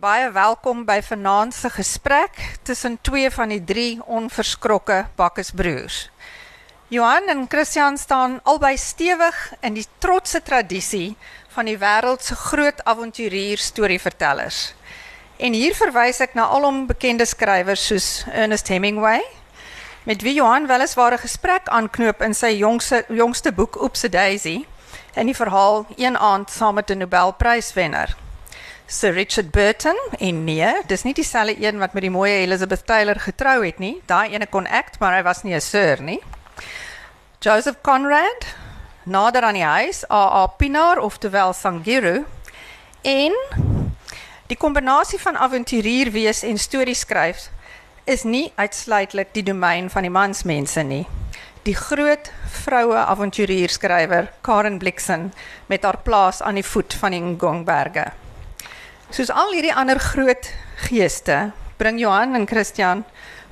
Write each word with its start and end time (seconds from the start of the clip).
Baie 0.00 0.30
welkom 0.32 0.86
by 0.88 1.02
vanaand 1.04 1.52
se 1.52 1.68
gesprek 1.70 2.38
tussen 2.64 2.94
twee 3.04 3.28
van 3.30 3.50
die 3.52 3.60
drie 3.64 3.98
onverskrokke 4.08 5.02
bakkersbroers. 5.16 6.06
Johan 6.88 7.28
en 7.28 7.42
Christian 7.48 7.98
staan 8.00 8.38
albei 8.48 8.78
stewig 8.80 9.36
in 9.60 9.76
die 9.76 9.84
trotse 9.98 10.40
tradisie 10.42 11.16
van 11.52 11.68
die 11.68 11.76
wêreld 11.82 12.24
se 12.24 12.34
groot 12.34 12.80
avonturier 12.88 13.60
storievertellers. 13.60 14.72
En 15.36 15.52
hier 15.52 15.76
verwys 15.76 16.22
ek 16.24 16.32
na 16.32 16.48
alom 16.48 16.86
bekende 16.88 17.28
skrywers 17.28 17.84
soos 17.92 18.08
Ernest 18.32 18.72
Hemingway, 18.72 19.20
met 20.08 20.24
wie 20.24 20.34
Johan 20.38 20.70
weliswaar 20.70 21.12
'n 21.12 21.26
gesprek 21.26 21.68
aanknoop 21.68 22.22
in 22.22 22.34
sy 22.34 22.56
jongste 22.56 23.04
jongste 23.08 23.52
boek 23.52 23.76
Oopse 23.76 24.08
Daisy, 24.08 24.64
en 25.12 25.26
die 25.26 25.36
verhaal 25.36 25.86
een 25.96 26.16
aand 26.16 26.50
saam 26.50 26.74
met 26.74 26.88
'n 26.90 26.98
Nobelpryswenner. 27.04 28.29
Sir 28.90 29.12
Richard 29.14 29.52
Burton 29.52 29.94
en 30.18 30.44
nee, 30.44 30.70
dis 30.90 31.04
nie 31.06 31.12
dieselfde 31.14 31.54
een 31.62 31.78
wat 31.78 31.92
met 31.94 32.02
die 32.02 32.10
mooi 32.10 32.32
Elizabeth 32.40 32.82
Taylor 32.86 33.20
getrou 33.22 33.60
het 33.62 33.78
nie. 33.78 34.00
Daai 34.10 34.32
ene 34.34 34.48
kon 34.50 34.66
act, 34.66 34.96
maar 34.98 35.14
hy 35.14 35.22
was 35.22 35.44
nie 35.44 35.54
'n 35.54 35.60
sir 35.60 36.02
nie. 36.02 36.18
Joseph 37.38 37.76
Conrad, 37.82 38.46
nader 39.04 39.42
aan 39.42 39.54
die 39.54 39.62
huis, 39.62 40.02
A.A. 40.10 40.46
Pinaar 40.46 40.98
oftewel 40.98 41.52
Sangiru 41.52 42.24
en 43.02 43.32
die 44.46 44.56
kombinasie 44.56 45.20
van 45.20 45.36
avonturier 45.36 46.10
wees 46.10 46.42
en 46.42 46.58
stories 46.58 47.00
skryf 47.00 47.48
is 48.04 48.24
nie 48.24 48.52
uitsluitlik 48.56 49.32
die 49.32 49.42
domein 49.42 49.90
van 49.90 50.02
die 50.02 50.10
mansmense 50.10 50.82
nie. 50.82 51.06
Die 51.62 51.76
groot 51.76 52.32
vroue 52.64 52.96
avonturierskrywer 52.96 54.32
Karen 54.40 54.78
Blixen 54.78 55.32
met 55.66 55.82
haar 55.82 55.98
plaas 55.98 56.42
aan 56.42 56.54
die 56.54 56.66
voet 56.66 56.94
van 56.94 57.10
die 57.10 57.20
Ngongberge. 57.20 58.19
Soos 59.10 59.30
al 59.34 59.50
hierdie 59.50 59.72
ander 59.74 59.98
groot 59.98 60.52
geeste, 60.86 61.50
bring 61.82 61.96
Johan 61.98 62.36
en 62.38 62.44
Christian 62.46 63.00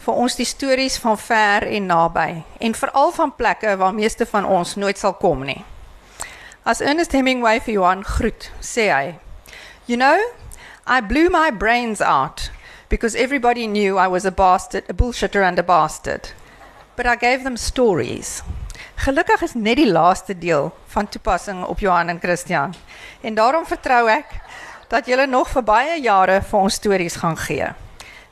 vir 0.05 0.21
ons 0.23 0.37
die 0.39 0.47
stories 0.47 1.01
van 1.03 1.17
ver 1.19 1.67
en 1.67 1.89
naby 1.91 2.45
en 2.63 2.77
veral 2.79 3.11
van 3.17 3.33
plekke 3.35 3.73
waar 3.81 3.97
meeste 3.97 4.27
van 4.31 4.47
ons 4.47 4.77
nooit 4.79 5.01
sal 5.01 5.17
kom 5.19 5.43
nie. 5.49 5.65
As 6.63 6.79
Ernest 6.79 7.17
Hemingway 7.17 7.59
vir 7.59 7.75
Johan 7.75 8.05
groet, 8.07 8.53
sê 8.63 8.87
hy: 8.95 9.19
"You 9.91 9.99
know, 9.99 10.31
I 10.87 11.01
blew 11.01 11.27
my 11.29 11.51
brains 11.51 12.01
out 12.01 12.53
because 12.89 13.19
everybody 13.19 13.67
knew 13.67 13.99
I 13.99 14.07
was 14.07 14.25
a 14.25 14.31
bastard, 14.31 14.85
a 14.89 14.95
bullshitter 14.95 15.43
and 15.43 15.59
a 15.59 15.65
bastard. 15.65 16.31
But 16.95 17.07
I 17.07 17.17
gave 17.17 17.43
them 17.43 17.57
stories." 17.57 18.45
Gelukkig 18.99 19.43
is 19.43 19.55
net 19.55 19.77
die 19.77 19.91
laaste 19.91 20.39
deel 20.39 20.71
van 20.87 21.09
toepassing 21.09 21.65
op 21.65 21.79
Johan 21.79 22.09
en 22.09 22.21
Christian. 22.21 22.75
En 23.23 23.35
daarom 23.35 23.67
vertrou 23.67 24.07
ek 24.11 24.27
dat 24.89 25.07
julle 25.07 25.27
nog 25.27 25.49
vir 25.53 25.63
baie 25.63 26.01
jare 26.01 26.41
vir 26.43 26.59
ons 26.59 26.75
stories 26.75 27.17
gaan 27.17 27.37
gee. 27.37 27.69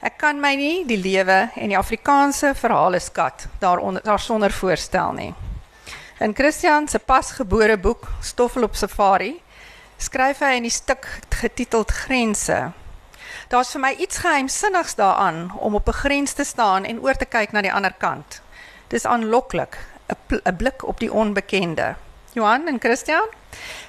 Ek 0.01 0.19
kan 0.21 0.41
my 0.41 0.55
nie 0.57 0.85
die 0.89 0.99
lewe 1.01 1.49
en 1.57 1.73
die 1.73 1.79
Afrikaanse 1.79 2.55
verhale 2.55 3.01
skat 3.01 3.49
daaronder 3.61 4.03
daarsonder 4.05 4.53
voorstel 4.53 5.12
nie. 5.12 5.34
In 6.21 6.34
Christian 6.34 6.89
se 6.89 6.99
pasgebore 6.99 7.77
boek 7.77 8.09
Stoffel 8.23 8.65
op 8.65 8.77
Safari 8.77 9.34
skryf 9.99 10.41
hy 10.41 10.57
in 10.57 10.69
die 10.69 10.73
stuk 10.73 11.09
getiteld 11.41 11.93
Grense. 11.93 12.73
Daar's 13.49 13.73
vir 13.75 13.83
my 13.83 13.93
iets 14.01 14.23
geheimsinnigs 14.25 14.97
daaraan 14.97 15.53
om 15.59 15.75
op 15.75 15.89
'n 15.89 16.01
grens 16.03 16.33
te 16.33 16.45
staan 16.45 16.84
en 16.84 17.01
oor 17.01 17.17
te 17.17 17.25
kyk 17.25 17.53
na 17.53 17.61
die 17.61 17.73
ander 17.73 17.93
kant. 17.93 18.41
Dis 18.89 19.05
aanloklik, 19.05 19.79
'n 20.09 20.57
blik 20.57 20.83
op 20.87 21.01
die 21.01 21.12
onbekende. 21.12 21.95
Johan 22.33 22.67
en 22.67 22.81
Christian 22.81 23.29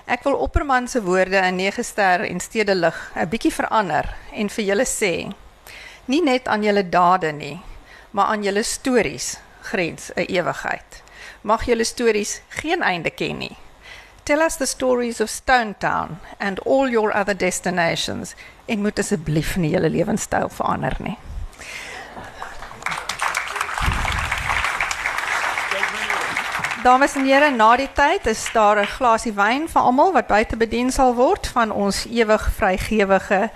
Ek 0.06 0.24
wil 0.24 0.34
Opperman 0.34 0.88
se 0.88 1.02
woorde 1.04 1.38
in 1.38 1.56
9 1.56 1.84
ster 1.84 2.22
en 2.22 2.40
stedelig 2.40 3.12
'n 3.16 3.30
bietjie 3.30 3.52
verander 3.52 4.16
en 4.32 4.50
vir 4.50 4.66
julle 4.66 4.86
sê 4.86 5.34
nie 6.06 6.22
net 6.22 6.48
aan 6.48 6.64
julle 6.64 6.90
dade 6.90 7.32
nie, 7.32 7.60
maar 8.12 8.26
aan 8.26 8.44
julle 8.44 8.64
stories 8.64 9.38
grens 9.62 10.12
'n 10.16 10.26
ewigheid. 10.28 11.04
Mag 11.42 11.66
julle 11.66 11.84
stories 11.84 12.42
geen 12.50 12.82
einde 12.82 13.10
ken 13.10 13.38
nie. 13.38 13.58
Tell 14.24 14.42
us 14.42 14.56
the 14.56 14.66
stories 14.66 15.22
of 15.22 15.30
Stone 15.30 15.76
Town 15.80 16.20
and 16.40 16.60
all 16.66 16.90
your 16.90 17.18
other 17.18 17.38
destinations 17.38 18.36
en 18.66 18.82
moet 18.82 19.00
asseblief 19.00 19.56
nie 19.56 19.72
julle 19.72 19.90
lewenstyl 19.90 20.50
verander 20.50 20.96
nie. 21.00 21.18
Dames 26.88 27.18
en 27.20 27.26
here, 27.28 27.50
na 27.52 27.74
die 27.76 27.90
tyd 27.92 28.30
is 28.32 28.46
daar 28.56 28.80
'n 28.80 28.88
glasie 28.88 29.34
wyn 29.36 29.68
vir 29.68 29.82
almal 29.82 30.14
wat 30.14 30.28
buite 30.28 30.56
bedien 30.56 30.92
sal 30.92 31.16
word 31.16 31.48
van 31.48 31.72
ons 31.72 32.06
ewig 32.06 32.44
vrygewige 32.56 33.50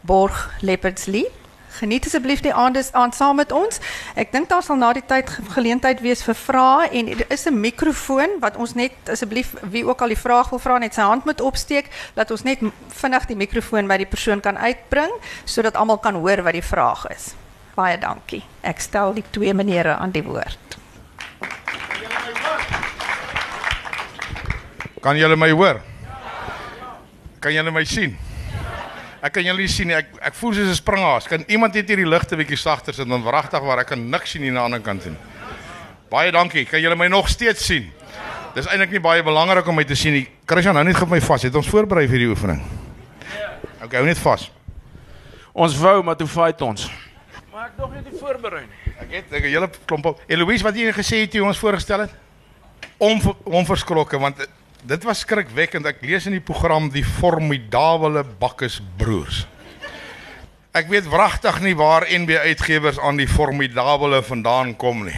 borg 0.00 0.50
Leopardslie. 0.60 1.26
Geniet 1.68 2.06
asseblief 2.06 2.40
die 2.40 2.54
aand 2.54 2.92
aan 2.92 3.12
saam 3.12 3.36
met 3.36 3.52
ons. 3.52 3.80
Ek 4.14 4.32
dink 4.32 4.48
daar 4.48 4.62
sal 4.62 4.76
na 4.76 4.92
die 4.92 5.02
tyd 5.06 5.30
geleentheid 5.48 6.00
wees 6.00 6.22
vir 6.22 6.34
vrae 6.34 6.88
en 6.92 7.08
er 7.08 7.26
is 7.28 7.46
'n 7.46 7.60
mikrofoon 7.60 8.38
wat 8.40 8.56
ons 8.56 8.74
net 8.74 8.92
asseblief 9.10 9.54
wie 9.62 9.84
ook 9.86 10.00
al 10.00 10.08
die 10.08 10.22
vraag 10.26 10.50
wil 10.50 10.58
vra 10.58 10.78
net 10.78 10.94
sy 10.94 11.02
hand 11.02 11.24
moet 11.24 11.40
opsteek 11.40 11.90
dat 12.14 12.30
ons 12.30 12.42
net 12.42 12.58
vinnig 12.88 13.26
die 13.26 13.36
mikrofoon 13.36 13.88
by 13.88 13.96
die 13.96 14.06
persoon 14.14 14.40
kan 14.40 14.58
uitbring 14.58 15.12
sodat 15.44 15.74
almal 15.74 15.98
kan 15.98 16.14
hoor 16.14 16.42
wat 16.42 16.52
die 16.52 16.62
vraag 16.62 17.06
is. 17.06 17.34
Baie 17.74 17.98
dankie. 17.98 18.44
Ek 18.62 18.80
stel 18.80 19.12
die 19.14 19.24
twee 19.30 19.54
menere 19.54 19.96
aan 19.96 20.10
die 20.10 20.22
woord. 20.22 20.66
Kan 25.02 25.16
julle 25.16 25.36
my 25.36 25.50
hoor? 25.50 25.80
Kan 27.40 27.52
julle 27.52 27.70
my 27.70 27.84
sien? 27.84 28.16
Ek 29.24 29.32
kan 29.34 29.44
julle 29.46 29.64
nie 29.64 29.70
sien 29.70 29.88
nie. 29.90 29.96
Ek 29.96 30.12
ek 30.30 30.34
voel 30.38 30.54
soos 30.54 30.68
'n 30.68 30.74
springhaas. 30.74 31.28
Kan 31.28 31.44
iemand 31.48 31.74
net 31.74 31.88
hierdie 31.88 32.06
ligte 32.06 32.36
bietjie 32.36 32.56
sagter 32.56 32.94
sit 32.94 33.08
dan 33.08 33.22
wragtig 33.22 33.60
waar 33.60 33.80
ek 33.80 33.88
kan 33.88 34.10
niks 34.10 34.30
sien 34.30 34.42
hier 34.42 34.50
aan 34.50 34.56
die 34.56 34.64
ander 34.64 34.80
kant 34.80 35.04
nie. 35.06 35.16
Baie 36.10 36.30
dankie. 36.32 36.64
Kan 36.64 36.80
julle 36.80 36.96
my 36.96 37.08
nog 37.08 37.28
steeds 37.28 37.66
sien? 37.66 37.90
Dis 38.54 38.66
eintlik 38.66 38.90
nie 38.90 39.00
baie 39.00 39.22
belangrik 39.22 39.66
om 39.66 39.74
my 39.74 39.84
te 39.84 39.94
sien 39.94 40.12
nie. 40.12 40.28
Christian, 40.46 40.76
hou 40.76 40.84
net 40.84 40.96
gou 40.96 41.06
my 41.06 41.20
vas. 41.20 41.42
Het 41.42 41.54
ons 41.54 41.68
voorberei 41.68 42.06
vir 42.06 42.18
hierdie 42.18 42.30
oefening? 42.30 42.62
OK, 43.82 43.92
hou 43.92 44.04
net 44.06 44.18
vas. 44.18 44.50
Ons 45.52 45.76
wou, 45.76 46.02
maar 46.02 46.16
toe 46.16 46.26
fight 46.26 46.62
ons. 46.62 46.90
Maar 47.52 47.66
ek 47.66 47.76
dog 47.76 47.90
jy 47.90 47.96
het 47.96 48.12
nie 48.12 48.20
voorberei 48.20 48.62
nie. 48.62 48.92
Ek 49.00 49.10
het 49.10 49.32
'n 49.32 49.42
hele 49.42 49.68
klomp. 49.86 50.20
Eloise, 50.28 50.62
wat 50.64 50.74
jy 50.74 50.92
gesê 50.92 51.20
het 51.20 51.34
jy 51.34 51.40
ons 51.40 51.58
voorgestel 51.58 52.00
het? 52.00 52.10
Om 52.98 53.20
onverskrokke 53.44 54.18
want 54.18 54.46
dit 54.86 55.06
was 55.06 55.22
skrikwekkend. 55.24 55.86
Ek 55.88 56.02
lees 56.06 56.26
in 56.28 56.36
die 56.36 56.44
program 56.44 56.88
die 56.94 57.04
formidable 57.04 58.22
Bakkes 58.40 58.78
broers. 58.98 59.44
Ek 60.76 60.90
weet 60.92 61.08
wragtig 61.08 61.58
nie 61.64 61.74
waar 61.78 62.04
NB 62.04 62.36
Uitgewers 62.52 63.00
aan 63.00 63.18
die 63.18 63.28
formidable 63.30 64.20
vandaan 64.26 64.74
kom 64.78 65.06
nie. 65.06 65.16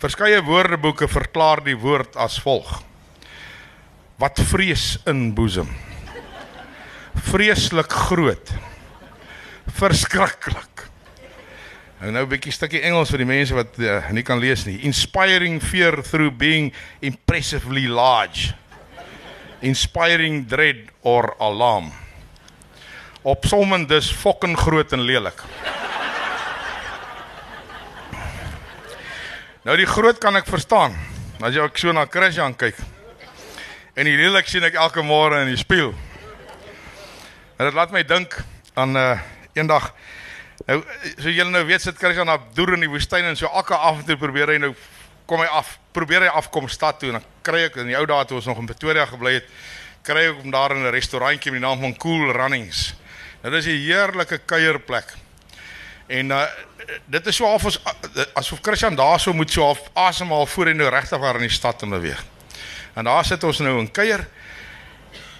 Verskeie 0.00 0.40
woordeboeke 0.42 1.08
verklaar 1.08 1.62
die 1.64 1.76
woord 1.78 2.16
as 2.18 2.40
volg: 2.42 2.80
Wat 4.20 4.40
vrees 4.50 4.98
in 5.08 5.30
boesem. 5.36 5.70
Vreeslik 7.30 7.92
groot. 8.08 8.52
Verskriklik. 9.76 10.89
En 12.00 12.12
nou 12.12 12.24
'n 12.24 12.28
bietjie 12.28 12.52
stukkie 12.52 12.80
Engels 12.80 13.10
vir 13.12 13.20
die 13.20 13.28
mense 13.28 13.54
wat 13.54 13.76
uh, 13.76 14.08
nie 14.16 14.22
kan 14.24 14.38
lees 14.40 14.64
nie. 14.64 14.78
Inspiring 14.88 15.60
fear 15.60 16.00
through 16.02 16.32
being 16.32 16.72
impressively 17.00 17.84
large. 17.88 18.54
Inspiring 19.60 20.46
dread 20.48 20.88
or 21.04 21.34
alarm. 21.38 21.92
Opsommend 23.22 23.88
dus 23.88 24.08
fucking 24.12 24.56
groot 24.56 24.92
en 24.92 25.04
lelik. 25.04 25.42
Nou 29.68 29.76
die 29.76 29.86
groot 29.86 30.16
kan 30.18 30.40
ek 30.40 30.48
verstaan. 30.48 30.96
As 31.44 31.52
jy 31.52 31.60
ook 31.60 31.76
so 31.76 31.92
na 31.92 32.06
Christian 32.08 32.56
kyk. 32.56 32.80
En 33.92 34.08
die 34.08 34.16
lelik 34.16 34.48
sien 34.48 34.64
ek 34.64 34.80
elke 34.80 35.04
môre 35.04 35.42
in 35.44 35.52
die 35.52 35.60
spieël. 35.60 35.92
En 37.60 37.68
dit 37.68 37.76
laat 37.76 37.92
my 37.92 38.00
dink 38.08 38.40
aan 38.72 38.96
'n 38.96 38.96
uh, 38.96 39.20
eendag 39.52 39.92
Nou 40.66 40.80
so 41.16 41.30
julle 41.32 41.50
nou 41.50 41.64
weet 41.64 41.82
sit 41.82 41.98
Christian 41.98 42.28
na 42.28 42.36
deur 42.56 42.74
in 42.74 42.84
die 42.84 42.90
woestyn 42.90 43.24
en 43.24 43.36
so 43.38 43.48
elke 43.48 43.74
af 43.74 44.00
en 44.00 44.04
toe 44.08 44.16
probeer 44.20 44.54
hy 44.54 44.58
nou 44.58 44.74
kom 45.30 45.40
hy 45.40 45.48
af, 45.54 45.76
probeer 45.94 46.26
hy 46.26 46.32
afkom 46.40 46.68
stad 46.68 46.98
toe 47.00 47.12
en 47.12 47.20
dan 47.20 47.28
kry 47.46 47.62
ek 47.68 47.78
in 47.80 47.92
die 47.92 47.96
ou 47.98 48.06
dae 48.08 48.26
toe 48.26 48.40
ons 48.40 48.48
nog 48.50 48.58
in 48.58 48.66
Pretoria 48.66 49.06
gebly 49.06 49.36
het, 49.38 49.46
kry 50.06 50.26
ek 50.32 50.42
om 50.42 50.50
daar 50.50 50.74
in 50.74 50.82
'n 50.84 50.92
restaurantjie 50.92 51.52
met 51.52 51.60
die 51.60 51.66
naam 51.68 51.80
van 51.80 51.96
Cool 51.96 52.32
Runnings. 52.32 52.94
Nou 53.42 53.54
dis 53.54 53.66
'n 53.66 53.78
heerlike 53.86 54.38
kuierplek. 54.46 55.14
En 56.08 56.30
uh 56.30 56.46
dit 57.06 57.26
is 57.26 57.36
so 57.36 57.46
half 57.46 57.64
as 57.66 57.78
asof 58.34 58.58
Christian 58.62 58.96
daar 58.96 59.20
sou 59.20 59.34
moet 59.34 59.50
so 59.50 59.62
half 59.62 59.90
asemhaal 59.94 60.46
voor 60.46 60.66
hy 60.66 60.72
nou 60.72 60.88
regtig 60.88 61.18
waar 61.18 61.34
in 61.34 61.46
die 61.46 61.48
stad 61.48 61.82
in 61.82 61.90
beweeg. 61.90 62.24
En 62.94 63.04
daar 63.04 63.24
sit 63.24 63.44
ons 63.44 63.58
nou 63.58 63.78
in 63.78 63.90
kuier 63.90 64.26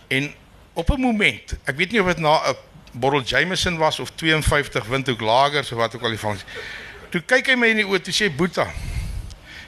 en 0.09 0.35
op 0.75 0.91
'n 0.91 1.05
oomblik, 1.05 1.51
ek 1.65 1.77
weet 1.77 1.93
nie 1.93 2.01
of 2.01 2.07
dit 2.07 2.19
na 2.19 2.51
'n 2.51 2.57
bottle 2.93 3.23
Jameson 3.23 3.79
was 3.79 4.01
of 4.01 4.13
52 4.15 4.87
Windhoek 4.89 5.21
Lagers 5.21 5.73
of 5.73 5.79
wat 5.79 5.95
ook 5.95 6.03
al 6.03 6.17
die 6.17 6.19
vang. 6.19 6.39
Toe 7.11 7.21
kyk 7.21 7.53
hy 7.53 7.57
my 7.59 7.71
in 7.73 7.83
die 7.83 7.89
oë 7.89 8.03
toe 8.07 8.15
sê 8.15 8.31
Boeta, 8.31 8.67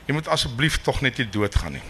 jy 0.07 0.15
moet 0.15 0.29
asseblief 0.29 0.81
tog 0.83 1.01
net 1.03 1.19
nie 1.19 1.29
doodgaan 1.31 1.79
nie. 1.79 1.85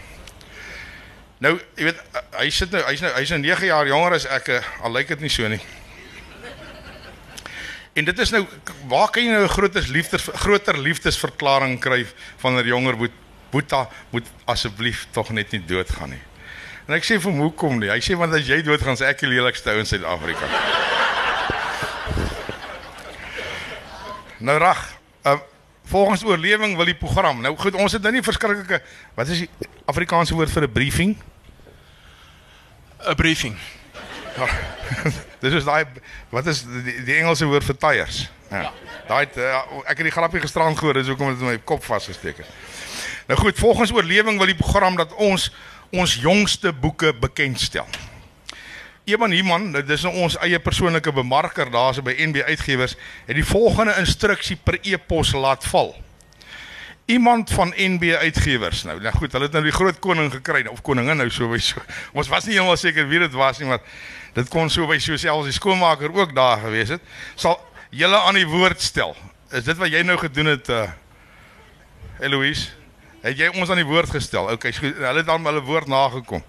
Nou, 1.43 1.57
jy 1.77 1.89
weet, 1.89 2.03
hy 2.39 2.51
sit 2.55 2.71
nou, 2.71 2.83
hy's 2.87 3.01
nou 3.03 3.11
hy's 3.17 3.33
nou 3.35 3.41
9 3.43 3.67
jaar 3.67 3.89
jonger 3.91 4.15
as 4.21 4.27
ek, 4.31 4.49
eh, 4.49 4.69
al 4.85 4.93
lyk 4.95 5.09
dit 5.09 5.25
nie 5.25 5.33
so 5.33 5.49
nie. 5.49 5.61
En 7.93 8.07
dit 8.09 8.19
is 8.25 8.31
nou 8.33 8.47
waar 8.89 9.11
kan 9.13 9.25
jy 9.25 9.33
nou 9.33 9.43
'n 9.45 9.49
groter 9.49 9.85
liefdes 9.89 10.29
groter 10.45 10.79
liefdesverklaring 10.79 11.81
kry 11.81 12.07
van 12.39 12.57
'n 12.57 12.67
jonger 12.67 12.97
boet 12.97 13.13
Boeta 13.53 13.89
moet 14.11 14.25
asseblief 14.47 15.07
tog 15.13 15.31
net 15.31 15.53
nie 15.53 15.61
doodgaan 15.61 16.11
nie. 16.11 16.23
En 16.89 16.95
ek 16.95 17.05
sê 17.05 17.21
vir 17.21 17.31
hom 17.31 17.41
hoekom 17.41 17.79
nie? 17.79 17.91
Hy 17.91 18.01
sê 18.01 18.17
want 18.17 18.33
as 18.33 18.49
jy 18.49 18.63
doodgaan, 18.63 18.97
sê 18.97 19.05
ek 19.13 19.21
die 19.21 19.29
lelikste 19.29 19.71
ou 19.71 19.79
in 19.79 19.87
Suid-Afrika. 19.87 20.49
Nou 24.43 24.59
reg. 24.59 24.81
Uh, 25.27 25.39
volgens 25.85 26.25
oorlewing 26.25 26.77
wil 26.77 26.89
die 26.89 26.99
program. 26.99 27.41
Nou 27.41 27.57
goed, 27.59 27.75
ons 27.75 27.93
het 27.93 28.03
nou 28.03 28.13
nie 28.15 28.23
verskriklike 28.23 28.83
wat 29.15 29.29
is 29.29 29.45
die 29.45 29.69
Afrikaanse 29.91 30.35
woord 30.35 30.51
vir 30.51 30.69
'n 30.69 30.73
briefing? 30.73 31.17
'n 33.03 33.15
Briefing. 33.15 33.57
Dis 35.43 35.53
is 35.53 35.65
daai 35.65 35.85
wat 36.31 36.47
is 36.47 36.63
die, 36.63 37.03
die 37.05 37.17
Engelse 37.21 37.45
woord 37.45 37.65
vir 37.65 37.77
tyres? 37.77 38.31
Ja. 38.51 38.71
Daai 39.09 39.27
uh, 39.37 39.61
ek 39.89 39.99
het 39.99 40.07
die 40.09 40.15
grappie 40.15 40.41
gisterand 40.41 40.79
gehoor, 40.79 40.95
dis 40.95 41.11
hoekom 41.11 41.33
dit 41.33 41.41
in 41.41 41.51
my 41.51 41.59
kop 41.59 41.85
vasgesteek 41.85 42.43
het. 42.45 42.49
Nou 43.27 43.39
goed, 43.41 43.59
volgens 43.59 43.93
oorlewing 43.93 44.39
wil 44.39 44.51
die 44.51 44.59
program 44.59 44.97
dat 44.97 45.13
ons 45.15 45.51
ons 45.93 46.15
jongste 46.15 46.73
boeke 46.73 47.13
bekendstel. 47.21 47.87
Eman 49.05 49.33
Iman, 49.35 49.73
dit 49.75 49.89
is 49.91 50.05
nou 50.07 50.13
ons 50.23 50.37
eie 50.47 50.59
persoonlike 50.63 51.11
bemarker 51.17 51.67
daarso 51.75 52.05
by 52.07 52.13
NB 52.23 52.45
Uitgewers, 52.47 52.95
het 53.27 53.35
die 53.35 53.47
volgende 53.47 53.97
instruksie 53.99 54.55
per 54.55 54.79
e-pos 54.87 55.33
laat 55.35 55.67
val. 55.73 55.91
Iemand 57.11 57.51
van 57.51 57.73
NB 57.75 58.13
Uitgewers 58.21 58.85
nou. 58.87 59.01
Nou 59.03 59.13
goed, 59.17 59.35
hulle 59.35 59.49
het 59.49 59.57
nou 59.59 59.65
die 59.67 59.75
groot 59.75 59.99
koning 59.99 60.31
gekry 60.31 60.63
of 60.71 60.85
koningin 60.87 61.19
nou 61.19 61.27
so 61.35 61.51
by 61.51 61.59
so. 61.59 61.83
Ons 62.19 62.31
was 62.31 62.47
nie 62.47 62.55
heeltemal 62.55 62.79
seker 62.79 63.11
wie 63.11 63.19
dit 63.25 63.35
was 63.35 63.59
nie, 63.59 63.67
maar 63.73 63.83
dit 64.39 64.55
kon 64.55 64.71
so 64.71 64.87
by 64.87 65.01
so 65.03 65.19
selfs 65.19 65.51
die 65.51 65.59
skoonmaker 65.59 66.15
ook 66.15 66.37
daar 66.39 66.63
gewees 66.63 66.95
het. 66.95 67.03
Sal 67.35 67.59
julle 67.91 68.23
aan 68.23 68.39
die 68.39 68.47
woord 68.47 68.81
stel. 68.81 69.17
Is 69.51 69.67
dit 69.67 69.83
wat 69.83 69.91
jy 69.91 70.07
nou 70.07 70.17
gedoen 70.23 70.55
het 70.55 70.71
uh 70.71 70.87
Eloise? 72.23 72.71
Het 73.27 73.35
jy 73.39 73.51
ons 73.59 73.71
aan 73.71 73.83
die 73.83 73.87
woord 73.89 74.15
gestel? 74.15 74.47
Okay, 74.55 74.71
hulle 74.79 75.19
het 75.19 75.27
dan 75.27 75.43
hulle 75.47 75.67
woord 75.67 75.91
nagekom 75.91 76.47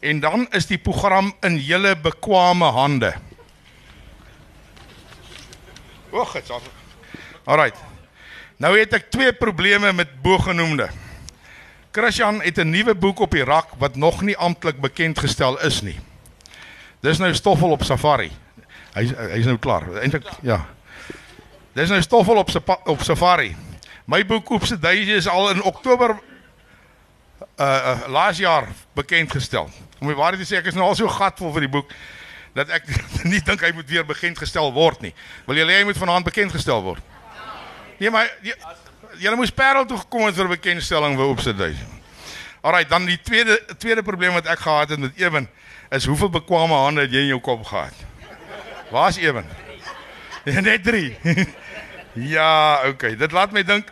en 0.00 0.20
dan 0.20 0.46
is 0.50 0.66
die 0.66 0.78
program 0.78 1.32
in 1.40 1.58
julle 1.58 1.96
bekwame 1.96 2.64
hande. 2.64 3.14
Och, 6.10 6.32
dit's 6.32 6.50
al. 6.50 6.62
Alrite. 7.44 7.78
Nou 8.58 8.72
het 8.78 8.92
ek 8.92 9.10
twee 9.10 9.32
probleme 9.32 9.92
met 9.92 10.22
bogenoemde. 10.22 10.88
Christian 11.92 12.42
het 12.42 12.58
'n 12.58 12.70
nuwe 12.70 12.94
boek 12.94 13.20
op 13.20 13.30
die 13.30 13.44
rak 13.44 13.68
wat 13.78 13.96
nog 13.96 14.22
nie 14.22 14.36
amptelik 14.36 14.80
bekend 14.80 15.18
gestel 15.18 15.60
is 15.60 15.80
nie. 15.82 15.98
Dis 17.00 17.18
nou 17.18 17.34
stoffel 17.34 17.70
op 17.70 17.82
safari. 17.82 18.30
Hy 18.94 19.04
hy's 19.34 19.46
nou 19.46 19.58
klaar. 19.58 19.86
Eintlik 20.02 20.26
ja. 20.42 20.66
Dis 21.72 21.88
nou 21.88 22.02
stoffel 22.02 22.36
op 22.36 22.50
op 22.84 23.02
safari. 23.02 23.56
My 24.04 24.26
boek 24.26 24.50
Oepse 24.50 24.78
Daisy 24.78 25.10
is 25.10 25.28
al 25.28 25.50
in 25.50 25.62
Oktober 25.62 26.18
uh, 27.40 27.64
uh 27.64 28.08
laas 28.12 28.38
jaar 28.38 28.68
bekend 28.94 29.32
gestel. 29.32 29.70
Om 29.98 30.06
die 30.06 30.16
waarheid 30.16 30.42
te 30.42 30.48
sê, 30.48 30.58
ek 30.60 30.70
is 30.72 30.78
nou 30.78 30.86
al 30.86 30.96
so 30.98 31.08
gatvol 31.08 31.52
vir 31.56 31.66
die 31.66 31.74
boek 31.78 31.92
dat 32.56 32.70
ek 32.74 32.88
nie 33.32 33.40
dink 33.44 33.62
hy 33.62 33.70
moet 33.76 33.88
weer 33.90 34.06
bekend 34.06 34.38
gestel 34.38 34.72
word 34.74 35.02
nie. 35.04 35.14
Wil 35.46 35.62
julle 35.62 35.74
hê 35.74 35.82
hy 35.82 35.88
moet 35.88 36.00
vanaand 36.00 36.26
bekend 36.26 36.54
gestel 36.54 36.82
word? 36.82 37.04
Nee, 37.98 38.10
maar 38.14 38.30
julle 39.18 39.36
moes 39.38 39.54
Parel 39.54 39.86
toe 39.86 39.98
gekom 39.98 40.28
het 40.28 40.36
vir 40.38 40.50
bekendstelling 40.54 41.16
vir 41.18 41.32
Opsidui. 41.32 41.72
Alraai, 42.62 42.84
dan 42.90 43.06
die 43.06 43.18
tweede 43.22 43.58
tweede 43.78 44.02
probleem 44.02 44.34
wat 44.38 44.46
ek 44.50 44.62
gehad 44.62 44.94
het 44.94 45.02
met 45.02 45.18
Ewen 45.18 45.48
is 45.94 46.06
hoeveel 46.06 46.30
bekwame 46.30 46.74
hande 46.74 47.06
het 47.06 47.14
jy 47.14 47.24
in 47.26 47.32
jou 47.32 47.40
kop 47.40 47.64
gehad? 47.66 47.94
Waar's 48.90 49.18
Ewen? 49.18 49.46
Net 50.68 50.84
3. 50.84 51.16
ja, 52.34 52.80
okay. 52.88 53.14
Dit 53.16 53.32
laat 53.32 53.52
my 53.52 53.62
dink 53.66 53.90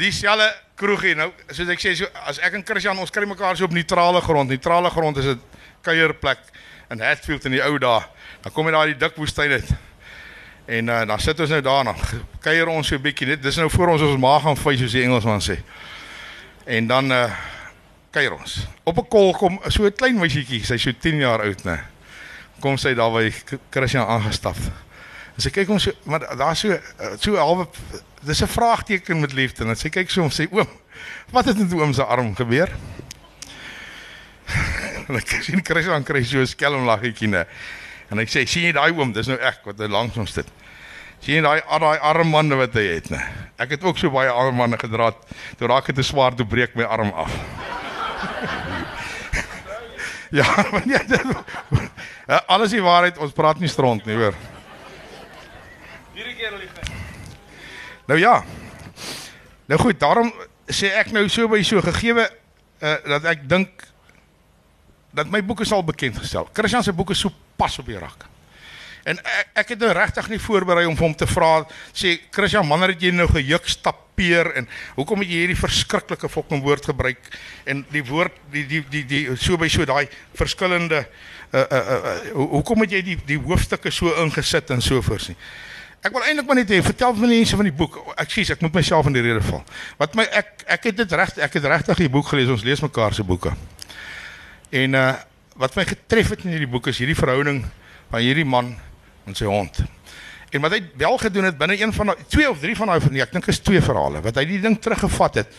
dieselfde 0.00 0.48
kroegie. 0.80 1.14
Nou, 1.18 1.28
soos 1.50 1.68
ek 1.68 1.82
sê, 1.82 1.94
so, 1.98 2.08
as 2.26 2.40
ek 2.46 2.56
en 2.58 2.64
Christian 2.66 2.98
ons 3.02 3.12
kry 3.12 3.28
mekaar 3.28 3.58
so 3.58 3.68
op 3.68 3.76
neutrale 3.76 4.22
grond. 4.24 4.50
Neutrale 4.50 4.90
grond 4.90 5.20
is 5.20 5.26
'n 5.26 5.40
kuierplek 5.82 6.40
in 6.90 7.00
Hatfield 7.00 7.44
in 7.44 7.52
die 7.52 7.62
ou 7.62 7.78
dae. 7.78 8.02
Dan 8.42 8.52
kom 8.52 8.66
jy 8.66 8.72
daar 8.72 8.86
die 8.86 8.98
dik 8.98 9.16
woestyn 9.16 9.52
uit. 9.52 9.70
En 10.66 10.88
uh, 10.88 11.06
dan 11.06 11.20
sit 11.20 11.40
ons 11.40 11.50
nou 11.50 11.60
daar 11.60 11.84
dan 11.84 11.96
kuier 12.40 12.68
ons 12.68 12.86
so 12.86 12.96
'n 12.96 13.02
bietjie 13.02 13.26
net. 13.26 13.42
Dis 13.42 13.56
nou 13.56 13.70
voor 13.70 13.88
ons 13.88 14.02
ons 14.02 14.20
maag 14.20 14.42
gaan 14.42 14.56
vy 14.56 14.76
soos 14.76 14.92
die 14.92 15.02
Engelsman 15.02 15.40
sê. 15.40 15.58
En 16.66 16.86
dan 16.86 17.12
uh 17.12 17.30
kuier 18.10 18.32
ons. 18.34 18.66
Op 18.84 18.98
'n 18.98 19.08
kol 19.08 19.32
kom 19.32 19.60
so 19.68 19.84
'n 19.84 19.92
klein 19.92 20.18
meisietjie, 20.18 20.64
sy 20.64 20.76
so 20.76 20.90
10 20.92 21.18
jaar 21.20 21.40
oud, 21.40 21.64
né. 21.64 21.78
Kom 22.60 22.76
sy 22.76 22.94
daar 22.94 23.10
by 23.10 23.32
Christian 23.70 24.06
aangestap. 24.06 24.56
En 25.40 25.44
sy 25.46 25.54
kyk 25.56 25.70
ons 25.72 25.86
so, 25.88 25.96
maar 26.04 26.20
daar 26.36 26.52
so 26.52 26.76
so 27.16 27.38
halwe 27.40 27.64
dis 28.28 28.42
'n 28.44 28.46
vraagteken 28.46 29.20
met 29.20 29.32
liefde. 29.32 29.64
En 29.64 29.76
sy 29.76 29.88
kyk 29.88 30.10
so 30.10 30.22
en 30.22 30.28
sê 30.28 30.44
oom, 30.52 30.68
wat 31.32 31.44
het 31.48 31.56
met 31.56 31.72
oom 31.72 31.92
se 31.92 32.04
arm 32.04 32.34
gebeur? 32.36 32.68
en 35.08 35.16
ek 35.16 35.40
sien 35.40 35.64
Christian 35.64 36.04
kry 36.04 36.20
so 36.24 36.44
'n 36.44 36.46
skelm 36.46 36.84
laggetjie 36.84 37.28
nê. 37.28 37.46
En 38.10 38.18
ek 38.18 38.28
sê, 38.28 38.44
sien 38.44 38.68
jy 38.68 38.72
daai 38.72 38.92
oom, 38.92 39.12
dis 39.12 39.26
nou 39.32 39.38
ek 39.40 39.64
wat 39.64 39.80
langs 39.88 40.16
ons 40.20 40.32
sit. 40.32 40.46
Sien 41.24 41.40
jy 41.40 41.42
daai 41.42 41.62
daai 41.64 41.98
armbande 41.98 42.56
wat 42.60 42.74
hy 42.74 42.84
het 43.00 43.08
nê. 43.08 43.22
Ek 43.56 43.70
het 43.70 43.84
ook 43.84 43.96
so 43.96 44.10
baie 44.10 44.28
armbande 44.28 44.76
gedra. 44.76 45.14
Toe 45.56 45.68
raak 45.68 45.86
dit 45.86 45.96
te 45.96 46.02
swaar 46.02 46.36
toe 46.36 46.44
breek 46.44 46.76
my 46.76 46.84
arm 46.84 47.12
af. 47.16 47.32
ja, 50.38 50.44
maar 50.70 50.84
nee, 50.84 51.00
dit, 51.06 51.24
alles 52.46 52.70
die 52.70 52.82
waarheid, 52.82 53.16
ons 53.18 53.32
praat 53.32 53.58
nie 53.58 53.68
stront 53.68 54.04
nie, 54.04 54.20
hoor. 54.20 54.36
Hierdie 56.20 56.36
keer 56.36 56.52
al 56.52 56.60
die 56.60 56.68
Nou 58.10 58.18
ja. 58.18 58.44
Nou 59.66 59.80
goed, 59.80 60.00
daarom 60.02 60.32
sê 60.66 60.88
ek 60.98 61.12
nou 61.14 61.28
so 61.30 61.46
by 61.50 61.60
so 61.62 61.78
gegeewe 61.84 62.24
uh, 62.26 62.96
dat 63.06 63.28
ek 63.36 63.44
dink 63.46 63.84
dat 65.14 65.30
my 65.30 65.38
boeke 65.46 65.66
sal 65.66 65.84
bekend 65.86 66.18
gestel. 66.18 66.48
Christian 66.54 66.82
se 66.82 66.94
boeke 66.94 67.14
so 67.14 67.30
pas 67.58 67.78
op 67.78 67.86
die 67.86 67.98
rak. 67.98 68.26
En 69.06 69.22
ek, 69.22 69.54
ek 69.62 69.72
het 69.76 69.86
nou 69.86 69.92
regtig 69.94 70.32
nie 70.32 70.40
voorberei 70.42 70.88
om 70.90 70.98
hom 70.98 71.14
te 71.14 71.30
vra 71.30 71.62
sê 71.94 72.16
Christian 72.34 72.66
wanneer 72.66 72.96
het 72.96 73.06
jy 73.06 73.14
nou 73.14 73.28
gejuk 73.30 73.70
stapeer 73.70 74.50
en 74.58 74.66
hoekom 74.98 75.22
het 75.22 75.30
jy 75.30 75.44
hierdie 75.44 75.62
verskriklike 75.62 76.34
fucking 76.34 76.66
woord 76.66 76.90
gebruik 76.90 77.32
en 77.70 77.86
die 77.94 78.02
woord 78.10 78.42
die 78.50 78.66
die 78.74 78.84
die 78.90 79.06
die 79.06 79.24
so 79.38 79.54
by 79.60 79.70
so 79.70 79.86
daai 79.86 80.10
verskillende 80.34 81.04
uh 81.54 81.62
uh, 81.62 81.78
uh 81.78 81.98
uh 82.10 82.46
hoekom 82.58 82.82
het 82.88 82.98
jy 82.98 83.06
die 83.14 83.18
die 83.36 83.38
hoofstukke 83.38 83.94
so 83.94 84.18
ingesit 84.18 84.74
en 84.74 84.82
so 84.82 84.98
voors 84.98 85.30
nie. 85.30 85.38
Ek 86.00 86.14
wil 86.16 86.24
eintlik 86.24 86.46
maar 86.48 86.56
net 86.56 86.70
hê, 86.72 86.78
vertel 86.80 87.12
vir 87.12 87.28
mense 87.28 87.56
van 87.60 87.66
die 87.68 87.74
boek. 87.76 87.98
Ek 88.16 88.30
sê 88.32 88.46
ek 88.54 88.62
moet 88.64 88.78
myself 88.78 89.08
in 89.10 89.16
die 89.18 89.24
rede 89.24 89.42
val. 89.44 89.60
Wat 90.00 90.14
my 90.16 90.24
ek 90.32 90.64
ek 90.78 90.86
het 90.88 90.96
dit 91.02 91.12
reg 91.20 91.34
ek 91.44 91.58
het 91.58 91.66
regtig 91.68 92.06
die 92.06 92.12
boek 92.12 92.30
gelees. 92.30 92.52
Ons 92.52 92.64
lees 92.64 92.80
mekaar 92.80 93.16
se 93.16 93.26
boeke. 93.26 93.52
En 94.72 94.96
uh 94.96 95.10
wat 95.60 95.74
my 95.76 95.84
getref 95.84 96.30
het 96.32 96.44
in 96.46 96.54
hierdie 96.54 96.70
boek 96.70 96.86
is 96.88 96.96
hierdie 97.02 97.18
verhouding 97.18 97.58
van 98.08 98.22
hierdie 98.24 98.46
man 98.48 98.70
en 99.28 99.34
sy 99.36 99.44
hond. 99.44 99.82
En 100.50 100.62
wat 100.64 100.72
hy 100.72 100.78
wel 101.02 101.18
gedoen 101.20 101.50
het 101.50 101.58
binne 101.58 101.76
een 101.76 101.92
van 101.92 102.14
die 102.14 102.24
twee 102.32 102.48
of 102.48 102.62
drie 102.62 102.72
van 102.78 102.88
daai 102.88 103.00
van 103.04 103.12
die 103.12 103.20
ek 103.20 103.34
dink 103.34 103.50
is 103.52 103.60
twee 103.60 103.82
verhale 103.84 104.22
wat 104.24 104.40
hy 104.40 104.46
die 104.48 104.60
ding 104.62 104.78
teruggevat 104.80 105.42
het 105.42 105.52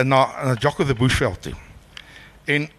in 0.00 0.08
na 0.08 0.22
na 0.46 0.54
Jock 0.56 0.80
of 0.80 0.88
the 0.88 0.96
Bushveld 0.96 1.42
toe. 1.44 1.52
En 2.48 2.70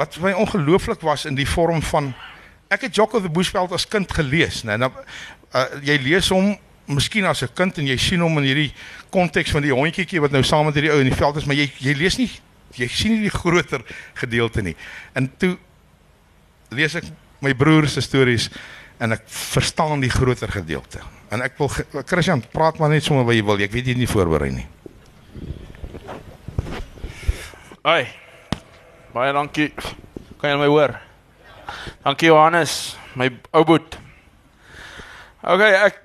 wat 0.00 0.16
vir 0.16 0.30
my 0.30 0.32
ongelooflik 0.46 1.04
was 1.04 1.26
in 1.28 1.36
die 1.36 1.48
vorm 1.48 1.84
van 1.92 2.14
ek 2.72 2.88
het 2.88 2.96
Jock 2.96 3.14
of 3.14 3.22
the 3.26 3.30
Bushveld 3.30 3.74
as 3.76 3.86
kind 3.88 4.10
gelees, 4.12 4.62
né? 4.64 4.78
Nou 4.80 4.90
uh, 5.54 5.66
jy 5.82 5.98
lees 6.02 6.28
hom 6.30 6.56
miskien 6.86 7.26
as 7.26 7.42
'n 7.42 7.54
kind 7.54 7.78
en 7.78 7.86
jy 7.86 7.96
sien 7.98 8.20
hom 8.20 8.38
in 8.38 8.44
hierdie 8.44 8.72
konteks 9.10 9.50
van 9.50 9.62
die 9.62 9.74
hondjiekie 9.74 10.20
wat 10.20 10.30
nou 10.30 10.42
saam 10.42 10.66
met 10.66 10.74
hierdie 10.74 10.92
ou 10.92 11.00
in 11.00 11.10
die 11.10 11.18
veld 11.18 11.36
is, 11.36 11.46
maar 11.46 11.56
jy 11.56 11.70
jy 11.80 11.94
lees 11.94 12.18
nie 12.18 12.30
jy 12.76 12.88
sien 12.90 13.14
nie 13.16 13.26
die 13.26 13.32
groter 13.32 13.84
gedeelte 14.18 14.62
nie. 14.62 14.74
En 15.16 15.28
toe 15.40 15.56
lees 16.74 16.96
ek 16.98 17.08
my 17.44 17.52
broer 17.56 17.88
se 17.88 18.02
stories 18.04 18.48
en 19.02 19.12
ek 19.16 19.26
verstaan 19.28 20.00
die 20.00 20.12
groter 20.12 20.50
gedeelte. 20.52 21.02
En 21.30 21.42
ek 21.44 21.58
wil 21.58 21.70
Christian, 22.06 22.42
praat 22.52 22.78
maar 22.80 22.92
net 22.92 23.04
sommer 23.04 23.26
wat 23.26 23.36
jy 23.36 23.44
wil. 23.44 23.60
Ek 23.60 23.74
weet 23.74 23.90
jy 23.92 23.96
nie 23.98 24.08
voorberei 24.10 24.52
nie. 24.54 24.66
Ai. 27.86 28.06
Baie 29.14 29.32
dankie. 29.32 29.70
Kan 30.40 30.52
jy 30.52 30.56
my 30.60 30.70
hoor? 30.70 30.96
Dankie 32.04 32.30
Johannes, 32.30 32.96
my 33.18 33.30
ou 33.56 33.64
boet. 33.66 33.98
Okay, 35.46 35.76
ek 35.78 36.00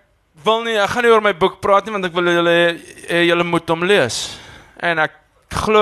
wil 0.45 0.59
nie 0.61 0.75
ek 0.77 0.91
gaan 0.93 1.01
nie 1.01 1.09
oor 1.09 1.23
my 1.25 1.31
boek 1.33 1.55
praat 1.65 1.87
nie 1.87 1.95
want 1.95 2.05
ek 2.05 2.13
wil 2.13 2.27
julle 2.29 2.51
julle 3.25 3.45
moet 3.49 3.71
hom 3.73 3.87
lees. 3.89 4.19
En 4.77 5.01
ek 5.01 5.15
glo 5.63 5.81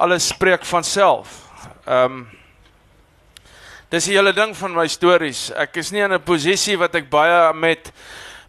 alles 0.00 0.30
spreek 0.32 0.64
van 0.64 0.86
self. 0.88 1.34
Ehm 1.84 2.16
um, 2.22 2.24
Dis 3.92 4.08
die 4.08 4.16
hele 4.16 4.32
ding 4.34 4.56
van 4.56 4.72
my 4.74 4.88
stories. 4.88 5.52
Ek 5.52 5.76
is 5.76 5.92
nie 5.92 6.00
in 6.00 6.16
'n 6.16 6.24
posisie 6.24 6.78
wat 6.80 6.94
ek 6.96 7.10
baie 7.12 7.52
met 7.52 7.92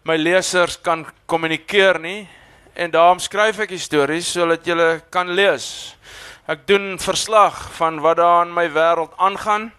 my 0.07 0.15
lesers 0.15 0.79
kan 0.81 1.05
kommunikeer 1.27 1.99
nie 1.99 2.27
en 2.73 2.91
daarom 2.91 3.19
skryf 3.19 3.59
ek 3.59 3.69
die 3.69 3.77
stories 3.77 4.31
sodat 4.31 4.65
julle 4.65 5.01
kan 5.11 5.27
lees. 5.27 5.95
Ek 6.47 6.65
doen 6.65 6.97
verslag 6.97 7.75
van 7.75 7.99
wat 7.99 8.17
daar 8.17 8.45
in 8.47 8.53
my 8.53 8.69
wêreld 8.69 9.11
aangaan 9.19 9.71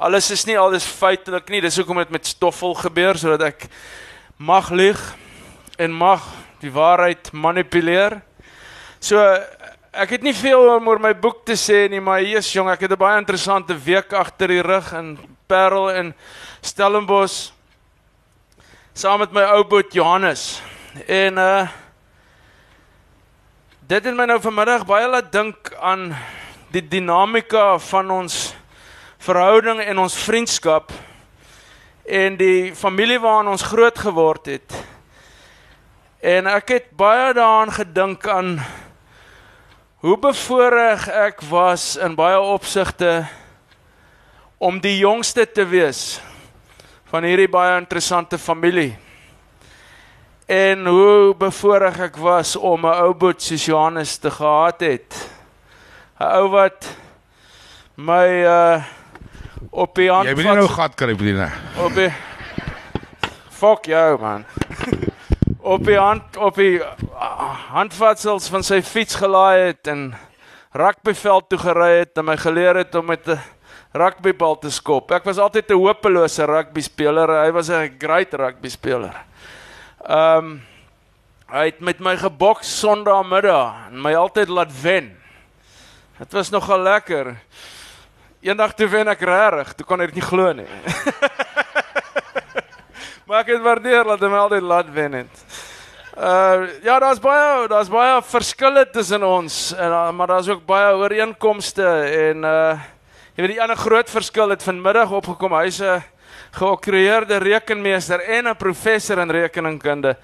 alles 0.00 0.30
is 0.32 0.46
nie 0.48 0.56
alles 0.56 0.86
feitelik 0.88 1.50
nie. 1.52 1.60
Dis 1.60 1.76
hoekom 1.76 1.98
dit 2.00 2.12
met 2.14 2.26
stoffel 2.26 2.72
gebeur 2.78 3.18
sodat 3.20 3.50
ek 3.50 3.66
mag 4.40 4.70
lieg 4.72 5.00
en 5.76 5.92
mag 5.92 6.24
die 6.62 6.72
waarheid 6.72 7.28
manipuleer. 7.36 8.22
So 9.00 9.20
ek 9.92 10.16
het 10.16 10.24
nie 10.24 10.32
veel 10.36 10.70
om 10.72 10.88
oor 10.88 11.02
my 11.02 11.12
boek 11.12 11.42
te 11.44 11.56
sê 11.58 11.84
nie, 11.92 12.00
maar 12.00 12.22
Jesus 12.24 12.54
jong, 12.54 12.70
ek 12.72 12.86
het 12.86 12.92
'n 12.92 13.00
baie 13.00 13.18
interessante 13.18 13.76
week 13.76 14.12
agter 14.12 14.48
die 14.48 14.62
rug 14.62 14.92
in 14.92 15.18
Parel 15.46 15.90
en 15.90 16.14
Stellenbosch 16.62 17.52
saam 18.94 19.20
met 19.20 19.32
my 19.32 19.42
ou 19.52 19.64
boet 19.64 19.92
Johannes. 19.92 20.62
En 21.06 21.36
uh 21.36 21.68
dit 23.90 24.04
het 24.04 24.14
my 24.14 24.24
nou 24.24 24.40
vanmiddag 24.40 24.86
baie 24.86 25.08
laat 25.08 25.32
dink 25.32 25.74
aan 25.80 26.16
die 26.70 26.88
dinamika 26.88 27.78
van 27.78 28.10
ons 28.10 28.39
verhouding 29.20 29.82
en 29.84 29.98
ons 30.00 30.16
vriendskap 30.16 30.92
en 32.08 32.38
die 32.40 32.72
familie 32.74 33.18
waarin 33.20 33.50
ons 33.52 33.62
groot 33.68 33.98
geword 33.98 34.48
het. 34.48 34.76
En 36.24 36.48
ek 36.48 36.72
het 36.72 36.86
baie 36.96 37.34
daaraan 37.36 37.72
gedink 37.72 38.24
aan 38.28 38.54
hoe 40.00 40.16
bevoorreg 40.16 41.04
ek 41.12 41.44
was 41.52 41.98
in 42.00 42.16
baie 42.16 42.40
opsigte 42.40 43.26
om 44.56 44.80
die 44.80 44.96
jongste 45.02 45.44
te 45.44 45.66
wees 45.68 46.20
van 47.12 47.26
hierdie 47.28 47.48
baie 47.50 47.76
interessante 47.76 48.38
familie. 48.40 48.94
En 50.48 50.86
hoe 50.86 51.34
bevoorreg 51.36 51.98
ek 52.08 52.16
was 52.16 52.56
om 52.56 52.86
'n 52.86 52.96
ou 53.04 53.12
boet 53.14 53.42
soos 53.42 53.64
Johannes 53.64 54.16
te 54.16 54.30
gehad 54.30 54.80
het. 54.80 55.28
'n 56.20 56.24
Ou 56.24 56.48
wat 56.48 56.88
my 57.96 58.26
uh 58.44 58.99
op 59.70 59.94
die 59.94 60.08
hand 60.10 60.28
Jy 60.28 60.34
wil 60.34 60.44
nie 60.44 60.54
nou 60.62 60.68
gat 60.68 60.94
kry, 60.96 61.14
Brina. 61.14 61.50
op 61.78 61.94
die 61.94 62.10
Fuck 63.60 63.84
jou 63.90 64.18
man. 64.20 64.44
op 65.60 65.84
die 65.84 65.98
hand 65.98 66.36
op 66.40 66.56
die 66.56 66.78
uh, 66.80 66.90
handvatsels 67.74 68.48
van 68.48 68.62
sy 68.64 68.80
fiets 68.82 69.14
gelaai 69.20 69.66
het 69.70 69.86
en 69.92 70.14
rugbyveld 70.72 71.48
toe 71.50 71.58
gery 71.58 71.90
het 71.98 72.16
en 72.18 72.24
my 72.24 72.36
geleer 72.40 72.76
het 72.80 72.94
om 72.94 73.06
met 73.06 73.26
'n 73.28 73.38
rugbybal 73.92 74.58
te 74.58 74.70
skop. 74.70 75.10
Ek 75.10 75.24
was 75.24 75.38
altyd 75.38 75.70
'n 75.70 75.74
hopelose 75.82 76.44
rugby 76.46 76.80
speler. 76.80 77.28
Hy 77.44 77.50
was 77.52 77.68
'n 77.70 77.96
great 77.98 78.32
rugby 78.34 78.68
speler. 78.68 79.14
Ehm 80.08 80.38
um, 80.38 80.62
hy 81.50 81.64
het 81.66 81.80
met 81.80 81.98
my 82.00 82.16
geboks 82.16 82.78
Sondagmiddag 82.80 83.90
en 83.90 84.00
my 84.02 84.14
altyd 84.14 84.48
laat 84.48 84.70
wen. 84.82 85.16
Dit 86.18 86.32
was 86.32 86.50
nogal 86.50 86.78
lekker. 86.80 87.36
Eendag 88.40 88.72
toe 88.72 88.86
wen 88.88 89.08
ek 89.12 89.20
regtig, 89.20 89.74
toe 89.76 89.84
kon 89.84 90.00
hy 90.00 90.06
dit 90.08 90.16
nie 90.16 90.24
glo 90.24 90.52
nie. 90.56 90.64
maar 93.28 93.42
ek 93.42 93.50
het 93.52 93.60
waardeer 93.60 94.08
dat 94.08 94.22
hy 94.24 94.30
my 94.32 94.38
altyd 94.40 94.64
laat 94.64 94.88
wen 94.94 95.18
het. 95.18 95.42
Uh 96.16 96.70
ja, 96.80 96.94
daar's 97.04 97.20
baie 97.20 97.68
daar's 97.68 97.90
baie 97.92 98.14
verskille 98.24 98.86
tussen 98.94 99.26
ons 99.28 99.58
en 99.76 99.92
uh, 99.92 100.08
maar 100.16 100.32
daar's 100.32 100.48
ook 100.48 100.64
baie 100.64 100.96
ooreenkomste 100.96 101.84
en 102.30 102.48
uh 102.48 102.80
jy 103.36 103.44
weet 103.44 103.54
die 103.58 103.60
ander 103.60 103.76
groot 103.76 104.08
verskil 104.08 104.56
het 104.56 104.64
vanmiddag 104.64 105.12
opgekom. 105.20 105.58
Hy's 105.60 105.82
'n 105.84 106.00
geokkreëerde 106.56 107.44
rekenmeester 107.44 108.24
en 108.24 108.48
'n 108.48 108.56
professor 108.56 109.20
in 109.20 109.36
rekeningkunde. 109.36 110.16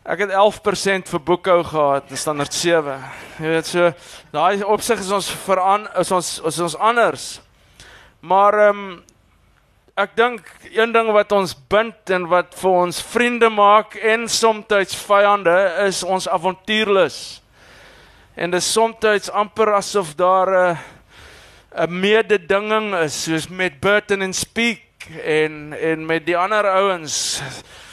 Ek 0.00 0.22
het 0.24 0.30
11% 0.32 1.10
vir 1.12 1.20
boekhou 1.20 1.58
gehad 1.64 2.08
in 2.08 2.16
standaard 2.16 2.54
7. 2.56 2.94
Jy 3.36 3.50
weet 3.52 3.66
so, 3.68 3.88
daai 4.32 4.62
opsig 4.64 5.02
is 5.02 5.10
ons 5.12 5.26
veran 5.44 5.84
is 6.00 6.12
ons 6.16 6.30
is 6.48 6.60
ons 6.64 6.76
anders. 6.80 7.24
Maar 8.24 8.56
ehm 8.62 8.80
um, 8.80 9.02
ek 10.00 10.14
dink 10.16 10.46
een 10.72 10.94
ding 10.94 11.10
wat 11.12 11.32
ons 11.36 11.52
bind 11.68 12.12
en 12.16 12.24
wat 12.30 12.54
vir 12.56 12.70
ons 12.70 13.02
vriende 13.10 13.50
maak 13.52 13.98
en 14.00 14.24
soms 14.28 14.96
vyande 15.04 15.56
is 15.84 16.00
ons 16.02 16.28
avontuurlus. 16.28 17.42
En 18.36 18.50
dit 18.50 18.60
is 18.60 18.72
soms 18.72 19.30
amper 19.30 19.74
asof 19.74 20.14
daar 20.16 20.48
'n 20.48 20.78
'n 21.76 22.00
mededinging 22.00 22.94
is 23.04 23.24
soos 23.24 23.48
met 23.48 23.80
Burton 23.80 24.22
en 24.22 24.32
Speak 24.32 24.80
en 25.24 25.76
en 25.76 26.06
met 26.06 26.26
die 26.26 26.36
ander 26.36 26.64
ouens 26.64 27.42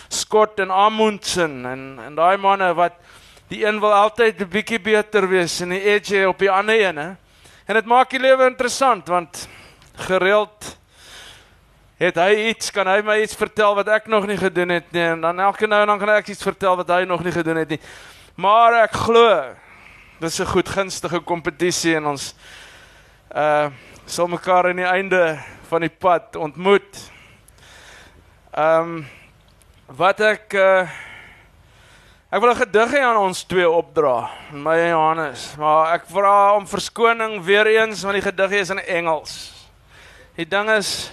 Scott 0.08 0.60
en 0.60 0.72
Amundsen 0.72 1.66
en 1.66 2.00
en 2.06 2.16
daai 2.16 2.38
manne 2.38 2.74
wat 2.74 2.94
die 3.48 3.66
een 3.66 3.80
wil 3.80 3.94
altyd 3.94 4.42
'n 4.42 4.50
bietjie 4.50 4.80
beter 4.80 5.28
wees 5.28 5.62
en 5.62 5.70
die 5.70 5.84
edge 5.84 6.28
op 6.28 6.40
die 6.40 6.52
ander 6.52 6.82
een 6.82 6.98
hè. 6.98 7.12
En 7.66 7.74
dit 7.74 7.86
maak 7.86 8.10
die 8.10 8.20
lewe 8.20 8.46
interessant 8.46 9.08
want 9.08 9.48
gereeld 9.96 10.78
het 11.98 12.16
hy 12.16 12.50
iets 12.50 12.72
kan 12.72 12.88
hy 12.88 13.02
my 13.02 13.22
iets 13.22 13.36
vertel 13.36 13.76
wat 13.76 13.88
ek 13.88 14.08
nog 14.08 14.28
nie 14.28 14.38
gedoen 14.38 14.70
het 14.70 14.92
nie 14.92 15.02
en 15.02 15.22
dan 15.22 15.40
elke 15.40 15.68
nou 15.68 15.82
en 15.82 15.88
dan 15.88 16.00
kan 16.00 16.10
ek 16.10 16.28
iets 16.28 16.44
vertel 16.44 16.76
wat 16.78 16.90
hy 16.90 17.04
nog 17.04 17.24
nie 17.24 17.32
gedoen 17.32 17.56
het 17.56 17.70
nie. 17.70 17.80
Maar 18.36 18.84
ek 18.84 18.92
glo 18.92 19.56
dis 20.20 20.40
'n 20.40 20.46
goed 20.46 20.70
gunstige 20.70 21.20
kompetisie 21.20 21.96
en 21.96 22.06
ons 22.06 22.36
uh 23.36 23.70
sal 24.06 24.28
mekaar 24.28 24.70
aan 24.70 24.80
die 24.80 24.86
einde 24.86 25.40
van 25.68 25.82
die 25.82 25.90
pad 25.90 26.36
ontmoet. 26.36 27.12
Ehm 28.54 28.82
um, 28.82 29.08
wat 29.88 30.20
ek 30.20 30.51
uh 30.60 30.84
ek 32.27 32.41
wil 32.44 32.51
'n 32.51 32.60
gedig 32.60 32.91
hê 32.91 33.00
aan 33.00 33.24
ons 33.24 33.44
twee 33.48 33.70
opdra, 33.70 34.27
my 34.51 34.75
en 34.75 34.89
Johannes, 34.91 35.56
maar 35.56 35.96
ek 35.96 36.03
vra 36.12 36.56
om 36.60 36.67
verskoning 36.67 37.39
weer 37.39 37.65
eens 37.67 38.03
want 38.03 38.20
die 38.20 38.27
gedig 38.27 38.51
is 38.51 38.70
in 38.70 38.84
Engels. 38.84 39.32
Die 40.36 40.46
ding 40.46 40.70
is 40.70 41.12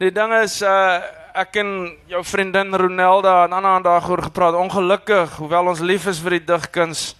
die 0.00 0.10
ding 0.10 0.32
is 0.32 0.62
uh 0.62 1.02
ek 1.34 1.56
en 1.56 1.92
jou 2.08 2.24
vriendin 2.24 2.72
Ronelda 2.74 3.44
en 3.44 3.52
ander 3.52 3.70
aan 3.70 3.84
daaroor 3.84 4.22
gepraat. 4.22 4.54
Ongelukkig, 4.56 5.36
hoewel 5.36 5.68
ons 5.68 5.80
lief 5.80 6.06
is 6.06 6.18
vir 6.18 6.40
die 6.40 6.46
digkuns, 6.48 7.14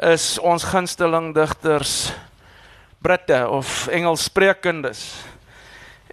is 0.00 0.38
ons 0.38 0.64
gunsteling 0.64 1.34
digters 1.34 2.14
Britte 3.02 3.48
of 3.48 3.88
Engelssprekendes. 3.88 5.24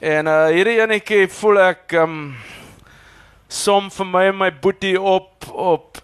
En 0.02 0.26
uh 0.26 0.48
hierdie 0.50 0.82
enetjie 0.82 1.30
voel 1.30 1.60
ek 1.60 1.94
um 1.94 2.34
som 3.50 3.90
vir 3.90 4.06
my 4.06 4.24
en 4.30 4.38
my 4.38 4.50
boetie 4.62 4.96
op 5.02 5.50
op 5.50 6.02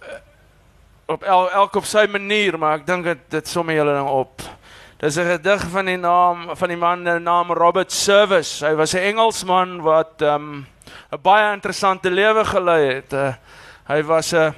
op 1.05 1.23
el, 1.23 1.51
elk 1.53 1.75
op 1.77 1.85
sy 1.85 2.07
manier, 2.09 2.57
maar 2.57 2.79
ek 2.79 2.87
dink 2.87 3.05
dit 3.05 3.25
dit 3.29 3.47
som 3.47 3.69
julle 3.69 3.93
ding 3.93 4.09
op. 4.09 4.41
Dis 4.97 5.17
'n 5.17 5.37
gedig 5.37 5.67
van 5.69 5.85
die 5.85 5.97
naam 5.97 6.55
van 6.55 6.69
die 6.69 6.77
man 6.77 7.03
met 7.03 7.21
naam 7.21 7.51
Robert 7.51 7.91
Service. 7.91 8.65
Hy 8.65 8.73
was 8.75 8.93
'n 8.93 9.13
Engelsman 9.13 9.81
wat 9.81 10.21
um 10.21 10.65
'n 11.11 11.21
baie 11.21 11.53
interessante 11.53 12.09
lewe 12.09 12.45
gelei 12.45 12.93
het. 12.93 13.13
Uh, 13.13 13.33
hy 13.87 14.01
was 14.03 14.33
'n 14.33 14.37
uh, 14.37 14.51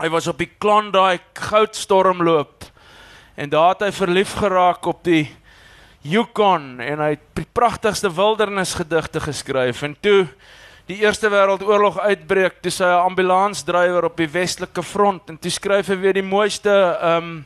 hy 0.00 0.08
was 0.08 0.26
op 0.26 0.38
die 0.38 0.50
Klondike 0.58 1.36
goudstormloop 1.50 2.64
en 3.36 3.48
daar 3.48 3.74
het 3.74 3.80
hy 3.80 3.92
verlief 3.92 4.32
geraak 4.40 4.86
op 4.86 5.04
die 5.04 5.28
Yukon 6.00 6.80
en 6.80 6.98
hy 6.98 7.10
het 7.10 7.26
die 7.36 7.46
pragtigste 7.52 8.08
wildernisgedigte 8.08 9.20
geskryf 9.20 9.82
en 9.82 9.96
toe 10.00 10.26
die 10.90 11.04
Eerste 11.04 11.28
Wêreldoorlog 11.30 12.00
uitbreek, 12.02 12.56
toe 12.64 12.70
sy 12.74 12.84
'n 12.84 13.04
ambulansdrywer 13.06 14.04
op 14.08 14.16
die 14.18 14.26
westelike 14.26 14.82
front 14.82 15.30
en 15.30 15.38
toe 15.38 15.50
skryf 15.50 15.86
hy 15.86 15.96
weer 16.00 16.16
die 16.18 16.26
mooiste 16.26 16.70
ehm 16.70 17.16
um, 17.16 17.44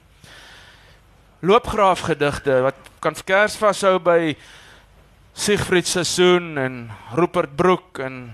loopgraafgedigte 1.45 2.63
wat 2.65 2.79
kan 3.01 3.15
skers 3.15 3.57
vashou 3.61 3.99
by 3.99 4.35
Siegfried 5.35 5.87
Sassoon 5.87 6.57
en 6.57 6.91
Rupert 7.13 7.57
Brooke 7.57 8.03
en 8.03 8.33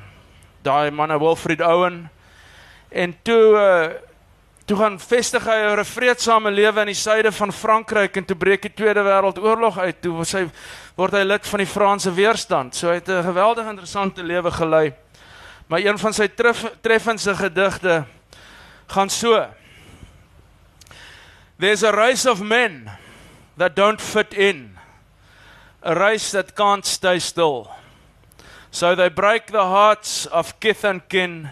daai 0.62 0.90
manne 0.90 1.18
Wilfred 1.18 1.60
Owen. 1.60 2.08
En 2.90 3.16
toe 3.24 3.56
uh, 3.58 3.90
toe 4.70 4.78
gaan 4.78 5.00
vestig 5.02 5.42
hy 5.50 5.54
'n 5.66 5.84
vreedsame 5.84 6.50
lewe 6.50 6.80
in 6.80 6.86
die 6.86 6.94
suide 6.94 7.32
van 7.32 7.52
Frankryk 7.52 8.16
en 8.16 8.24
toe 8.24 8.36
breek 8.36 8.62
die 8.62 8.74
Tweede 8.74 9.02
Wêreldoorlog 9.02 9.78
uit. 9.78 10.00
Toe 10.00 10.12
was 10.14 10.32
hy 10.32 10.44
word 10.94 11.12
hy 11.12 11.24
lid 11.24 11.46
van 11.46 11.58
die 11.58 11.66
Franse 11.66 12.12
weerstand. 12.14 12.74
So 12.74 12.86
hy 12.88 12.94
het 12.94 13.08
'n 13.08 13.22
geweldig 13.22 13.66
interessante 13.66 14.22
lewe 14.22 14.50
gelei. 14.50 14.94
Maar 15.66 15.80
een 15.80 15.98
van 15.98 16.12
sy 16.12 16.28
tref, 16.28 16.64
treffendste 16.82 17.34
gedigte 17.34 18.04
gaan 18.86 19.10
so: 19.10 19.48
There's 21.58 21.82
a 21.82 21.90
race 21.90 22.30
of 22.30 22.40
men 22.40 22.90
that 23.58 23.74
don't 23.76 24.00
fit 24.00 24.34
in. 24.34 24.78
A 25.84 25.94
race 25.94 26.30
that 26.30 26.54
can't 26.54 26.86
stay 26.86 27.18
still. 27.18 27.66
So 28.70 28.94
they 28.94 29.10
break 29.10 29.46
the 29.46 29.66
hearts 29.66 30.28
of 30.28 30.60
kith 30.60 30.84
and 30.84 31.02
kin 31.08 31.50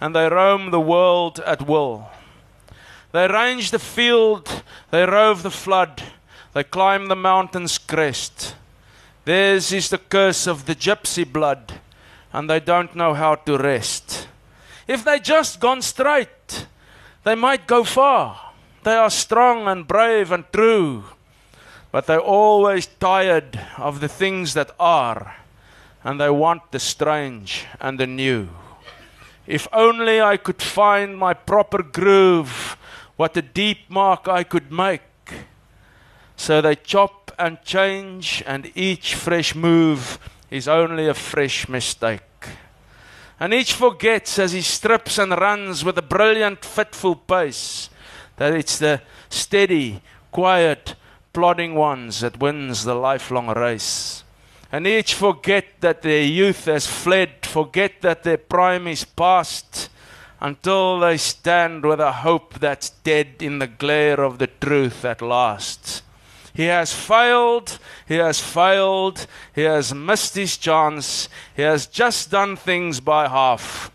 and 0.00 0.14
they 0.14 0.28
roam 0.28 0.70
the 0.70 0.80
world 0.80 1.40
at 1.40 1.66
will. 1.66 2.06
They 3.12 3.28
range 3.28 3.70
the 3.70 3.78
field, 3.78 4.62
they 4.90 5.04
rove 5.04 5.42
the 5.42 5.50
flood, 5.50 6.02
they 6.54 6.64
climb 6.64 7.06
the 7.06 7.16
mountain's 7.16 7.76
crest. 7.76 8.56
Theirs 9.24 9.70
is 9.70 9.90
the 9.90 9.98
curse 9.98 10.46
of 10.46 10.64
the 10.64 10.74
gypsy 10.74 11.30
blood, 11.30 11.80
and 12.32 12.48
they 12.48 12.58
don't 12.58 12.96
know 12.96 13.12
how 13.12 13.34
to 13.34 13.58
rest. 13.58 14.28
If 14.88 15.04
they 15.04 15.20
just 15.20 15.60
gone 15.60 15.82
straight, 15.82 16.66
they 17.24 17.34
might 17.34 17.66
go 17.66 17.84
far. 17.84 18.52
They 18.82 18.94
are 18.94 19.10
strong 19.10 19.68
and 19.68 19.86
brave 19.86 20.32
and 20.32 20.44
true, 20.52 21.04
but 21.92 22.06
they're 22.06 22.18
always 22.18 22.86
tired 22.86 23.60
of 23.76 24.00
the 24.00 24.08
things 24.08 24.54
that 24.54 24.70
are, 24.80 25.36
and 26.02 26.18
they 26.18 26.30
want 26.30 26.72
the 26.72 26.80
strange 26.80 27.66
and 27.78 28.00
the 28.00 28.06
new. 28.06 28.48
If 29.46 29.68
only 29.72 30.20
I 30.20 30.36
could 30.36 30.62
find 30.62 31.16
my 31.16 31.34
proper 31.34 31.82
groove, 31.82 32.76
what 33.16 33.36
a 33.36 33.42
deep 33.42 33.88
mark 33.88 34.28
I 34.28 34.44
could 34.44 34.72
make. 34.72 35.02
So 36.36 36.60
they 36.60 36.74
chop 36.76 37.32
and 37.38 37.62
change, 37.62 38.42
and 38.46 38.70
each 38.74 39.14
fresh 39.14 39.54
move 39.54 40.18
is 40.50 40.68
only 40.68 41.08
a 41.08 41.14
fresh 41.14 41.68
mistake. 41.68 42.22
And 43.40 43.52
each 43.52 43.72
forgets 43.72 44.38
as 44.38 44.52
he 44.52 44.60
strips 44.60 45.18
and 45.18 45.32
runs 45.32 45.84
with 45.84 45.98
a 45.98 46.02
brilliant, 46.02 46.64
fitful 46.64 47.16
pace 47.16 47.90
that 48.36 48.54
it's 48.54 48.78
the 48.78 49.02
steady, 49.28 50.00
quiet, 50.30 50.94
plodding 51.32 51.74
ones 51.74 52.20
that 52.20 52.40
wins 52.40 52.84
the 52.84 52.94
lifelong 52.94 53.48
race. 53.48 54.24
And 54.70 54.86
each 54.86 55.14
forget 55.14 55.66
that 55.80 56.02
their 56.02 56.22
youth 56.22 56.64
has 56.64 56.86
fled, 56.86 57.44
forget 57.44 58.00
that 58.00 58.22
their 58.22 58.38
prime 58.38 58.86
is 58.86 59.04
past, 59.04 59.90
until 60.42 60.98
they 60.98 61.16
stand 61.16 61.84
with 61.84 62.00
a 62.00 62.10
hope 62.10 62.58
that's 62.58 62.90
dead 62.90 63.28
in 63.38 63.60
the 63.60 63.66
glare 63.68 64.20
of 64.20 64.38
the 64.38 64.48
truth 64.48 65.04
at 65.04 65.22
last. 65.22 66.02
He 66.52 66.64
has 66.64 66.92
failed, 66.92 67.78
he 68.08 68.16
has 68.16 68.40
failed, 68.40 69.28
he 69.54 69.62
has 69.62 69.94
missed 69.94 70.34
his 70.34 70.56
chance, 70.56 71.28
he 71.54 71.62
has 71.62 71.86
just 71.86 72.32
done 72.32 72.56
things 72.56 72.98
by 72.98 73.28
half. 73.28 73.92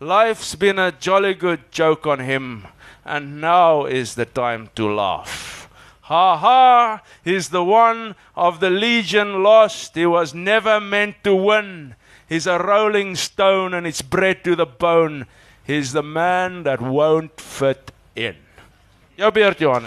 Life's 0.00 0.56
been 0.56 0.80
a 0.80 0.90
jolly 0.90 1.32
good 1.32 1.70
joke 1.70 2.08
on 2.08 2.18
him, 2.18 2.66
and 3.04 3.40
now 3.40 3.84
is 3.84 4.16
the 4.16 4.26
time 4.26 4.70
to 4.74 4.92
laugh. 4.92 5.70
Ha 6.02 6.36
ha! 6.36 7.02
He's 7.22 7.50
the 7.50 7.64
one 7.64 8.16
of 8.34 8.58
the 8.58 8.68
legion 8.68 9.44
lost. 9.44 9.94
He 9.94 10.06
was 10.06 10.34
never 10.34 10.80
meant 10.80 11.22
to 11.22 11.36
win. 11.36 11.94
He's 12.28 12.48
a 12.48 12.58
rolling 12.58 13.14
stone 13.14 13.72
and 13.72 13.86
it's 13.86 14.02
bred 14.02 14.42
to 14.42 14.56
the 14.56 14.66
bone. 14.66 15.26
He's 15.66 15.92
the 15.92 16.02
man 16.02 16.62
that 16.62 16.80
won't 16.80 17.40
fit 17.40 17.92
in. 18.12 18.36
Jou 19.16 19.30
beurt 19.32 19.58
Johan. 19.58 19.86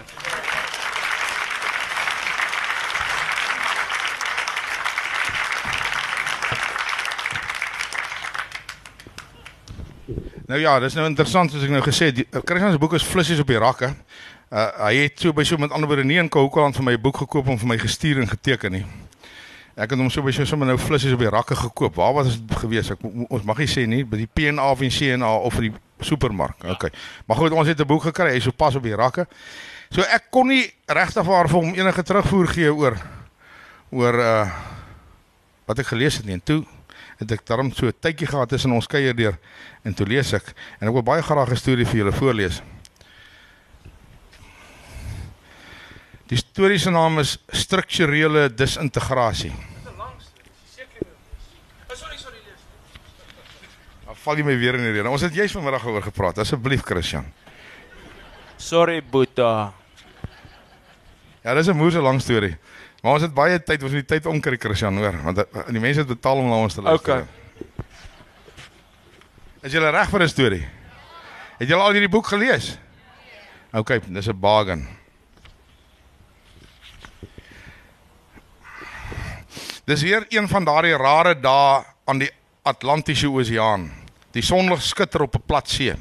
Nou 10.48 10.60
ja, 10.60 10.80
dis 10.80 10.96
nou 10.96 11.06
interessant 11.06 11.52
soos 11.52 11.66
ek 11.68 11.70
nou 11.76 11.84
gesê 11.86 12.10
het, 12.10 12.24
Christian 12.42 12.72
se 12.74 12.82
boek 12.82 12.96
is 12.98 13.06
Flissies 13.06 13.44
op 13.44 13.52
die 13.52 13.60
rakke. 13.62 13.92
Uh 14.48 14.70
hy 14.88 14.94
het 15.04 15.20
so 15.20 15.36
by 15.36 15.44
so 15.46 15.60
met 15.62 15.76
ander 15.76 15.92
woorde 15.92 16.08
nie 16.08 16.18
in 16.18 16.32
Koukland 16.32 16.80
vir 16.80 16.88
my 16.88 16.96
boek 16.98 17.22
gekoop 17.26 17.52
om 17.52 17.60
vir 17.60 17.76
my 17.76 17.78
gestuur 17.78 18.24
en 18.24 18.32
geteken 18.32 18.80
nie. 18.80 18.86
Ek 19.78 19.92
het 19.94 20.00
hom 20.02 20.08
so 20.10 20.26
by 20.26 20.32
so 20.34 20.46
sommer 20.50 20.66
nou 20.66 20.78
Flissies 20.82 21.14
op 21.14 21.22
die 21.22 21.30
rakke 21.30 21.56
gekoop. 21.56 22.00
Waar 22.00 22.16
was 22.18 22.32
dit 22.34 22.54
gewees? 22.64 22.90
Ek 22.96 23.04
ons 23.06 23.44
mag 23.46 23.60
nie 23.62 23.70
sê 23.70 23.84
nie 23.86 24.02
by 24.10 24.18
die 24.24 24.30
PNA 24.30 24.72
of 24.74 24.82
die 24.82 24.90
CNA 24.90 25.30
of 25.46 25.60
die 25.62 25.70
supermark. 26.02 26.64
OK. 26.66 26.88
Maar 27.30 27.38
goed, 27.38 27.54
ons 27.54 27.70
het 27.70 27.80
'n 27.80 27.86
boek 27.86 28.10
gekry. 28.10 28.34
Hy 28.34 28.40
so 28.40 28.52
pas 28.52 28.76
op 28.76 28.84
die 28.84 28.96
rakke. 28.96 29.28
So 29.92 30.02
ek 30.02 30.32
kon 30.32 30.48
nie 30.48 30.66
regtig 30.88 31.24
vir 31.24 31.48
hom 31.48 31.76
enige 31.76 32.04
terugvoer 32.04 32.48
gee 32.48 32.74
oor 32.74 32.98
oor 33.92 34.14
uh 34.20 34.50
wat 35.68 35.80
ek 35.80 35.88
gelees 35.88 36.18
het 36.18 36.26
nie. 36.26 36.34
En 36.34 36.44
toe 36.44 36.66
het 37.20 37.32
ek 37.32 37.46
daarom 37.46 37.72
so 37.72 37.86
'n 37.86 37.94
tydjie 38.00 38.28
gehad 38.28 38.50
tussen 38.50 38.72
ons 38.72 38.88
kuier 38.88 39.16
deur 39.16 39.38
en 39.84 39.94
toe 39.94 40.06
lees 40.06 40.34
ek 40.34 40.54
en 40.80 40.88
ek 40.88 40.94
wil 40.94 41.04
baie 41.04 41.22
graag 41.22 41.52
'n 41.52 41.56
storie 41.56 41.86
vir 41.86 41.98
julle 41.98 42.12
voorlees. 42.12 42.62
Die 46.28 46.38
storie 46.38 46.80
se 46.80 46.92
naam 46.92 47.20
is 47.20 47.38
strukturele 47.56 48.50
disintegrasie. 48.52 49.54
Dan 54.08 54.16
val 54.16 54.40
jy 54.40 54.44
my 54.44 54.58
weer 54.60 54.76
in 54.76 54.84
die 54.84 54.92
rede. 54.92 55.10
Ons 55.10 55.24
het 55.24 55.36
juis 55.36 55.52
vanmiddag 55.56 55.86
oor 55.88 56.04
gepraat. 56.04 56.42
Asseblief 56.44 56.84
Christian. 56.84 57.30
Sorry 58.58 59.00
Boeta. 59.04 59.72
Ja, 61.44 61.54
dis 61.54 61.68
'n 61.68 61.78
moeë 61.78 62.02
lang 62.02 62.22
storie. 62.22 62.58
Maar 63.02 63.14
ons 63.14 63.22
het 63.22 63.34
baie 63.34 63.60
tyd, 63.64 63.84
ons 63.84 63.92
het 63.92 64.08
die 64.08 64.16
tyd 64.18 64.26
omkry 64.26 64.58
Christian, 64.58 64.98
hoor, 64.98 65.16
want 65.24 65.38
uh, 65.38 65.44
die 65.70 65.80
mense 65.80 66.00
het 66.00 66.08
betaal 66.08 66.38
om 66.42 66.50
na 66.50 66.56
ons 66.56 66.74
te 66.74 66.82
luister. 66.82 67.22
Okay. 67.22 67.26
Is 69.62 69.72
jy 69.72 69.80
reg 69.80 70.10
vir 70.10 70.24
'n 70.24 70.28
storie? 70.28 70.68
Het 71.60 71.70
jy 71.70 71.76
al 71.76 71.92
hierdie 71.92 72.10
boek 72.10 72.28
gelees? 72.28 72.78
Okay, 73.72 74.02
dis 74.08 74.28
'n 74.28 74.40
bargain. 74.40 74.88
Dis 79.88 80.02
weer 80.02 80.26
een 80.30 80.50
van 80.52 80.66
daardie 80.68 80.98
rare 81.00 81.32
dae 81.40 81.84
aan 82.12 82.20
die 82.20 82.28
Atlantiese 82.68 83.30
Oseaan. 83.32 83.86
Die 84.36 84.44
son 84.44 84.68
skitter 84.84 85.22
op 85.22 85.36
'n 85.36 85.46
plat 85.46 85.70
see. 85.70 85.96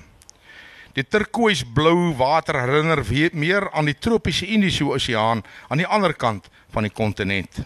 Die 0.93 1.05
turkooisblou 1.09 2.17
water 2.17 2.59
herinner 2.61 3.31
meer 3.33 3.71
aan 3.73 3.85
die 3.85 3.99
tropiese 3.99 4.47
Indiese 4.47 4.85
Oseaan 4.85 5.45
aan 5.69 5.79
die 5.79 5.87
ander 5.87 6.15
kant 6.15 6.49
van 6.71 6.83
die 6.83 6.91
kontinent. 6.91 7.65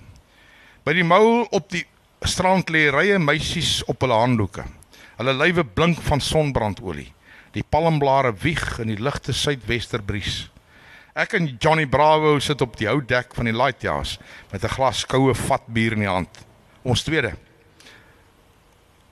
By 0.85 0.93
die 0.93 1.05
mou 1.05 1.47
op 1.51 1.71
die 1.71 1.87
strand 2.21 2.71
lê 2.71 2.91
rye 2.91 3.19
meisies 3.19 3.83
op 3.85 4.01
hulle 4.01 4.15
handdoeke. 4.15 4.65
Hulle 5.17 5.33
lywe 5.33 5.65
blink 5.65 6.01
van 6.03 6.21
sonbrandolie. 6.21 7.13
Die 7.53 7.65
palmblare 7.69 8.35
wieg 8.35 8.79
in 8.79 8.89
die 8.89 9.03
ligte 9.03 9.33
suidwesterbries. 9.33 10.51
Ek 11.21 11.35
en 11.37 11.57
Johnny 11.61 11.85
Bravo 11.87 12.39
sit 12.41 12.63
op 12.65 12.79
die 12.81 12.87
ou 12.89 13.01
dek 13.05 13.35
van 13.37 13.45
die 13.45 13.53
Lighthouse 13.53 14.17
met 14.53 14.63
'n 14.65 14.73
glas 14.73 15.05
koue 15.05 15.35
vat 15.35 15.67
bier 15.67 15.93
in 15.93 15.99
die 16.01 16.09
hand. 16.09 16.47
Ons 16.83 17.03
tweede. 17.03 17.35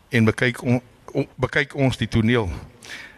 En 0.09 0.25
bekyk 0.25 0.62
on, 0.62 0.81
on, 1.12 1.29
bekyk 1.37 1.75
ons 1.75 1.97
die 1.97 2.09
toneel. 2.09 2.49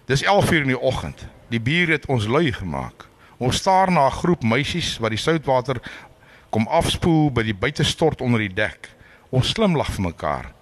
Dis 0.06 0.24
11:00 0.24 0.62
in 0.62 0.72
die 0.74 0.80
oggend. 0.80 1.26
Die 1.48 1.60
bier 1.60 1.88
het 1.88 2.06
ons 2.06 2.26
lui 2.26 2.52
gemaak. 2.52 3.06
Ons 3.38 3.56
staar 3.56 3.92
na 3.92 4.06
'n 4.06 4.18
groep 4.22 4.42
meisies 4.42 4.98
wat 4.98 5.10
die 5.10 5.18
soutwater 5.18 5.80
kom 6.50 6.66
afspoel 6.66 7.30
by 7.32 7.42
die 7.42 7.54
buitestort 7.54 8.20
onder 8.20 8.40
die 8.40 8.54
dek. 8.54 8.90
Ons 9.30 9.48
slimlag 9.48 9.90
vir 9.90 10.02
mekaar. 10.02 10.52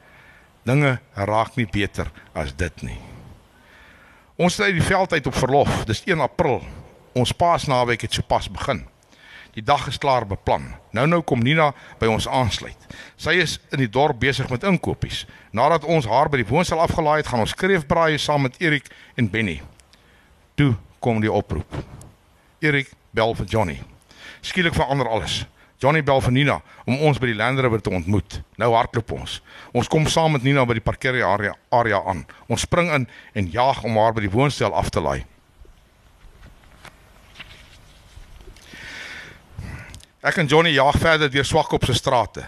Dinge 0.64 1.00
raak 1.14 1.56
nie 1.56 1.66
beter 1.66 2.10
as 2.34 2.52
dit 2.56 2.82
nie. 2.82 2.98
Ons 4.36 4.56
het 4.56 4.66
uit 4.66 4.74
die 4.74 4.86
veld 4.86 5.12
uit 5.12 5.26
op 5.26 5.34
verlof. 5.34 5.84
Dis 5.84 6.02
1 6.04 6.20
April. 6.20 6.62
Ons 7.18 7.32
Paasnaweek 7.34 8.04
het 8.06 8.14
sopas 8.14 8.46
begin. 8.50 8.84
Die 9.56 9.62
dag 9.64 9.88
is 9.90 9.98
klaar 9.98 10.26
beplan. 10.26 10.68
Nou 10.94 11.06
nou 11.10 11.18
kom 11.26 11.40
Nina 11.42 11.72
by 11.98 12.06
ons 12.06 12.28
aansluit. 12.30 12.78
Sy 13.18 13.32
is 13.42 13.56
in 13.74 13.82
die 13.82 13.90
dorp 13.90 14.20
besig 14.22 14.46
met 14.52 14.62
inkopies. 14.62 15.24
Nadat 15.50 15.86
ons 15.88 16.06
haar 16.06 16.30
by 16.30 16.38
die 16.38 16.46
woonstel 16.46 16.78
afgelaai 16.78 17.16
het, 17.18 17.30
gaan 17.32 17.42
ons 17.42 17.56
kreefbraai 17.58 18.20
saam 18.22 18.44
met 18.46 18.58
Erik 18.62 18.86
en 19.18 19.30
Benny. 19.32 19.56
Toe 20.54 20.76
kom 21.02 21.18
die 21.24 21.32
oproep. 21.32 21.80
Erik 22.62 22.92
bel 23.10 23.34
vir 23.40 23.48
Johnny. 23.50 23.78
Skielik 24.46 24.78
verander 24.78 25.10
alles. 25.10 25.40
Johnny 25.82 26.04
bel 26.06 26.22
vir 26.22 26.34
Nina 26.34 26.60
om 26.86 27.02
ons 27.08 27.18
by 27.18 27.32
die 27.32 27.38
Land 27.38 27.58
Rover 27.62 27.82
te 27.82 27.90
ontmoet. 27.94 28.38
Nou 28.62 28.70
hardloop 28.76 29.10
ons. 29.18 29.40
Ons 29.74 29.90
kom 29.90 30.06
saam 30.06 30.36
met 30.36 30.46
Nina 30.46 30.62
by 30.66 30.78
die 30.78 30.86
parkeerarea 30.86 31.56
area 31.74 31.98
aan. 32.06 32.22
Ons 32.46 32.66
spring 32.66 32.92
in 32.94 33.08
en 33.34 33.50
jaag 33.50 33.82
om 33.86 33.98
haar 33.98 34.14
by 34.14 34.26
die 34.26 34.32
woonstel 34.34 34.74
af 34.74 34.94
te 34.94 35.02
laai. 35.02 35.24
Ek 40.28 40.36
en 40.42 40.48
Johnny 40.50 40.74
jaag 40.74 40.98
verder 41.00 41.30
deur 41.32 41.46
Swakop 41.46 41.86
se 41.88 41.94
strate. 41.96 42.42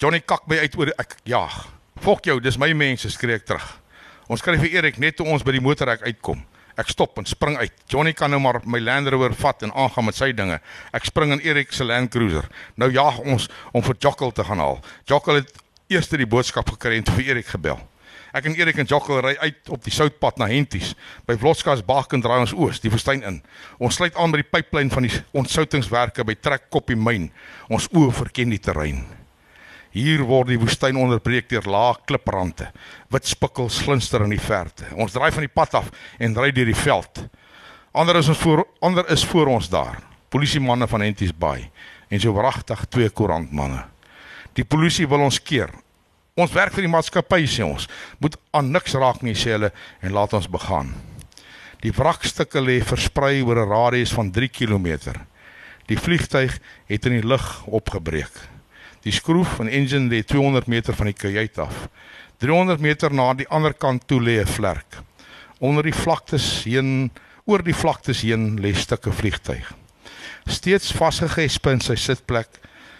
Johnny 0.00 0.22
kak 0.24 0.46
my 0.48 0.62
uit 0.62 0.76
oor 0.80 0.88
ek 0.96 1.18
jaag. 1.28 1.56
Fok 2.00 2.24
jou, 2.24 2.38
dis 2.40 2.56
my 2.56 2.70
mense, 2.72 3.10
skree 3.12 3.36
ek 3.36 3.44
terug. 3.44 3.66
Ons 4.32 4.40
kry 4.44 4.54
vir 4.56 4.78
Erik 4.78 5.00
net 5.02 5.18
toe 5.18 5.26
ons 5.28 5.44
by 5.44 5.52
die 5.52 5.60
motorhek 5.60 6.06
uitkom. 6.06 6.40
Ek 6.80 6.88
stop 6.88 7.20
en 7.20 7.28
spring 7.28 7.58
uit. 7.60 7.74
Johnny 7.92 8.14
kan 8.16 8.32
nou 8.32 8.40
maar 8.40 8.62
my 8.64 8.80
Land 8.80 9.10
Rover 9.12 9.36
vat 9.42 9.66
en 9.66 9.74
aangaan 9.76 10.08
met 10.08 10.16
sy 10.16 10.30
dinge. 10.32 10.56
Ek 10.96 11.10
spring 11.10 11.34
in 11.36 11.44
Erik 11.44 11.74
se 11.76 11.84
Land 11.84 12.14
Cruiser. 12.14 12.48
Nou 12.80 12.88
jaag 12.94 13.20
ons 13.20 13.50
om 13.76 13.84
vir 13.84 14.00
Jockel 14.06 14.32
te 14.32 14.48
gaan 14.48 14.64
haal. 14.64 14.80
Jockel 15.10 15.42
het 15.42 15.52
eers 15.92 16.08
die 16.08 16.24
boodskap 16.24 16.70
gekry 16.78 17.02
en 17.02 17.08
vir 17.12 17.34
Erik 17.34 17.52
gebel. 17.52 17.82
Ek 18.36 18.44
en 18.44 18.56
Erik 18.58 18.76
en 18.82 18.88
Jockel 18.88 19.22
ry 19.24 19.34
uit 19.40 19.70
op 19.72 19.84
die 19.84 19.92
soutpad 19.94 20.36
na 20.40 20.48
Henties. 20.50 20.92
By 21.28 21.38
Vlotskas 21.40 21.80
Baken 21.86 22.20
draai 22.24 22.42
ons 22.42 22.52
oos 22.52 22.80
die 22.82 22.92
woestyn 22.92 23.24
in. 23.24 23.38
Ons 23.80 23.96
sluit 23.96 24.16
aan 24.20 24.34
by 24.34 24.42
die 24.42 24.50
pyplyn 24.50 24.92
van 24.92 25.06
die 25.06 25.12
ontsoutingswerke 25.38 26.26
by 26.28 26.36
Trek 26.36 26.68
Koppie 26.72 26.98
myn. 26.98 27.30
Ons 27.72 27.88
oë 27.94 28.12
verken 28.20 28.52
die 28.52 28.60
terrein. 28.60 29.06
Hier 29.96 30.20
word 30.28 30.52
die 30.52 30.60
woestyn 30.60 30.98
onderbreek 31.00 31.48
deur 31.48 31.64
lae 31.72 31.96
kliprande. 32.06 32.68
Wit 33.08 33.30
spikkels 33.30 33.80
glinster 33.86 34.26
in 34.26 34.34
die 34.36 34.42
verte. 34.42 34.90
Ons 35.00 35.16
draai 35.16 35.30
van 35.32 35.46
die 35.46 35.54
pad 35.54 35.78
af 35.80 35.88
en 36.20 36.36
ry 36.36 36.52
deur 36.52 36.68
die 36.68 36.76
veld. 36.76 37.24
Ander 37.96 38.20
is 38.20 38.28
ons 38.28 38.38
voor 38.44 38.66
ander 38.84 39.08
is 39.10 39.24
voor 39.24 39.48
ons 39.56 39.70
daar. 39.72 39.96
Polisiemanne 40.28 40.86
van 40.86 41.06
Henties 41.06 41.32
Bay 41.32 41.70
en 42.12 42.20
so 42.20 42.36
wragtig 42.36 42.84
twee 42.92 43.08
koerantmanne. 43.08 43.86
Die 44.56 44.64
polisie 44.64 45.06
wil 45.08 45.24
ons 45.24 45.40
keer 45.40 45.72
Ons 46.38 46.54
werk 46.54 46.76
vir 46.76 46.86
die 46.86 46.92
maatskappy 46.92 47.42
sê 47.50 47.64
ons. 47.66 47.88
Moet 48.22 48.36
aan 48.54 48.70
niks 48.70 48.94
raak 48.94 49.24
nie 49.26 49.34
sê 49.34 49.56
hulle 49.56 49.72
en 50.06 50.14
laat 50.14 50.36
ons 50.38 50.46
begaan. 50.46 50.92
Die 51.82 51.90
wrakstukke 51.94 52.62
lê 52.62 52.78
versprei 52.82 53.42
oor 53.42 53.58
'n 53.58 53.70
radius 53.70 54.14
van 54.14 54.30
3 54.30 54.48
km. 54.48 55.18
Die 55.88 55.98
vliegtyg 55.98 56.60
het 56.86 57.06
in 57.06 57.20
die 57.20 57.26
lug 57.26 57.66
opgebreek. 57.66 58.34
Die 59.02 59.12
skroef 59.12 59.56
van 59.58 59.68
engine 59.68 60.10
lê 60.10 60.22
200 60.22 60.66
meter 60.66 60.94
van 60.94 61.06
die 61.06 61.18
kajuit 61.18 61.58
af. 61.58 61.88
300 62.38 62.80
meter 62.80 63.14
na 63.14 63.34
die 63.34 63.48
ander 63.48 63.74
kant 63.74 64.06
toe 64.06 64.20
lê 64.20 64.40
'n 64.40 64.46
vlek. 64.46 64.86
Onder 65.60 65.82
die 65.82 65.94
vlaktes 65.94 66.64
heen, 66.64 67.10
oor 67.46 67.62
die 67.62 67.74
vlaktes 67.74 68.22
heen 68.22 68.60
lê 68.60 68.74
stukke 68.74 69.10
vliegtyg. 69.10 69.72
Steeds 70.46 70.92
vasgegesp 70.92 71.66
in 71.66 71.80
sy 71.80 71.94
sitplek, 71.94 72.48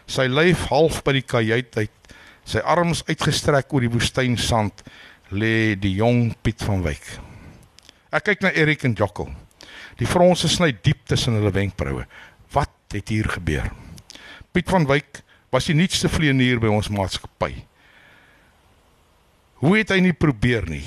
sy 0.06 0.26
lyf 0.26 0.66
half 0.70 1.04
by 1.04 1.12
die 1.12 1.22
kajuit 1.22 1.76
uit, 1.76 1.97
sy 2.48 2.62
arms 2.64 3.02
uitgestrek 3.08 3.72
oor 3.74 3.84
die 3.84 3.92
woestynsand, 3.92 4.84
lê 5.28 5.76
die 5.76 5.98
jong 5.98 6.32
Piet 6.42 6.64
van 6.64 6.80
Wyk. 6.86 7.04
Ek 8.14 8.30
kyk 8.30 8.44
na 8.44 8.52
Erik 8.56 8.86
en 8.88 8.96
Jockel. 8.96 9.28
Die 10.00 10.08
fronse 10.08 10.48
sny 10.48 10.70
diep 10.72 11.04
tussen 11.10 11.36
hulle 11.36 11.52
wenkbroue. 11.52 12.06
Wat 12.54 12.94
het 12.94 13.12
hier 13.12 13.28
gebeur? 13.28 13.68
Piet 14.54 14.70
van 14.72 14.88
Wyk 14.88 15.20
was 15.52 15.68
die 15.68 15.76
nuutste 15.76 16.08
vlieënier 16.08 16.60
by 16.62 16.70
ons 16.72 16.88
maatskappy. 16.92 17.52
Hoe 19.60 19.74
het 19.76 19.92
hy 19.92 20.00
nie 20.04 20.16
probeer 20.16 20.68
nie? 20.70 20.84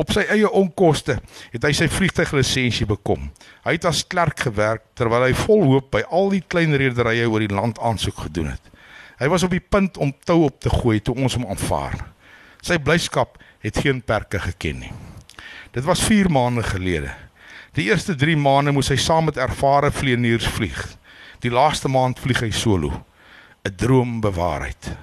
Op 0.00 0.14
sy 0.14 0.24
eie 0.32 0.48
onkoste 0.48 1.18
het 1.52 1.64
hy 1.66 1.74
sy 1.76 1.90
vliegtuiglisensie 1.92 2.86
bekom. 2.88 3.28
Hy 3.66 3.76
het 3.76 3.86
as 3.90 4.04
klerk 4.08 4.46
gewerk 4.46 4.86
terwyl 4.96 5.26
hy 5.26 5.34
vol 5.44 5.66
hoop 5.68 5.90
by 5.92 6.06
al 6.08 6.32
die 6.32 6.40
klein 6.40 6.72
rederye 6.78 7.28
oor 7.28 7.44
die 7.44 7.52
land 7.52 7.80
aansoek 7.82 8.24
gedoen 8.24 8.54
het. 8.54 8.71
Hy 9.18 9.28
was 9.28 9.42
op 9.42 9.50
die 9.50 9.60
punt 9.60 9.96
om 9.96 10.14
tou 10.24 10.44
op 10.44 10.60
te 10.60 10.70
gooi 10.70 11.00
toe 11.00 11.14
ons 11.14 11.34
hom 11.34 11.46
aanvaar. 11.46 11.98
Sy 12.62 12.78
blyskap 12.78 13.38
het 13.62 13.78
geen 13.78 14.02
perke 14.02 14.38
geken 14.38 14.78
nie. 14.78 14.92
Dit 15.72 15.84
was 15.84 16.02
4 16.04 16.30
maande 16.30 16.62
gelede. 16.62 17.12
Die 17.72 17.88
eerste 17.88 18.14
3 18.14 18.36
maande 18.36 18.72
moes 18.72 18.90
hy 18.92 18.98
saam 19.00 19.24
met 19.30 19.40
ervare 19.40 19.90
vlieëniers 19.90 20.46
vlieg. 20.56 20.80
Die 21.40 21.50
laaste 21.50 21.88
maand 21.88 22.20
vlieg 22.20 22.42
hy 22.44 22.50
solo. 22.50 23.04
'n 23.64 23.76
Droom 23.76 24.20
bewaarheid. 24.20 24.96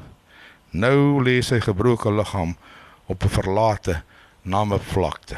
Nou 0.71 1.23
lê 1.23 1.39
sy 1.41 1.59
gebroke 1.59 2.11
liggaam 2.11 2.57
op 3.07 3.23
'n 3.23 3.29
verlate 3.29 4.03
name 4.41 4.79
vlakte. 4.79 5.37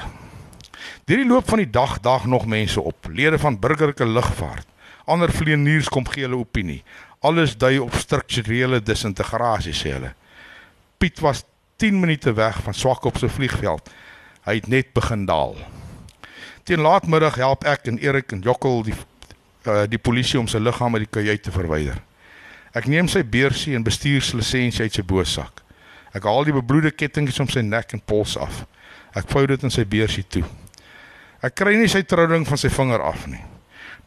Deur 1.05 1.17
die 1.17 1.27
loop 1.27 1.49
van 1.49 1.57
die 1.57 1.69
dag 1.69 1.99
dag 1.99 2.25
nog 2.25 2.45
mense 2.45 2.81
op, 2.81 3.07
lede 3.09 3.39
van 3.39 3.59
burgerlike 3.59 4.05
lugvaart. 4.05 4.67
Ander 5.05 5.31
vlieëniers 5.31 5.89
kom 5.89 6.07
gee 6.07 6.23
hulle 6.23 6.37
opinie. 6.37 6.83
Alles 7.21 7.53
dui 7.57 7.77
op 7.77 7.93
strukturele 7.93 8.79
disintegrasie 8.81 9.75
sê 9.77 9.93
hulle. 9.93 10.15
Piet 10.97 11.19
was 11.21 11.43
10 11.81 11.99
minute 11.99 12.33
weg 12.33 12.57
van 12.65 12.73
Swakop 12.73 13.17
se 13.17 13.29
vliegveld. 13.29 13.89
Hy 14.45 14.55
het 14.57 14.67
net 14.67 14.93
begin 14.93 15.27
daal. 15.29 15.53
Teen 16.65 16.81
laatmiddag 16.81 17.37
help 17.37 17.65
ek 17.69 17.85
en 17.89 17.99
Erik 18.01 18.33
en 18.33 18.41
Jokkel 18.41 18.83
die 18.89 18.97
uh, 18.97 19.83
die 19.89 20.01
polisie 20.01 20.39
om 20.39 20.49
sy 20.49 20.57
liggaam 20.57 20.97
uit 20.97 21.05
die 21.05 21.13
kajuit 21.13 21.43
te 21.45 21.53
verwyder. 21.53 22.01
Ek 22.73 22.89
neem 22.89 23.09
sy 23.11 23.21
beursie 23.21 23.75
en 23.77 23.85
bestuurslisensie 23.85 24.87
uit 24.87 24.97
sy 24.97 25.05
boorsak. 25.05 25.61
Ek 26.17 26.25
haal 26.25 26.45
die 26.47 26.55
bebloede 26.55 26.89
kettinge 26.95 27.33
om 27.43 27.49
sy 27.49 27.61
nek 27.61 27.93
en 27.93 28.01
pols 28.01 28.33
af. 28.39 28.63
Ek 29.13 29.29
vou 29.29 29.45
dit 29.45 29.61
in 29.61 29.73
sy 29.73 29.85
beursie 29.85 30.25
toe. 30.25 30.45
Ek 31.41 31.53
kry 31.57 31.75
nie 31.77 31.89
sy 31.91 32.01
trouding 32.01 32.45
van 32.49 32.57
sy 32.57 32.69
vinger 32.73 33.03
af 33.03 33.27
nie. 33.29 33.41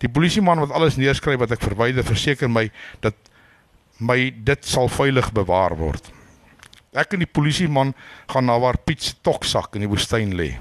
Die 0.02 0.10
polisieman 0.10 0.60
wat 0.64 0.74
alles 0.74 0.96
neerskryf 0.96 1.38
wat 1.38 1.54
ek 1.54 1.62
verwyder, 1.62 2.04
verseker 2.06 2.50
my 2.50 2.70
dat 3.04 3.14
my 3.98 4.30
dit 4.44 4.66
sal 4.66 4.88
veilig 4.90 5.30
bewaar 5.32 5.76
word. 5.78 6.10
Ek 6.94 7.14
en 7.14 7.22
die 7.24 7.30
polisieman 7.30 7.92
gaan 8.30 8.46
na 8.46 8.58
waar 8.62 8.78
Piet 8.78 9.02
se 9.02 9.14
toksak 9.22 9.74
in 9.74 9.86
die 9.86 9.90
woestyn 9.90 10.34
lê. 10.38 10.54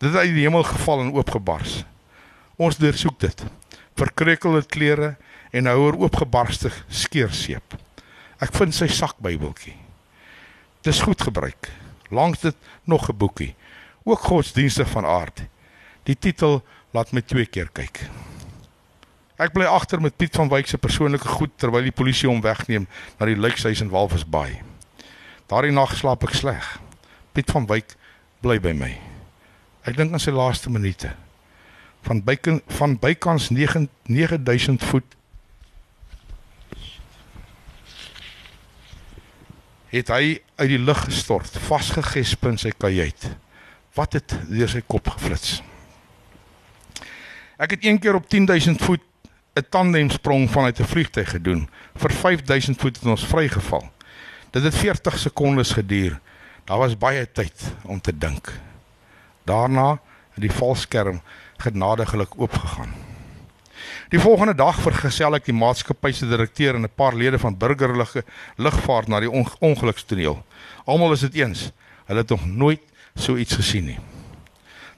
Dit 0.00 0.10
het 0.10 0.24
uit 0.24 0.34
die 0.34 0.44
hemel 0.44 0.64
geval 0.68 1.04
en 1.04 1.12
oopgebars. 1.14 1.82
Ons 2.60 2.80
deursoek 2.80 3.20
dit. 3.22 3.44
Verkreukelde 3.96 4.64
klere 4.68 5.14
en 5.52 5.68
houer 5.70 5.96
oopgebarste 6.00 6.72
skeerseep. 6.88 7.76
Ek 8.42 8.52
vind 8.56 8.74
sy 8.74 8.88
sakbybeltjie. 8.90 9.76
Dis 10.82 11.04
goed 11.04 11.22
gebruik. 11.22 11.70
Langs 12.10 12.40
dit 12.40 12.56
nog 12.84 13.08
'n 13.08 13.16
boekie, 13.16 13.54
ook 14.04 14.20
godsdienstig 14.20 14.88
van 14.88 15.06
aard. 15.06 15.44
Die 16.04 16.18
titel 16.18 16.62
laat 16.92 17.12
my 17.12 17.20
twee 17.20 17.46
keer 17.46 17.68
kyk. 17.72 18.08
Ek 19.42 19.50
bly 19.56 19.66
agter 19.66 19.98
met 19.98 20.14
Piet 20.14 20.36
van 20.38 20.50
Wyk 20.52 20.68
se 20.70 20.78
persoonlike 20.78 21.26
goed 21.26 21.50
terwyl 21.58 21.82
die 21.82 21.94
polisie 21.94 22.28
hom 22.30 22.42
wegneem 22.44 22.84
na 23.18 23.26
die 23.26 23.38
lykshuis 23.38 23.80
in 23.82 23.90
Walvisbaai. 23.90 24.60
Daardie 25.50 25.74
nag 25.74 25.96
slaap 25.98 26.22
ek 26.28 26.36
sleg. 26.38 26.68
Piet 27.34 27.50
van 27.50 27.66
Wyk 27.66 27.96
bly 28.44 28.60
by 28.62 28.74
my. 28.78 28.92
Ek 29.82 29.98
dink 29.98 30.14
aan 30.14 30.22
sy 30.22 30.30
laaste 30.34 30.70
minute. 30.70 31.10
Van 32.06 32.22
byken 32.22 32.62
van 32.78 32.94
bykans 33.02 33.50
9 33.50 33.88
9000 34.06 34.86
voet 34.92 35.18
het 39.92 40.08
hy 40.08 40.38
uit 40.56 40.70
die 40.70 40.80
lug 40.80 41.02
gestort, 41.04 41.58
vasgegesp 41.66 42.46
in 42.48 42.56
sy 42.62 42.70
kajuit. 42.72 43.26
Wat 43.98 44.14
het 44.16 44.38
deur 44.48 44.70
sy 44.70 44.80
kop 44.86 45.10
geflits? 45.18 45.58
Ek 47.60 47.74
het 47.76 47.84
een 47.84 47.98
keer 48.00 48.16
op 48.16 48.30
10000 48.30 48.80
voet 48.80 49.02
'n 49.54 49.66
tandemsprong 49.68 50.50
vanuit 50.50 50.80
'n 50.80 50.84
vliegtyg 50.84 51.30
gedoen. 51.30 51.68
Vir 51.94 52.12
5000 52.12 52.80
voet 52.80 52.96
het 52.96 53.06
ons 53.06 53.26
vrygeval. 53.26 53.90
Dit 54.50 54.62
het 54.62 54.74
40 54.74 55.18
sekondes 55.18 55.72
geduur. 55.72 56.20
Daar 56.64 56.78
was 56.78 56.98
baie 56.98 57.32
tyd 57.32 57.74
om 57.82 58.00
te 58.00 58.18
dink. 58.18 58.52
Daarna 59.44 60.00
het 60.30 60.40
die 60.40 60.52
valskerm 60.52 61.20
genadiglik 61.56 62.40
oopgegaan. 62.40 62.94
Die 64.08 64.20
volgende 64.20 64.54
dag 64.54 64.80
vergesel 64.80 65.34
ek 65.34 65.44
die 65.44 65.56
maatskappy 65.56 66.12
se 66.12 66.28
direkteur 66.28 66.74
en 66.74 66.82
'n 66.82 66.94
paar 66.94 67.14
lede 67.14 67.38
van 67.38 67.58
burgerlike 67.58 68.24
lugvaart 68.56 69.08
na 69.08 69.20
die 69.20 69.30
on 69.30 69.46
ongelukstoneel. 69.58 70.44
Almal 70.84 71.12
is 71.12 71.20
dit 71.20 71.34
eens. 71.34 71.72
Hulle 72.04 72.20
het 72.20 72.28
nog 72.28 72.46
nooit 72.46 72.80
so 73.14 73.36
iets 73.36 73.54
gesien 73.54 73.84
nie. 73.84 73.98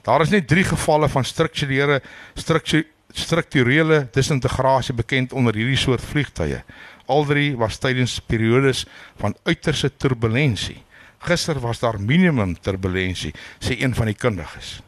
Daar 0.01 0.21
is 0.21 0.29
net 0.29 0.47
3 0.47 0.63
gevalle 0.63 1.09
van 1.09 1.23
strukturele 1.23 2.01
strukture 2.33 2.85
strukturele 3.15 4.05
disintegrasie 4.13 4.95
bekend 4.95 5.33
onder 5.33 5.55
hierdie 5.55 5.79
soort 5.79 6.03
vliegtye. 6.03 6.61
Al 7.07 7.25
drie 7.25 7.53
was 7.57 7.79
tydens 7.79 8.17
periodes 8.19 8.85
van 9.21 9.35
uiterse 9.45 9.91
turbulensie. 9.97 10.81
Gister 11.25 11.59
was 11.59 11.79
daar 11.79 11.99
minimum 11.99 12.55
turbulensie, 12.61 13.33
sê 13.59 13.79
een 13.79 13.95
van 13.95 14.11
die 14.11 14.17
kundiges. 14.17 14.79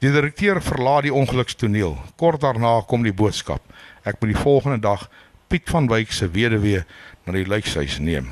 Die 0.00 0.12
direkteur 0.12 0.62
verlaat 0.64 1.04
die 1.08 1.14
ongelukstoneel. 1.14 1.98
Kort 2.16 2.40
daarna 2.40 2.78
kom 2.88 3.02
die 3.04 3.12
boodskap. 3.12 3.60
Ek 4.04 4.16
moet 4.20 4.32
die 4.32 4.40
volgende 4.40 4.80
dag 4.80 5.08
Piet 5.50 5.68
van 5.68 5.90
Wyk 5.90 6.12
se 6.14 6.30
weduwee 6.30 6.84
na 7.26 7.34
die 7.34 7.44
lykshuis 7.44 7.98
neem. 8.00 8.30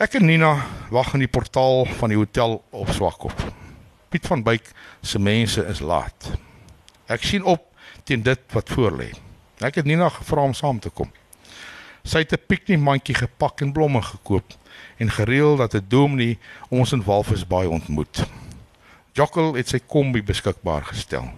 Ek 0.00 0.16
en 0.16 0.24
Nina 0.26 0.54
wag 0.90 1.12
in 1.14 1.26
die 1.26 1.30
portaal 1.30 1.84
van 2.00 2.10
die 2.10 2.18
hotel 2.18 2.56
op 2.72 2.90
Swakop. 2.96 3.44
Piet 4.10 4.26
van 4.26 4.42
Wyk 4.46 4.72
se 5.04 5.20
mense 5.20 5.62
is 5.68 5.84
laat. 5.84 6.30
Ek 7.10 7.24
sien 7.26 7.42
op 7.44 7.66
teen 8.06 8.22
dit 8.22 8.40
wat 8.54 8.70
voor 8.70 8.94
lê. 8.94 9.10
Ek 9.58 9.80
het 9.80 9.88
Nina 9.88 10.08
gevra 10.08 10.46
om 10.46 10.54
saam 10.54 10.78
te 10.78 10.92
kom. 10.94 11.10
Sy 12.06 12.22
het 12.22 12.32
'n 12.32 12.46
piknikmandjie 12.46 13.14
gepak 13.14 13.60
en 13.60 13.72
blomme 13.72 14.02
gekoop 14.02 14.54
en 14.98 15.10
gereël 15.10 15.56
dat 15.56 15.74
'n 15.74 15.84
dominee 15.88 16.38
ons 16.70 16.92
in 16.92 17.02
Walvisbaai 17.02 17.66
ontmoet. 17.66 18.24
Jokkel 19.12 19.54
het 19.54 19.68
sy 19.68 19.78
kombi 19.78 20.22
beskikbaar 20.22 20.84
gestel. 20.84 21.28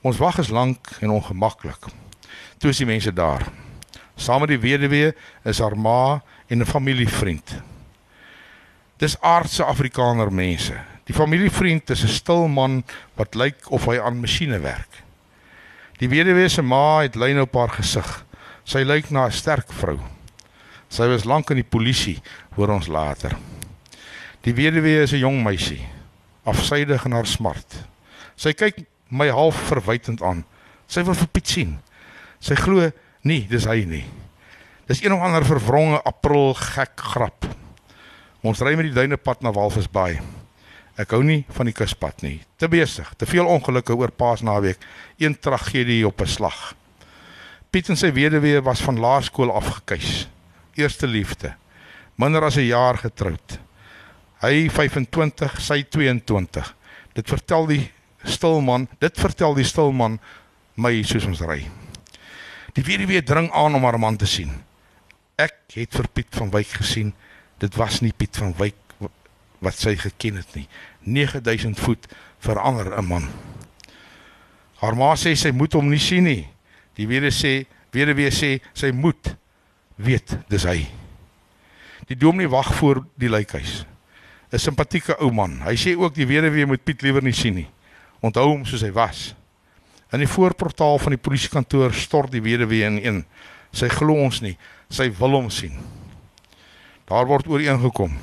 Ons 0.00 0.16
wag 0.16 0.38
is 0.38 0.48
lank 0.48 0.88
en 1.00 1.10
ongemaklik. 1.10 1.84
Toe 2.58 2.70
is 2.70 2.76
die 2.76 2.86
mense 2.86 3.12
daar. 3.12 3.52
Saam 4.14 4.40
met 4.40 4.48
die 4.48 4.58
weduwee 4.58 5.14
is 5.44 5.58
haar 5.58 5.76
ma 5.76 6.22
en 6.46 6.58
'n 6.58 6.66
familievriend. 6.66 7.62
Dis 8.96 9.20
aardse 9.20 9.64
Afrikaner 9.64 10.32
mense. 10.32 10.95
Die 11.06 11.14
familievriend 11.14 11.90
is 11.90 12.02
'n 12.02 12.08
stil 12.08 12.48
man 12.48 12.84
wat 13.14 13.34
lyk 13.34 13.70
of 13.70 13.86
hy 13.86 13.98
aan 13.98 14.20
masjiene 14.20 14.58
werk. 14.58 15.02
Die 15.98 16.08
weduwee 16.08 16.48
se 16.48 16.62
ma 16.62 17.00
het 17.02 17.14
lyn 17.14 17.40
op 17.40 17.54
haar 17.54 17.70
gesig. 17.70 18.24
Sy 18.64 18.82
lyk 18.82 19.10
na 19.10 19.26
'n 19.26 19.32
sterk 19.32 19.72
vrou. 19.72 19.98
Sy 20.88 21.06
was 21.06 21.24
lank 21.24 21.50
in 21.50 21.56
die 21.56 21.70
polisie, 21.70 22.20
hoor 22.54 22.68
ons 22.68 22.86
later. 22.86 23.36
Die 24.42 24.54
weduwee 24.54 25.02
is 25.02 25.12
'n 25.12 25.18
jong 25.18 25.42
meisie, 25.42 25.86
afsydig 26.44 27.04
in 27.04 27.12
haar 27.12 27.26
smart. 27.26 27.86
Sy 28.36 28.52
kyk 28.52 28.84
my 29.08 29.28
half 29.28 29.54
verwytend 29.54 30.22
aan. 30.22 30.44
Sy 30.86 31.02
wil 31.02 31.14
vir 31.14 31.28
Piet 31.28 31.48
sien. 31.48 31.78
Sy 32.40 32.54
glo 32.54 32.90
nie 33.22 33.46
dis 33.48 33.64
hy 33.64 33.84
nie. 33.84 34.04
Dis 34.86 35.02
een 35.02 35.12
of 35.12 35.20
ander 35.20 35.44
verwronge 35.44 36.02
april 36.02 36.54
gek 36.54 36.94
grap. 36.96 37.46
Ons 38.42 38.60
ry 38.60 38.74
met 38.74 38.86
die 38.86 38.94
duinepad 38.94 39.42
na 39.42 39.50
Walvisbaai. 39.52 40.35
Ek 40.96 41.12
hou 41.12 41.20
nie 41.22 41.42
van 41.52 41.68
die 41.68 41.76
kuspad 41.76 42.22
nie. 42.24 42.38
Te 42.56 42.70
besig, 42.72 43.08
te 43.20 43.28
veel 43.28 43.44
ongelukke 43.44 43.92
oor 43.96 44.10
Paasnaweek, 44.16 44.80
een 45.20 45.36
tragedie 45.36 46.06
op 46.08 46.20
'n 46.20 46.26
slag. 46.26 46.74
Piet 47.70 47.88
en 47.88 47.96
sy 47.96 48.12
weduwee 48.12 48.62
was 48.62 48.80
van 48.80 48.98
laerskool 48.98 49.52
afgekeis. 49.52 50.28
Eerste 50.74 51.06
liefde. 51.06 51.54
Minder 52.16 52.44
as 52.44 52.56
'n 52.56 52.72
jaar 52.72 52.96
getroud. 52.98 53.58
Hy 54.40 54.70
25, 54.70 55.60
sy 55.60 55.82
22. 55.82 56.74
Dit 57.12 57.28
vertel 57.28 57.66
die 57.66 57.92
stilman, 58.24 58.88
dit 58.98 59.20
vertel 59.20 59.54
die 59.54 59.64
stilman 59.64 60.20
my 60.74 61.02
soos 61.02 61.26
ons 61.26 61.40
ry. 61.40 61.68
Die 62.72 62.84
weduwee 62.84 63.22
dring 63.22 63.50
aan 63.52 63.74
om 63.74 63.84
haar 63.84 63.98
man 63.98 64.16
te 64.16 64.26
sien. 64.26 64.52
Ek 65.36 65.54
het 65.74 65.94
vir 65.94 66.08
Piet 66.08 66.36
van 66.36 66.50
Wyk 66.50 66.68
gesien. 66.68 67.14
Dit 67.58 67.74
was 67.74 68.00
nie 68.00 68.12
Piet 68.12 68.36
van 68.36 68.54
Wyk 68.56 68.85
wat 69.58 69.78
sy 69.78 69.96
geken 69.96 70.36
het 70.36 70.54
nie. 70.54 70.66
9000 71.00 71.80
voet 71.80 72.06
verander 72.38 72.98
'n 72.98 73.04
man. 73.04 73.28
Haar 74.76 74.96
ma 74.96 75.14
sê 75.14 75.34
sy 75.34 75.50
moet 75.50 75.72
hom 75.72 75.88
nie 75.88 75.98
sien 75.98 76.24
nie. 76.24 76.48
Die 76.96 77.06
weduwee 77.06 77.32
sê, 77.32 77.66
weduwee 77.92 78.30
sê 78.30 78.60
sy 78.74 78.90
moet 78.92 79.36
weet 79.96 80.38
dis 80.48 80.64
hy. 80.64 80.86
Die 82.08 82.16
dominee 82.16 82.48
wag 82.48 82.74
voor 82.74 83.04
die 83.16 83.28
lijkhuis. 83.28 83.84
'n 84.52 84.58
Simpatieke 84.58 85.16
ou 85.18 85.32
man. 85.32 85.60
Hy 85.64 85.74
sê 85.74 85.96
ook 85.96 86.14
die 86.14 86.26
weduwee 86.26 86.66
moet 86.66 86.84
Piet 86.84 87.02
liewer 87.02 87.22
nie 87.22 87.32
sien 87.32 87.54
nie. 87.54 87.68
Onthou 88.20 88.48
hom 88.48 88.64
soos 88.64 88.82
hy 88.82 88.92
was. 88.92 89.34
In 90.12 90.22
die 90.22 90.30
voorportaal 90.30 90.98
van 90.98 91.16
die 91.16 91.20
polisiekantoor 91.20 91.92
stort 91.94 92.32
die 92.32 92.42
weduwee 92.42 92.86
in 92.86 92.98
een. 93.04 93.24
Sy 93.72 93.88
glo 93.88 94.14
ons 94.14 94.40
nie. 94.40 94.56
Sy 94.88 95.10
wil 95.18 95.30
hom 95.30 95.50
sien. 95.50 95.74
Daar 97.06 97.26
word 97.26 97.48
ooreengekom. 97.48 98.14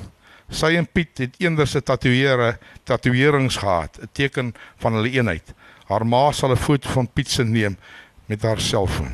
Sy 0.48 0.74
en 0.76 0.86
Piet 0.86 1.18
het 1.18 1.36
eenders 1.40 1.70
se 1.70 1.80
tatoeëre 1.82 2.58
tatoeërings 2.84 3.56
gehad, 3.56 3.98
'n 4.00 4.08
teken 4.12 4.54
van 4.76 4.92
hulle 4.92 5.10
eenheid. 5.10 5.54
Haar 5.88 6.06
ma 6.06 6.32
sal 6.32 6.52
'n 6.52 6.56
foto 6.56 6.88
van 6.88 7.08
Piet 7.12 7.28
se 7.28 7.44
neem 7.44 7.76
met 8.26 8.42
haar 8.42 8.60
selfoon. 8.60 9.12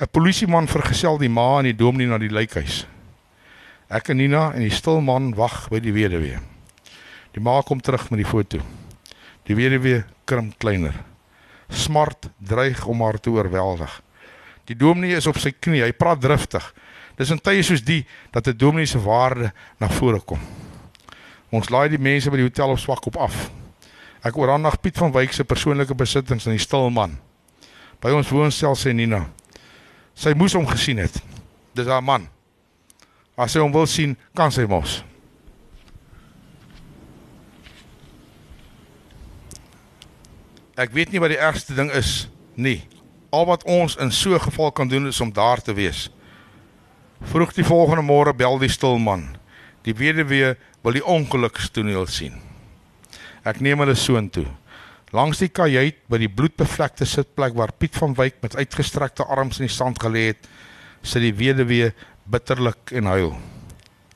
'n 0.00 0.08
Polisieman 0.10 0.68
vergesel 0.68 1.18
die 1.18 1.28
ma 1.28 1.58
en 1.58 1.64
die 1.64 1.76
dominee 1.76 2.06
na 2.06 2.18
die 2.18 2.32
lijkhuis. 2.32 2.86
Ek 3.88 4.08
en 4.08 4.16
Nina 4.16 4.52
en 4.52 4.60
die 4.60 4.70
stil 4.70 5.00
man 5.00 5.34
wag 5.34 5.68
by 5.68 5.80
die 5.80 5.92
weduwee. 5.92 6.38
Die 7.34 7.42
ma 7.42 7.60
kom 7.60 7.80
terug 7.80 8.10
met 8.10 8.22
die 8.22 8.28
foto. 8.28 8.58
Die 9.44 9.54
weduwee 9.54 10.04
krimp 10.24 10.58
kleiner. 10.58 10.94
Smart 11.68 12.28
dreig 12.38 12.86
om 12.86 13.02
haar 13.02 13.20
te 13.20 13.30
oorweldig. 13.30 14.02
Die 14.64 14.76
dominee 14.76 15.16
is 15.18 15.26
op 15.26 15.38
sy 15.38 15.50
knie, 15.50 15.82
hy 15.82 15.92
praat 15.92 16.20
driftig. 16.22 16.64
Dis 17.20 17.28
in 17.28 17.40
tye 17.44 17.60
soos 17.60 17.82
die 17.84 18.06
dat 18.32 18.48
'n 18.48 18.56
dominee 18.56 18.86
se 18.86 18.98
waarde 18.98 19.52
na 19.78 19.88
vore 19.88 20.20
kom. 20.20 20.40
Ons 21.50 21.68
laai 21.68 21.88
die 21.88 21.98
mense 21.98 22.30
by 22.30 22.36
die 22.36 22.48
hotel 22.48 22.70
op 22.70 22.78
swak 22.78 23.06
op 23.06 23.16
af. 23.16 23.50
Ek 24.22 24.36
oorhandig 24.36 24.80
Piet 24.80 24.96
van 24.96 25.12
Wyk 25.12 25.32
se 25.32 25.44
persoonlike 25.44 25.94
besittings 25.94 26.46
aan 26.46 26.56
die 26.56 26.62
stil 26.62 26.90
man. 26.90 27.18
By 28.00 28.10
ons 28.10 28.28
woonstel 28.28 28.74
sê 28.76 28.92
Nina. 28.92 29.26
Sy 30.14 30.32
moes 30.32 30.52
hom 30.52 30.66
gesien 30.66 30.98
het. 30.98 31.22
Dis 31.74 31.86
haar 31.86 32.02
man. 32.02 32.28
As 33.36 33.52
sy 33.52 33.60
hom 33.60 33.72
wil 33.72 33.86
sien, 33.86 34.16
kan 34.34 34.52
sy 34.52 34.64
mos. 34.64 35.04
Ek 40.76 40.92
weet 40.92 41.12
nie 41.12 41.20
wat 41.20 41.30
die 41.30 41.40
ergste 41.40 41.74
ding 41.74 41.90
is 41.90 42.28
nie. 42.54 42.80
Al 43.30 43.44
wat 43.46 43.64
ons 43.64 43.96
in 43.96 44.10
so 44.10 44.34
'n 44.34 44.40
geval 44.40 44.72
kan 44.72 44.88
doen 44.88 45.06
is 45.06 45.20
om 45.20 45.32
daar 45.32 45.60
te 45.60 45.74
wees. 45.74 46.10
Vroeg 47.28 47.52
die 47.52 47.66
volgende 47.66 48.04
môre 48.06 48.32
bel 48.36 48.58
die 48.62 48.70
stilman. 48.72 49.26
Die 49.84 49.96
weduwee 49.96 50.54
wil 50.84 50.96
die 50.96 51.04
ongelukstoneel 51.04 52.08
sien. 52.08 52.38
Ek 53.44 53.60
neem 53.60 53.80
hulle 53.80 53.96
soontoe. 53.96 54.46
Langs 55.16 55.40
die 55.42 55.50
kajuit 55.50 55.98
by 56.08 56.20
die 56.22 56.30
bloedbevlekte 56.30 57.06
sitplek 57.08 57.56
waar 57.58 57.72
Piet 57.74 57.96
van 57.98 58.14
Wyk 58.14 58.38
met 58.44 58.56
uitgestrekte 58.56 59.26
arms 59.26 59.58
in 59.58 59.66
die 59.66 59.74
sand 59.74 59.98
gelê 59.98 60.30
het, 60.30 60.46
sit 61.02 61.24
die 61.24 61.34
weduwee 61.34 61.90
bitterlik 62.30 62.92
en 62.94 63.08
huil. 63.10 63.32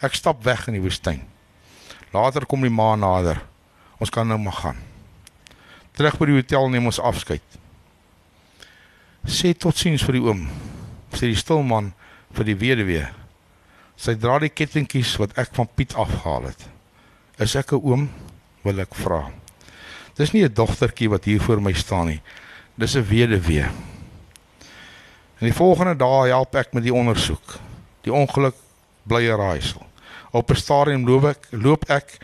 Ek 0.04 0.14
stap 0.14 0.44
weg 0.46 0.68
in 0.68 0.78
die 0.78 0.84
woestyn. 0.84 1.24
Later 2.14 2.46
kom 2.46 2.62
die 2.62 2.70
maan 2.70 3.02
nader. 3.02 3.40
Ons 3.98 4.12
kan 4.14 4.28
nou 4.28 4.38
maar 4.38 4.60
gaan. 4.60 4.78
Terug 5.94 6.18
by 6.18 6.28
die 6.30 6.38
hotel 6.38 6.70
neem 6.70 6.86
ons 6.90 7.02
afskeid. 7.02 7.44
Sê 9.26 9.54
totsiens 9.56 10.04
vir 10.06 10.18
die 10.18 10.24
oom. 10.24 10.44
Sê 11.14 11.30
die 11.30 11.38
stilman 11.38 11.92
vir 12.34 12.44
die 12.44 12.58
weduwee. 12.58 13.06
Sy 13.96 14.16
dra 14.18 14.38
die 14.42 14.50
kettingkies 14.50 15.14
wat 15.22 15.36
ek 15.38 15.54
van 15.54 15.68
Piet 15.74 15.94
afgehaal 15.94 16.50
het. 16.50 16.66
Is 17.38 17.54
ek 17.54 17.72
'n 17.72 17.82
oom? 17.82 18.10
Wil 18.64 18.80
ek 18.80 18.94
vra. 18.94 19.30
Dis 20.16 20.32
nie 20.32 20.44
'n 20.44 20.54
dogtertjie 20.54 21.10
wat 21.10 21.24
hier 21.24 21.40
voor 21.40 21.60
my 21.60 21.72
staan 21.72 22.06
nie. 22.06 22.22
Dis 22.76 22.96
'n 22.96 23.06
weduwee. 23.06 23.66
In 25.40 25.50
die 25.50 25.52
volgende 25.52 25.96
dae 25.96 26.28
help 26.28 26.54
ek 26.54 26.72
met 26.72 26.82
die 26.82 26.94
ondersoek. 26.94 27.58
Die 28.02 28.12
ongeluk 28.12 28.54
bly 29.06 29.28
'n 29.28 29.36
raaisel. 29.36 29.86
Op 30.32 30.50
'n 30.50 30.56
stadium 30.56 31.06
loop 31.06 31.24
ek 31.24 31.48
loop 31.50 31.84
ek 31.90 32.18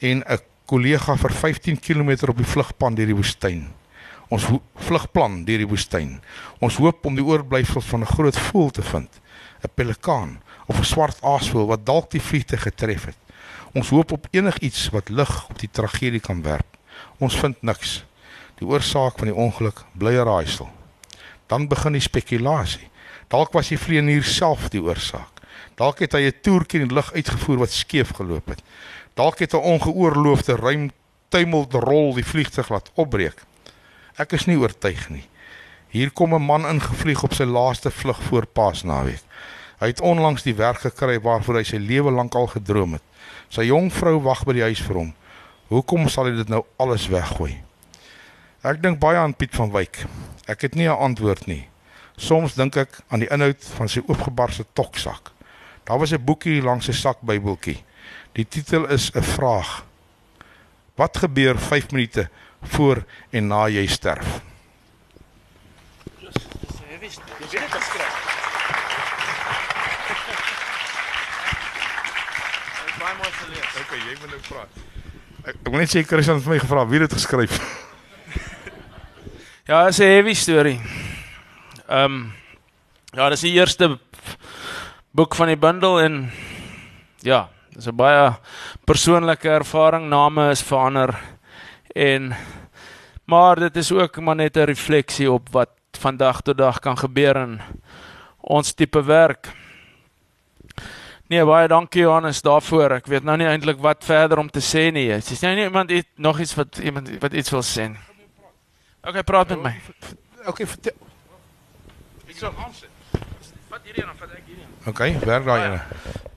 en 0.00 0.24
'n 0.26 0.38
kollega 0.66 1.16
vir 1.16 1.32
15 1.32 1.78
km 1.80 2.28
op 2.28 2.36
die 2.36 2.52
vlugpad 2.52 2.96
deur 2.96 3.06
die 3.06 3.14
woestyn. 3.14 3.68
Ons 4.28 4.48
vlugplan 4.88 5.44
deur 5.46 5.62
die 5.62 5.68
woestyn. 5.70 6.16
Ons 6.58 6.80
hoop 6.82 7.04
om 7.06 7.14
die 7.14 7.24
oorblyfsels 7.24 7.86
van 7.92 8.00
'n 8.02 8.14
groot 8.14 8.38
voël 8.38 8.70
te 8.70 8.82
vind, 8.82 9.10
'n 9.62 9.70
pelikaan 9.74 10.42
of 10.66 10.78
'n 10.78 10.84
swart 10.84 11.22
aasvoël 11.22 11.66
wat 11.66 11.86
dalk 11.86 12.10
die 12.10 12.20
vliegte 12.20 12.56
getref 12.56 13.04
het. 13.04 13.16
Ons 13.74 13.88
hoop 13.88 14.12
op 14.12 14.26
enigiets 14.30 14.88
wat 14.88 15.08
lig 15.08 15.48
op 15.50 15.58
die 15.58 15.70
tragedie 15.70 16.20
kan 16.20 16.42
werp. 16.42 16.76
Ons 17.18 17.36
vind 17.36 17.62
niks. 17.62 18.04
Die 18.58 18.66
oorsaak 18.66 19.18
van 19.18 19.28
die 19.28 19.36
ongeluk 19.36 19.84
bly 19.92 20.12
'n 20.12 20.24
raaisel. 20.24 20.68
Dan 21.46 21.68
begin 21.68 21.92
die 21.92 22.00
spekulasie. 22.00 22.88
Dalk 23.28 23.52
was 23.52 23.68
die 23.68 23.78
vlieënier 23.78 24.24
self 24.24 24.68
die 24.68 24.82
oorsaak. 24.82 25.36
Dalk 25.74 25.98
het 25.98 26.12
hy 26.12 26.26
'n 26.26 26.40
toertjie 26.42 26.80
in 26.80 26.88
die 26.88 26.94
lug 26.94 27.12
uitgevoer 27.12 27.58
wat 27.58 27.70
skeef 27.70 28.10
geloop 28.10 28.48
het. 28.48 28.62
Dalk 29.14 29.38
het 29.38 29.52
'n 29.52 29.56
ongeoorloofde 29.56 30.56
ruim 30.56 30.90
tuimeldrol 31.28 32.14
die 32.14 32.24
vliegtuig 32.24 32.68
laat 32.68 32.90
opbreek. 32.94 33.44
Ek 34.16 34.32
is 34.32 34.46
nie 34.48 34.56
oortuig 34.56 35.10
nie. 35.12 35.26
Hier 35.92 36.10
kom 36.10 36.34
'n 36.34 36.42
man 36.42 36.64
ingevlieg 36.64 37.22
op 37.22 37.34
sy 37.34 37.44
laaste 37.44 37.90
vlug 37.90 38.22
voor 38.22 38.46
Paasnaweek. 38.46 39.20
Hy 39.78 39.86
het 39.86 40.00
onlangs 40.00 40.42
die 40.42 40.54
werk 40.54 40.80
gekry 40.80 41.20
waarvoor 41.20 41.56
hy 41.56 41.62
sy 41.62 41.76
lewe 41.76 42.10
lank 42.10 42.34
al 42.34 42.46
gedroom 42.46 42.92
het. 42.92 43.02
Sy 43.48 43.68
jong 43.68 43.92
vrou 43.92 44.20
wag 44.22 44.44
by 44.44 44.52
die 44.52 44.62
huis 44.62 44.80
vir 44.80 44.96
hom. 44.96 45.14
Hoekom 45.68 46.08
sal 46.08 46.24
hy 46.24 46.36
dit 46.36 46.48
nou 46.48 46.64
alles 46.78 47.08
weggooi? 47.08 47.60
Ek 48.64 48.80
dink 48.82 48.98
baie 48.98 49.18
aan 49.18 49.34
Piet 49.34 49.54
van 49.54 49.70
Wyk. 49.70 50.06
Ek 50.48 50.62
het 50.62 50.74
nie 50.74 50.88
'n 50.88 50.96
antwoord 50.96 51.46
nie. 51.46 51.68
Soms 52.16 52.54
dink 52.54 52.76
ek 52.76 53.00
aan 53.08 53.20
die 53.20 53.28
inhoud 53.30 53.64
van 53.76 53.88
sy 53.88 54.00
oopgebarse 54.06 54.64
toksak. 54.72 55.30
Daar 55.84 55.98
was 55.98 56.12
'n 56.12 56.24
boekie 56.24 56.62
langs 56.62 56.86
sy 56.86 56.92
sakbybeltjie. 56.92 57.84
Die 58.32 58.48
titel 58.48 58.86
is 58.86 59.10
'n 59.14 59.22
vraag. 59.22 59.84
Wat 60.96 61.16
gebeur 61.16 61.58
5 61.58 61.90
minute 61.90 62.30
voor 62.68 63.04
en 63.30 63.48
na 63.48 63.68
jy 63.68 63.86
sterf? 63.86 64.40
Okay, 73.86 73.98
jy 73.98 74.16
moet 74.20 74.30
nou 74.30 74.40
praat. 74.48 74.78
Ek, 75.46 75.54
ek 75.54 75.68
wil 75.70 75.78
net 75.78 75.92
sê 75.92 76.02
Christian 76.02 76.40
het 76.40 76.48
my 76.50 76.58
gevra 76.58 76.86
wie 76.90 76.98
dit 77.04 77.12
geskryf. 77.12 77.58
Ja, 79.66 79.84
dit 79.84 79.94
is 79.94 79.98
'n 79.98 80.10
heavy 80.10 80.34
storie. 80.34 80.80
Ehm 81.88 82.04
um, 82.04 82.32
ja, 83.12 83.28
dis 83.28 83.40
die 83.40 83.52
eerste 83.52 83.98
boek 85.10 85.34
van 85.34 85.46
die 85.46 85.56
bundel 85.56 86.00
en 86.00 86.30
ja, 87.22 87.48
dis 87.74 87.86
'n 87.86 87.96
baie 87.96 88.36
persoonlike 88.84 89.48
ervaring. 89.48 90.08
Name 90.08 90.50
is 90.50 90.62
verander 90.62 91.14
en 91.94 92.34
maar 93.26 93.58
dit 93.60 93.76
is 93.76 93.92
ook 93.92 94.20
maar 94.20 94.36
net 94.36 94.56
'n 94.56 94.70
refleksie 94.70 95.30
op 95.32 95.48
wat 95.50 95.70
vandag 95.98 96.40
tot 96.40 96.58
dag 96.58 96.78
kan 96.78 96.98
gebeur 96.98 97.36
in 97.36 97.60
ons 98.40 98.72
tipe 98.72 99.04
werk. 99.04 99.52
Nee, 101.26 101.44
baie 101.44 101.68
dankie 101.68 102.00
Johannes 102.00 102.42
daarvoor. 102.42 102.90
Ek 102.90 103.06
weet 103.06 103.24
nou 103.26 103.36
nie 103.36 103.46
eintlik 103.46 103.80
wat 103.82 104.04
verder 104.04 104.38
om 104.38 104.50
te 104.50 104.62
sê 104.62 104.92
nie. 104.92 105.08
Is 105.10 105.40
jy 105.40 105.54
nie 105.54 105.64
iemand 105.64 105.90
iets 105.90 106.08
nog 106.14 106.38
iets 106.40 106.54
wat 106.54 106.78
iemand 106.78 107.10
wat 107.18 107.32
iets 107.32 107.50
wil 107.50 107.62
sê? 107.66 107.88
Okay, 109.02 109.22
praat 109.22 109.48
met 109.48 109.62
my. 109.62 109.74
Okay, 110.46 110.66
vertel. 110.66 110.94
Ek 112.28 112.36
sal 112.38 112.54
aansit. 112.62 112.90
Vat 113.70 113.82
hierdie 113.82 114.02
en 114.02 114.12
dan 114.12 114.16
vat 114.22 114.38
ek 114.38 114.46
hierdie. 114.46 114.70
Okay, 114.86 115.18
werk 115.26 115.44
daai 115.44 115.60
ene. 115.66 115.82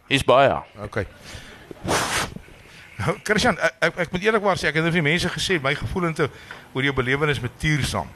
Hier's 0.09 0.25
baie. 0.25 0.57
Okay. 0.89 1.05
Nou, 2.99 3.15
Christian, 3.27 3.57
ek, 3.59 3.75
ek, 3.79 3.99
ek 4.05 4.15
moet 4.15 4.25
eerlikwaar 4.27 4.59
sê 4.59 4.69
ek 4.69 4.79
het 4.79 4.89
vir 4.91 5.05
mense 5.05 5.31
gesê 5.31 5.59
my 5.63 5.75
gevoelens 5.77 6.19
oor 6.73 6.83
jou 6.83 6.95
belewenis 6.95 7.39
met 7.43 7.55
Tuursaam. 7.61 8.09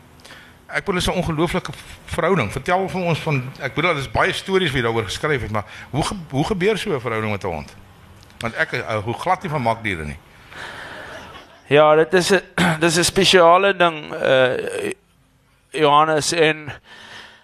Ek 0.74 0.86
bedoel 0.86 1.02
is 1.04 1.08
'n 1.08 1.20
ongelooflike 1.22 1.72
verhouding. 2.10 2.52
Vertel 2.52 2.88
vir 2.90 3.02
ons 3.02 3.20
van 3.20 3.44
ek 3.62 3.76
bedoel 3.76 3.94
daar's 3.94 4.12
baie 4.12 4.34
stories 4.34 4.72
wat 4.72 4.82
jy 4.82 4.86
daaroor 4.86 5.06
geskryf 5.06 5.42
het, 5.42 5.52
maar 5.52 5.66
hoe 5.92 6.04
ge, 6.04 6.16
hoe 6.30 6.46
gebeur 6.46 6.78
so 6.78 6.96
'n 6.96 7.00
verhouding 7.00 7.32
met 7.32 7.44
'n 7.44 7.48
hond? 7.48 7.76
Want 8.40 8.56
ek 8.56 8.74
uh, 8.74 8.98
hoe 9.04 9.14
glad 9.14 9.42
nie 9.44 9.50
van 9.50 9.62
makdiere 9.62 10.06
nie. 10.06 10.18
Ja, 11.68 11.96
dit 11.96 12.14
is 12.14 12.32
'n 12.32 12.42
dis 12.80 12.98
'n 12.98 13.04
spesiale 13.04 13.76
ding 13.76 14.14
uh 14.14 14.92
Johannes 15.72 16.32
en 16.34 16.72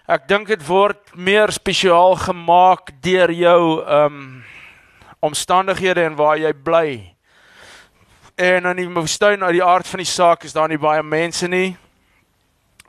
ek 0.06 0.28
dink 0.28 0.46
dit 0.46 0.66
word 0.66 0.98
meer 1.14 1.50
spesiaal 1.50 2.14
gemaak 2.16 2.90
deur 3.00 3.30
jou 3.32 3.82
um 3.86 4.44
omstandighede 5.20 6.04
en 6.04 6.14
waar 6.16 6.38
jy 6.38 6.52
bly. 6.52 7.14
En 8.40 8.64
in 8.70 8.76
die 8.76 8.88
woestyn 8.88 9.42
uit 9.44 9.58
die 9.58 9.64
aard 9.64 9.88
van 9.88 10.00
die 10.00 10.08
saak 10.08 10.46
is 10.48 10.56
daar 10.56 10.68
nie 10.68 10.80
baie 10.80 11.02
mense 11.04 11.48
nie. 11.48 11.76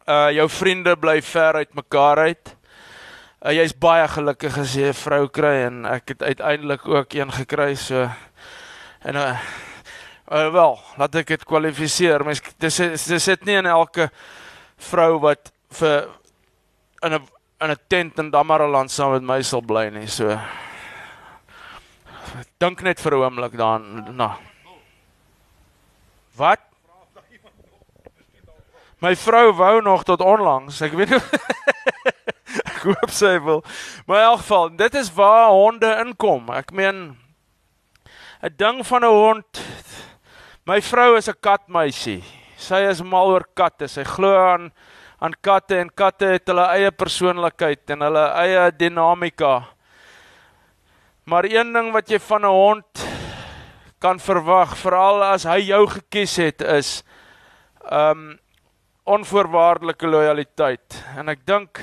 Uh 0.07 0.29
jou 0.31 0.47
vriende 0.49 0.95
bly 0.95 1.19
ver 1.21 1.59
uit 1.59 1.73
mekaar 1.75 2.17
uit. 2.17 2.55
Uh, 3.41 3.51
Jy's 3.51 3.73
baie 3.73 4.07
gelukkig 4.07 4.57
as 4.57 4.75
jy 4.75 4.87
'n 4.89 4.93
vrou 4.93 5.27
kry 5.27 5.65
en 5.67 5.85
ek 5.85 6.13
het 6.13 6.23
uiteindelik 6.23 6.87
ook 6.87 7.13
een 7.13 7.31
gekry 7.31 7.75
so 7.75 8.07
En 9.01 9.15
uh, 9.15 9.39
uh 10.31 10.51
wel, 10.53 10.79
laat 10.97 11.15
ek 11.15 11.33
dit 11.33 11.43
kwalifiseer. 11.45 12.21
Mens 12.25 12.41
dis 12.61 12.77
dis 12.77 13.23
sit 13.23 13.45
nie 13.45 13.57
in 13.57 13.69
elke 13.69 14.11
vrou 14.91 15.17
wat 15.23 15.51
vir 15.73 16.05
in 17.01 17.17
'n 17.17 17.27
in 17.61 17.71
'n 17.71 17.79
tent 17.87 18.19
in 18.19 18.29
Damaraland 18.29 18.91
saam 18.91 19.11
met 19.11 19.23
my 19.23 19.41
sal 19.41 19.61
bly 19.61 19.89
nie. 19.89 20.07
So 20.07 20.37
dink 22.59 22.81
net 22.81 22.99
vir 22.99 23.11
'n 23.11 23.23
oomblik 23.23 23.57
daaraan. 23.57 24.15
Nou. 24.15 24.50
Wat? 26.41 26.61
My 29.01 29.15
vrou 29.17 29.53
wou 29.57 29.81
nog 29.81 30.03
tot 30.05 30.21
onlangs. 30.25 30.79
Ek 30.81 30.93
weet 30.97 31.13
nie 31.13 31.21
Ek 32.71 32.81
hoop 32.85 33.13
sy 33.13 33.35
wil. 33.45 33.61
Maar 34.05 34.23
in 34.23 34.27
elk 34.31 34.41
geval, 34.41 34.71
dit 34.77 34.97
is 34.97 35.11
waar 35.13 35.51
honde 35.53 35.89
inkom. 36.01 36.49
Ek 36.53 36.73
meen 36.73 37.13
'n 38.41 38.53
ding 38.57 38.81
van 38.85 39.05
'n 39.05 39.13
hond. 39.13 39.61
My 40.65 40.81
vrou 40.81 41.17
is 41.17 41.29
'n 41.29 41.37
katmeisie. 41.41 42.23
Sy 42.57 42.89
is 42.89 43.01
mal 43.01 43.29
oor 43.29 43.45
katte. 43.53 43.87
Sy 43.87 44.03
glo 44.03 44.33
aan 44.33 44.71
aan 45.21 45.37
katte 45.41 45.77
en 45.77 45.93
katte 45.93 46.25
het 46.25 46.49
hulle 46.49 46.65
eie 46.73 46.91
persoonlikheid 46.91 47.89
en 47.93 48.01
hulle 48.01 48.25
eie 48.41 48.71
dinamika. 48.73 49.69
Maar 51.25 51.45
een 51.45 51.73
ding 51.73 51.93
wat 51.93 52.09
jy 52.09 52.19
van 52.19 52.41
'n 52.41 52.49
hond 52.49 53.10
kan 54.01 54.19
verwag, 54.19 54.73
veral 54.81 55.23
as 55.23 55.45
hy 55.45 55.59
jou 55.69 55.85
gekies 55.87 56.35
het, 56.41 56.61
is 56.61 57.01
um 57.91 58.39
onvoorwaardelike 59.11 60.07
lojaliteit. 60.07 60.97
En 61.17 61.29
ek 61.29 61.45
dink 61.45 61.81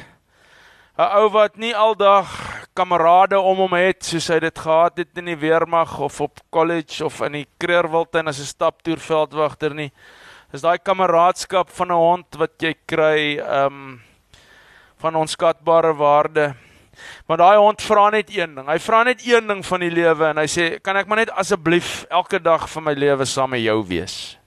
'n 0.98 1.08
ou 1.18 1.28
wat 1.30 1.56
nie 1.56 1.74
aldag 1.74 2.26
kamerade 2.74 3.38
om 3.38 3.56
hom 3.56 3.74
het 3.74 4.04
soos 4.04 4.28
hy 4.28 4.38
dit 4.40 4.58
gehad 4.58 4.98
het 4.98 5.18
in 5.18 5.24
die 5.24 5.38
weermag 5.38 5.98
of 5.98 6.20
op 6.20 6.40
college 6.50 7.04
of 7.04 7.20
in 7.26 7.32
die 7.32 7.46
Kreerwiltuin 7.58 8.28
as 8.28 8.40
'n 8.40 8.46
staptoerveldwagter 8.54 9.74
nie 9.74 9.92
is 10.52 10.62
daai 10.62 10.78
kameraadskap 10.78 11.70
van 11.70 11.90
'n 11.92 11.98
hond 11.98 12.36
wat 12.36 12.54
jy 12.62 12.74
kry 12.86 13.38
um 13.38 14.00
van 14.98 15.14
onskatbare 15.14 15.94
waarde. 15.94 16.54
Maar 17.26 17.36
daai 17.36 17.56
hond 17.56 17.82
vra 17.82 18.10
net 18.10 18.30
een 18.36 18.54
ding. 18.54 18.66
Hy 18.68 18.78
vra 18.78 19.02
net 19.02 19.26
een 19.26 19.46
ding 19.46 19.66
van 19.66 19.80
die 19.80 19.90
lewe 19.90 20.26
en 20.30 20.36
hy 20.36 20.46
sê, 20.46 20.80
"Kan 20.82 20.96
ek 20.96 21.06
maar 21.06 21.18
net 21.18 21.30
asseblief 21.30 22.04
elke 22.10 22.42
dag 22.42 22.70
van 22.70 22.84
my 22.84 22.92
lewe 22.92 23.24
saam 23.24 23.50
met 23.50 23.60
jou 23.60 23.84
wees?" 23.86 24.38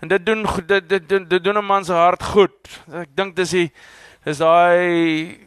En 0.00 0.08
dit 0.08 0.26
doen 0.26 0.42
dit 0.66 0.88
dit, 0.88 1.08
dit, 1.08 1.30
dit 1.30 1.44
doen 1.44 1.58
'n 1.58 1.64
man 1.64 1.84
se 1.84 1.92
hart 1.92 2.22
goed. 2.22 2.68
Ek 2.92 3.08
dink 3.14 3.36
dis 3.36 3.50
die 3.50 3.72
dis 4.24 4.38
daai 4.38 5.38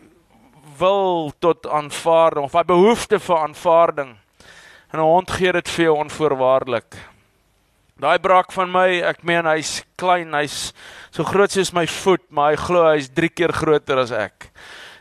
wil 0.78 1.34
tot 1.40 1.68
aanvaarding 1.68 2.46
of 2.46 2.52
daai 2.52 2.64
behoefte 2.64 3.20
vir 3.20 3.38
aanvaarding. 3.38 4.16
En 4.92 5.00
'n 5.00 5.04
hond 5.04 5.32
gee 5.32 5.52
dit 5.52 5.70
vir 5.70 5.86
jou 5.86 5.96
onvoorwaardelik. 5.98 6.96
Daai 7.96 8.20
brak 8.20 8.52
van 8.52 8.72
my, 8.72 9.02
ek 9.08 9.24
meen 9.24 9.46
hy's 9.46 9.84
klein, 9.96 10.34
hy's 10.34 10.74
so 11.12 11.24
groot 11.24 11.52
soos 11.52 11.72
my 11.72 11.86
voet, 11.88 12.24
maar 12.30 12.52
hy 12.52 12.58
glo 12.60 12.84
hy's 12.92 13.08
3 13.08 13.30
keer 13.30 13.54
groter 13.54 13.98
as 13.98 14.12
ek. 14.12 14.50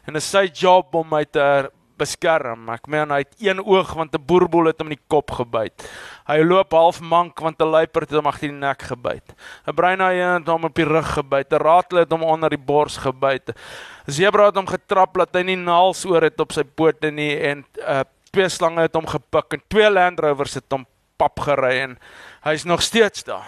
En 0.07 0.17
is 0.17 0.31
sy 0.31 0.51
job 0.53 0.95
om 0.95 1.09
my 1.09 1.25
te 1.25 1.71
beskerm. 1.99 2.67
Ek 2.75 2.89
meen 2.91 3.13
hy 3.15 3.21
het 3.23 3.35
een 3.39 3.61
oog 3.63 3.93
want 3.95 4.15
'n 4.15 4.27
boerboel 4.27 4.67
het 4.67 4.79
hom 4.79 4.91
in 4.91 4.99
die 4.99 5.07
kop 5.09 5.31
gebyt. 5.31 5.87
Hy 6.27 6.43
loop 6.43 6.73
half 6.73 7.01
mank 7.01 7.39
want 7.41 7.61
'n 7.61 7.71
luiperd 7.71 8.11
het 8.11 8.19
hom 8.19 8.27
agter 8.27 8.49
die 8.49 8.57
nek 8.57 8.83
gebyt. 8.83 9.35
'n 9.67 9.75
Bruinhaai 9.75 10.19
het 10.19 10.49
hom 10.49 10.65
op 10.65 10.75
die 10.75 10.85
rug 10.85 11.15
gebyt. 11.15 11.53
'n 11.53 11.63
Ratel 11.63 11.99
het 11.99 12.11
hom 12.11 12.23
onder 12.23 12.51
die 12.51 12.59
bors 12.59 12.97
gebyt. 12.97 13.49
'n 13.49 14.13
Zebra 14.13 14.47
het 14.47 14.57
hom 14.57 14.67
getrap 14.67 15.15
dat 15.15 15.35
hy 15.35 15.43
nie 15.43 15.57
naels 15.57 16.05
oor 16.05 16.23
het 16.23 16.41
op 16.41 16.53
sy 16.53 16.65
pote 16.65 17.11
nie 17.11 17.39
en 17.41 17.65
uh 17.79 18.03
twee 18.33 18.49
slange 18.49 18.81
het 18.81 18.95
hom 18.95 19.07
gepik 19.07 19.53
en 19.53 19.63
twee 19.69 19.91
Land 19.91 20.19
Rovers 20.19 20.55
het 20.55 20.65
hom 20.71 20.87
pap 21.17 21.41
gery 21.41 21.81
en 21.83 21.99
hy's 22.43 22.65
nog 22.65 22.83
steeds 22.83 23.23
daar. 23.25 23.47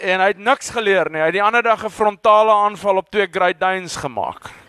En 0.00 0.20
hy 0.20 0.26
het 0.26 0.38
niks 0.38 0.70
geleer 0.70 1.10
nie. 1.10 1.20
Hy 1.20 1.26
het 1.26 1.34
die 1.34 1.42
ander 1.42 1.62
dag 1.62 1.84
'n 1.84 1.90
frontale 1.90 2.52
aanval 2.52 2.96
op 2.96 3.10
twee 3.10 3.28
Great 3.30 3.60
Danes 3.60 3.96
gemaak. 3.96 4.61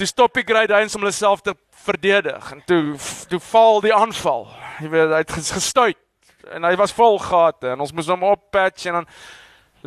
Toe 0.00 0.06
stop 0.08 0.32
die 0.32 0.46
Great 0.48 0.70
Danes 0.72 0.94
om 0.96 1.02
hulle 1.04 1.12
self 1.12 1.42
te 1.44 1.52
verdedig 1.84 2.46
en 2.54 2.62
toe 2.64 2.94
toe 3.28 3.40
val 3.50 3.82
die 3.84 3.92
aanval. 3.92 4.46
Jy 4.80 4.88
weet 4.94 5.10
hy 5.12 5.18
het 5.20 5.34
gestuit 5.52 5.98
en 6.56 6.64
hy 6.64 6.70
was 6.80 6.94
vol 6.96 7.18
gate 7.20 7.74
en 7.74 7.82
ons 7.84 7.92
moes 7.92 8.08
hom 8.08 8.24
oppatch 8.24 8.86
en 8.88 8.96
dan 8.96 9.08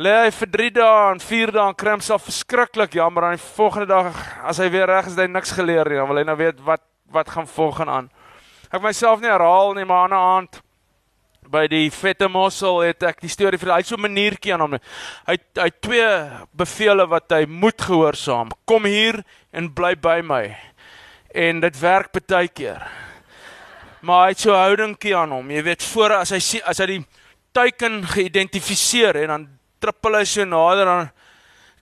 lê 0.06 0.12
hy 0.20 0.28
vir 0.36 0.52
3 0.52 0.68
dae 0.76 1.00
en 1.16 1.22
4 1.24 1.52
dae 1.56 1.64
en 1.66 1.74
kry 1.82 1.96
homself 1.96 2.28
verskriklik 2.28 2.94
jammer 2.94 3.26
en 3.26 3.34
die 3.34 3.42
volgende 3.56 3.90
dag 3.90 4.20
as 4.46 4.62
hy 4.62 4.68
weer 4.70 4.86
reg 4.86 5.10
is, 5.10 5.16
het 5.16 5.24
hy 5.24 5.32
niks 5.34 5.56
geleer 5.58 5.90
nie. 5.90 5.98
Dan 5.98 6.12
wil 6.12 6.22
hy 6.22 6.26
nou 6.30 6.38
weet 6.44 6.62
wat 6.62 6.86
wat 7.10 7.34
gaan 7.34 7.50
volgens 7.50 7.94
aan. 7.96 8.12
Ek 8.70 8.86
myself 8.86 9.18
nie 9.18 9.34
herhaal 9.34 9.74
nie, 9.74 9.84
maar 9.84 10.06
aan 10.06 10.14
'n 10.14 10.26
aand 10.38 10.62
by 11.50 11.66
die 11.70 11.90
vette 11.90 12.28
mossel 12.28 12.80
het 12.84 13.02
ek 13.02 13.20
die 13.22 13.30
storie 13.32 13.58
vir 13.60 13.72
hy 13.74 13.82
so 13.82 13.96
'n 13.96 14.06
maniertjie 14.06 14.52
aan 14.54 14.60
hom. 14.60 14.78
Hy 15.26 15.36
hy 15.56 15.70
twee 15.80 16.08
bevele 16.52 17.06
wat 17.06 17.30
hy 17.30 17.44
moet 17.46 17.80
gehoorsaam. 17.80 18.50
Kom 18.66 18.84
hier 18.84 19.24
en 19.52 19.72
bly 19.72 19.94
by 19.94 20.20
my. 20.22 20.56
En 21.34 21.60
dit 21.60 21.80
werk 21.80 22.12
baie 22.26 22.48
keer. 22.48 22.82
Maar 24.02 24.24
hy 24.24 24.28
het 24.28 24.40
so 24.40 24.52
houdingkie 24.52 25.16
aan 25.16 25.30
hom. 25.30 25.50
Jy 25.50 25.62
weet 25.62 25.82
voor 25.82 26.12
as 26.12 26.30
hy 26.30 26.38
sien 26.38 26.62
as 26.64 26.78
hy 26.78 26.86
die 26.86 27.04
teiken 27.52 28.02
geïdentifiseer 28.04 29.16
en 29.16 29.28
dan 29.28 29.48
trippel 29.80 30.18
hy 30.18 30.24
so 30.24 30.44
nader 30.44 30.84
dan 30.84 31.10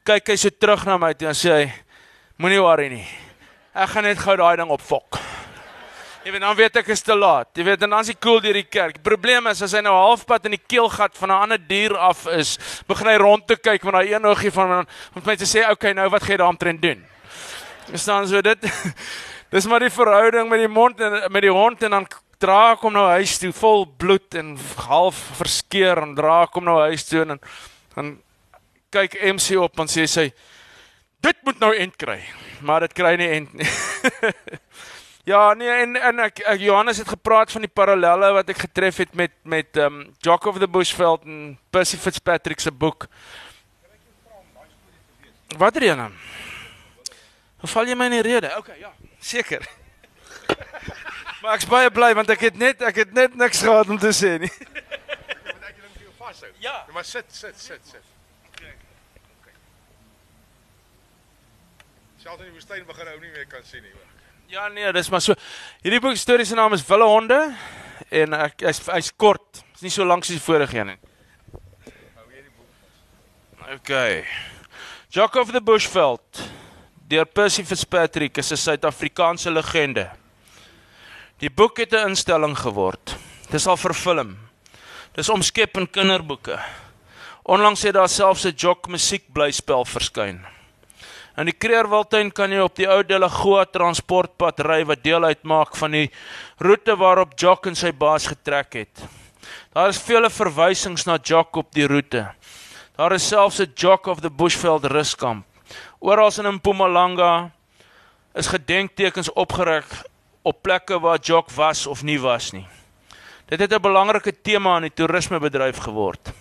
kyk 0.05 0.29
hy 0.29 0.37
so 0.37 0.51
terug 0.51 0.85
na 0.87 0.99
my 0.99 1.15
en 1.19 1.35
sê 1.35 1.53
hy 1.53 1.73
moenie 2.39 2.61
worry 2.63 2.89
nie. 2.89 3.07
Ek 3.75 3.89
gaan 3.89 4.05
net 4.05 4.19
gou 4.19 4.37
daai 4.37 4.57
ding 4.57 4.71
opfok. 4.71 5.19
Jy 6.23 6.31
weet 6.31 6.43
dan 6.45 6.55
weet 6.55 6.77
ek 6.79 6.91
is 6.95 7.01
te 7.03 7.15
laat. 7.19 7.49
Jy 7.59 7.65
weet 7.67 7.83
en 7.83 7.91
dan 7.91 8.05
is 8.05 8.13
die 8.13 8.21
koel 8.23 8.39
deur 8.45 8.55
die 8.55 8.69
kerk. 8.71 9.01
Probleem 9.03 9.49
is 9.51 9.63
as 9.67 9.73
hy 9.75 9.81
nou 9.83 9.95
halfpad 9.97 10.45
in 10.47 10.55
die 10.55 10.61
keelgat 10.71 11.17
van 11.19 11.33
'n 11.35 11.41
ander 11.49 11.59
dier 11.59 11.97
af 11.99 12.27
is, 12.31 12.59
begin 12.87 13.11
hy 13.11 13.17
rond 13.19 13.47
te 13.47 13.57
kyk 13.57 13.83
met 13.83 13.95
daai 13.95 14.15
een 14.15 14.27
oogie 14.27 14.53
van 14.55 14.87
om 15.15 15.23
my 15.25 15.37
te 15.37 15.45
sê, 15.45 15.65
"Oké, 15.67 15.73
okay, 15.73 15.93
nou 15.93 16.09
wat 16.09 16.23
gaan 16.23 16.31
jy 16.31 16.37
daaromtrent 16.37 16.83
doen?" 16.83 17.05
Dan 18.07 18.29
so 18.29 18.41
dit 18.41 18.59
Dis 19.53 19.67
maar 19.67 19.81
die 19.81 19.91
verhouding 19.91 20.49
met 20.49 20.61
die 20.61 20.69
mond 20.69 21.01
en 21.01 21.33
met 21.33 21.43
die 21.43 21.51
hond 21.51 21.83
en 21.83 21.91
dan 21.91 22.07
dra 22.39 22.73
ek 22.73 22.81
hom 22.81 22.93
nou 22.93 23.05
huis 23.19 23.39
toe 23.39 23.53
vol 23.53 23.85
bloed 23.85 24.35
en 24.35 24.55
half 24.77 25.15
verskeur 25.37 26.01
en 26.03 26.15
dra 26.15 26.43
ek 26.47 26.55
hom 26.55 26.65
nou 26.65 26.79
huis 26.89 27.05
toe 27.05 27.21
en 27.21 27.41
dan 27.95 28.23
kyk 28.91 29.19
MC 29.35 29.59
op 29.61 29.79
en 29.79 29.87
sê 29.93 30.07
sy 30.07 30.33
dit 31.21 31.45
moet 31.45 31.61
nou 31.61 31.75
end 31.77 31.97
kry. 31.97 32.23
Maar 32.61 32.81
dit 32.81 32.93
kry 32.95 33.17
nie 33.17 33.29
end 33.29 33.53
nie. 33.55 33.69
Ja, 35.25 35.55
nee 35.55 35.69
en 35.71 35.97
en 35.97 36.19
ek, 36.19 36.41
ek 36.51 36.59
Johannes 36.61 36.99
het 36.99 37.09
gepraat 37.09 37.53
van 37.55 37.63
die 37.63 37.71
parallelle 37.71 38.33
wat 38.35 38.49
ek 38.51 38.65
getref 38.65 38.97
het 39.05 39.13
met 39.15 39.31
met 39.47 39.79
um 39.79 40.01
Jock 40.19 40.49
of 40.51 40.59
the 40.59 40.67
Bushveld 40.67 41.23
en 41.23 41.59
Percy 41.71 41.97
Fitzpatrick 41.97 42.61
se 42.61 42.73
boek. 42.73 43.07
Wat 45.57 45.77
er 45.77 45.87
dan? 45.97 46.17
Hoe 47.63 47.71
val 47.71 47.87
jy 47.87 47.95
my 47.95 48.09
in 48.11 48.17
die 48.17 48.27
rede? 48.27 48.51
OK, 48.59 48.73
ja, 48.81 48.91
seker. 49.21 49.63
maar 51.43 51.55
ek's 51.55 51.71
baie 51.71 51.91
bly 51.95 52.11
want 52.19 52.33
ek 52.35 52.49
het 52.49 52.59
net 52.59 52.83
ek 52.83 53.05
het 53.05 53.15
net 53.15 53.37
niks 53.39 53.63
gehad 53.63 53.95
om 53.95 54.01
te 54.03 54.11
sê 54.11 54.41
nie. 54.43 54.51
Want 54.51 55.69
ek 55.71 55.77
dink 55.79 56.01
jy 56.03 56.17
vashou. 56.19 56.51
Ja. 56.65 56.81
Maar 56.91 57.07
sit, 57.07 57.31
sit, 57.31 57.55
sit, 57.61 57.87
sit. 57.87 58.11
Selfs 62.19 62.43
in 62.43 62.51
die 62.51 62.57
woestyn 62.59 62.83
begin 62.91 63.15
ou 63.15 63.21
nie 63.23 63.31
meer 63.31 63.47
kan 63.47 63.63
sien 63.67 63.87
nie. 63.87 63.95
Ja 64.53 64.67
nee, 64.69 64.91
dis 64.93 65.09
maar 65.09 65.23
so. 65.25 65.33
Hierdie 65.81 66.01
boek 66.05 66.19
storie 66.21 66.45
se 66.45 66.53
naam 66.59 66.75
is 66.77 66.83
Wille 66.85 67.07
Honde 67.09 67.39
en 68.13 68.35
ek 68.37 68.67
hy's 68.67 68.83
hy's 68.93 69.09
kort. 69.17 69.63
Dis 69.73 69.87
nie 69.87 69.93
so 69.95 70.05
lank 70.05 70.27
soos 70.29 70.37
die 70.37 70.45
vorige 70.45 70.77
een 70.77 70.91
nie. 70.91 70.99
Okay. 73.79 74.27
Jock 75.09 75.41
of 75.41 75.55
the 75.57 75.65
Bushveld 75.65 76.43
deur 77.09 77.25
Percy 77.25 77.65
Fitzpatrick 77.65 78.37
is 78.45 78.53
'n 78.53 78.61
Suid-Afrikaanse 78.61 79.51
legende. 79.51 80.11
Die 81.41 81.51
boek 81.51 81.79
het 81.79 81.95
'n 81.95 82.13
instelling 82.13 82.59
geword. 82.59 83.17
Dis 83.51 83.67
al 83.67 83.81
verfilm. 83.81 84.37
Dis 85.15 85.33
omskep 85.33 85.79
in 85.79 85.91
kinderboeke. 85.91 86.61
Onlangs 87.43 87.83
het 87.83 87.95
daar 87.95 88.09
selfs 88.09 88.45
'n 88.45 88.53
Jock 88.57 88.89
musiekblyspel 88.89 89.85
verskyn. 89.85 90.45
In 91.33 91.49
die 91.49 91.57
Kreerwiltuin 91.57 92.29
kan 92.37 92.53
jy 92.53 92.61
op 92.61 92.75
die 92.77 92.87
ou 92.91 92.99
Delagoa 93.09 93.65
transportpad 93.73 94.59
ry 94.67 94.83
wat 94.85 95.01
deel 95.01 95.25
uitmaak 95.25 95.77
van 95.81 95.95
die 95.97 96.11
roete 96.61 96.97
waarop 97.01 97.33
Jock 97.41 97.71
en 97.71 97.79
sy 97.79 97.93
baas 97.97 98.27
getrek 98.29 98.77
het. 98.83 99.05
Daar 99.73 99.89
is 99.89 100.01
vele 100.05 100.29
verwysings 100.29 101.07
na 101.09 101.17
Jock 101.17 101.57
op 101.57 101.71
die 101.73 101.89
roete. 101.89 102.27
Daar 102.99 103.17
is 103.17 103.29
selfs 103.29 103.61
'n 103.61 103.73
Jock 103.75 104.07
of 104.07 104.21
the 104.21 104.31
Bushveld 104.31 104.85
ruskamp. 104.85 105.47
Oral 106.01 106.31
in 106.39 106.55
Mpumalanga 106.55 107.51
is 108.35 108.47
gedenktekens 108.47 109.33
opgerig 109.33 110.05
op 110.43 110.63
plekke 110.63 111.01
waar 111.01 111.19
Jock 111.19 111.51
was 111.51 111.87
of 111.87 112.03
nie 112.03 112.21
was 112.21 112.53
nie. 112.53 112.67
Dit 113.47 113.61
het 113.61 113.73
'n 113.73 113.81
belangrike 113.81 114.43
tema 114.43 114.77
in 114.77 114.83
die 114.83 114.95
toerismebedryf 114.95 115.79
geword. 115.79 116.33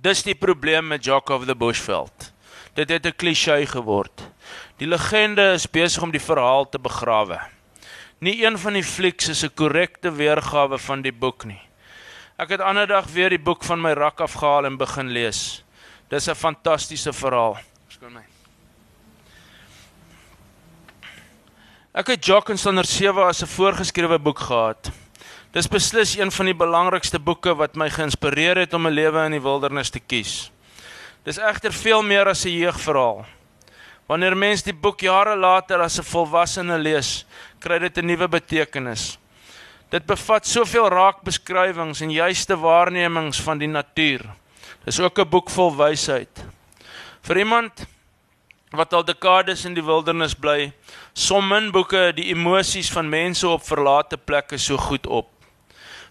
Dis 0.00 0.22
die 0.22 0.34
probleem 0.34 0.86
met 0.86 1.04
Jock 1.04 1.30
of 1.30 1.46
the 1.46 1.54
Bushveld. 1.54 2.33
Dit 2.74 2.88
het 2.88 3.06
'n 3.06 3.16
klisjé 3.16 3.66
geword. 3.66 4.22
Die 4.76 4.86
legende 4.86 5.52
is 5.52 5.70
besig 5.70 6.02
om 6.02 6.10
die 6.10 6.20
verhaal 6.20 6.68
te 6.68 6.78
begrawe. 6.78 7.40
Nie 8.18 8.44
een 8.44 8.58
van 8.58 8.72
die 8.72 8.84
flieks 8.84 9.28
is 9.28 9.44
'n 9.44 9.54
korrekte 9.54 10.10
weergawe 10.10 10.78
van 10.78 11.02
die 11.02 11.12
boek 11.12 11.44
nie. 11.44 11.60
Ek 12.36 12.48
het 12.48 12.60
ander 12.60 12.86
dag 12.86 13.06
weer 13.06 13.30
die 13.30 13.38
boek 13.38 13.64
van 13.64 13.80
my 13.80 13.92
rak 13.92 14.20
afgehaal 14.20 14.64
en 14.64 14.76
begin 14.76 15.08
lees. 15.08 15.62
Dis 16.08 16.28
'n 16.28 16.34
fantastiese 16.34 17.12
verhaal. 17.12 17.58
Skoon 17.88 18.12
my. 18.12 18.24
Ek 21.94 22.06
het 22.06 22.26
Jock 22.26 22.48
en 22.50 22.58
Sonder 22.58 22.84
7 22.84 23.22
as 23.22 23.42
'n 23.42 23.46
voorgeskrewe 23.46 24.18
boek 24.18 24.38
gehad. 24.38 24.90
Dis 25.52 25.68
beslis 25.68 26.16
een 26.16 26.32
van 26.32 26.46
die 26.46 26.54
belangrikste 26.54 27.18
boeke 27.18 27.54
wat 27.54 27.76
my 27.76 27.90
geïnspireer 27.90 28.56
het 28.56 28.74
om 28.74 28.86
'n 28.86 28.90
lewe 28.90 29.24
in 29.24 29.30
die 29.30 29.42
wildernis 29.42 29.90
te 29.90 30.00
kies. 30.00 30.50
Dis 31.24 31.38
egter 31.40 31.72
veel 31.72 32.02
meer 32.02 32.28
as 32.28 32.44
'n 32.44 32.52
jeugverhaal. 32.52 33.24
Wanneer 34.06 34.36
mens 34.36 34.62
die 34.62 34.74
boek 34.74 35.00
jare 35.00 35.36
later 35.36 35.80
as 35.80 35.98
'n 35.98 36.04
volwassene 36.04 36.78
lees, 36.78 37.24
kry 37.58 37.78
dit 37.78 37.98
'n 37.98 38.06
nuwe 38.06 38.28
betekenis. 38.28 39.18
Dit 39.90 40.06
bevat 40.06 40.46
soveel 40.46 40.88
raakbeskrywings 40.88 42.00
en 42.00 42.10
juiste 42.10 42.56
waarnemings 42.56 43.40
van 43.40 43.58
die 43.58 43.68
natuur. 43.68 44.26
Dis 44.84 45.00
ook 45.00 45.18
'n 45.18 45.28
boek 45.28 45.50
vol 45.50 45.76
wysheid. 45.76 46.44
Vir 47.22 47.38
iemand 47.38 47.86
wat 48.70 48.92
al 48.92 49.04
dekades 49.04 49.64
in 49.64 49.74
die 49.74 49.84
wildernis 49.84 50.34
bly, 50.34 50.72
som 51.12 51.48
min 51.48 51.70
boeke 51.70 52.12
die 52.12 52.28
emosies 52.34 52.90
van 52.90 53.08
mense 53.08 53.48
op 53.48 53.62
verlate 53.62 54.16
plekke 54.16 54.58
so 54.58 54.76
goed 54.76 55.06
op. 55.06 55.33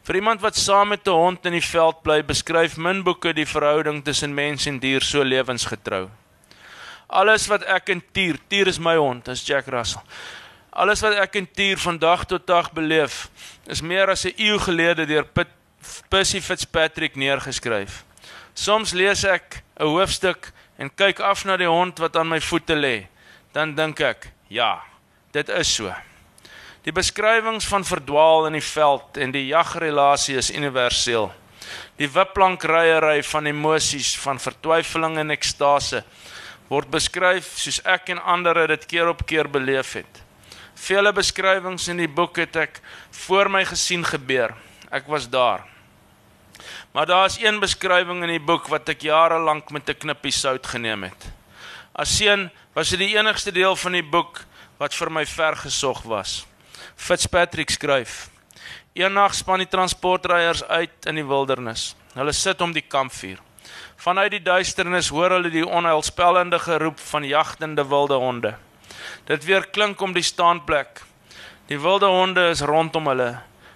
Vir 0.04 0.16
iemand 0.20 0.42
wat 0.44 0.58
saam 0.60 0.88
met 0.88 1.08
'n 1.08 1.12
hond 1.16 1.46
in 1.46 1.52
die 1.52 1.64
veld 1.64 2.02
bly, 2.04 2.24
beskryf 2.24 2.78
min 2.78 3.04
boeke 3.04 3.34
die 3.34 3.48
verhouding 3.48 4.04
tussen 4.04 4.34
mens 4.34 4.66
en 4.66 4.80
dier 4.80 5.02
so 5.02 5.24
lewensgetrou. 5.24 6.10
Alles 7.08 7.48
wat 7.48 7.64
ek 7.64 7.90
en 7.90 8.02
Tier, 8.12 8.38
Tier 8.48 8.68
is 8.68 8.80
my 8.80 8.96
hond, 8.96 9.28
is 9.28 9.46
Jack 9.46 9.68
Russell. 9.68 10.02
Alles 10.72 11.02
wat 11.02 11.14
ek 11.14 11.36
en 11.36 11.48
Tier 11.52 11.78
van 11.78 11.98
dag 11.98 12.26
tot 12.26 12.48
dag 12.48 12.72
beleef, 12.72 13.30
is 13.68 13.82
meer 13.82 14.10
as 14.10 14.26
'n 14.26 14.34
eeu 14.38 14.60
gelede 14.60 15.06
deur 15.06 15.26
Percy 16.10 16.42
Fitzpatrick 16.42 17.16
neergeskryf. 17.16 18.04
Soms 18.54 18.94
lees 18.94 19.24
ek 19.24 19.64
'n 19.80 19.86
hoofstuk 19.86 20.52
en 20.78 20.90
kyk 20.96 21.20
af 21.20 21.46
na 21.46 21.58
die 21.58 21.68
hond 21.68 22.00
wat 22.00 22.16
aan 22.16 22.28
my 22.28 22.42
voete 22.42 22.76
lê, 22.76 23.08
dan 23.54 23.76
dink 23.76 24.00
ek, 24.00 24.32
ja, 24.50 24.82
dit 25.32 25.50
is 25.50 25.76
so. 25.76 25.94
Die 26.84 26.92
beskrywings 26.92 27.64
van 27.72 27.86
verdwaal 27.88 28.50
in 28.50 28.58
die 28.58 28.66
veld 28.66 29.16
en 29.24 29.32
die 29.32 29.46
jagrelasie 29.48 30.36
is 30.36 30.52
universeel. 30.52 31.30
Die 31.96 32.10
wiplankryery 32.12 33.22
van 33.24 33.48
emosies 33.48 34.18
van 34.20 34.42
vertwyfeling 34.44 35.16
en 35.22 35.32
ekstase 35.32 36.04
word 36.68 36.92
beskryf 36.92 37.54
soos 37.62 37.80
ek 37.88 38.12
en 38.12 38.20
ander 38.20 38.66
dit 38.74 38.86
keer 38.92 39.14
op 39.14 39.24
keer 39.30 39.48
beleef 39.48 39.96
het. 39.96 40.22
Vele 40.76 41.14
beskrywings 41.16 41.88
in 41.88 42.04
die 42.04 42.12
boek 42.12 42.42
het 42.44 42.60
ek 42.66 42.82
voor 43.24 43.48
my 43.48 43.64
gesien 43.70 44.04
gebeur. 44.04 44.52
Ek 44.92 45.08
was 45.08 45.30
daar. 45.32 45.64
Maar 46.92 47.08
daar 47.08 47.26
is 47.32 47.40
een 47.40 47.64
beskrywing 47.64 48.26
in 48.28 48.36
die 48.36 48.44
boek 48.44 48.68
wat 48.68 48.90
ek 48.92 49.08
jare 49.08 49.40
lank 49.40 49.72
met 49.72 49.88
'n 49.90 50.02
knippie 50.04 50.36
sout 50.36 50.68
geneem 50.68 51.04
het. 51.04 51.32
As 51.96 52.18
seun 52.18 52.52
was 52.76 52.90
dit 52.90 53.00
die 53.00 53.16
enigste 53.16 53.52
deel 53.52 53.76
van 53.76 53.92
die 53.92 54.04
boek 54.04 54.44
wat 54.78 54.94
vir 54.94 55.12
my 55.12 55.26
vergesog 55.26 56.04
was. 56.04 56.44
Fitzpatrick 57.04 57.68
skryf: 57.70 58.30
Eendag 58.96 59.34
span 59.36 59.60
die 59.60 59.68
transportryers 59.68 60.62
uit 60.72 61.08
in 61.12 61.18
die 61.20 61.26
wildernis. 61.28 61.98
Hulle 62.16 62.32
sit 62.32 62.62
om 62.64 62.72
die 62.72 62.86
kampvuur. 62.88 63.42
Vanuit 64.00 64.32
die 64.32 64.40
duisternis 64.44 65.10
hoor 65.12 65.36
hulle 65.36 65.52
die 65.52 65.66
onheilspellende 65.68 66.62
geroep 66.64 67.04
van 67.10 67.28
jagtende 67.28 67.84
wilde 67.92 68.22
honde. 68.24 68.54
Dit 69.28 69.44
weer 69.44 69.68
klink 69.68 70.00
om 70.00 70.16
die 70.16 70.24
staanplek. 70.24 71.04
Die 71.68 71.82
wilde 71.82 72.08
honde 72.08 72.48
is 72.54 72.64
rondom 72.64 73.12
hulle. 73.12 73.34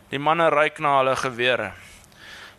Die 0.08 0.24
manne 0.24 0.48
ryk 0.48 0.80
na 0.80 0.96
hulle 1.02 1.20
gewere. 1.20 1.74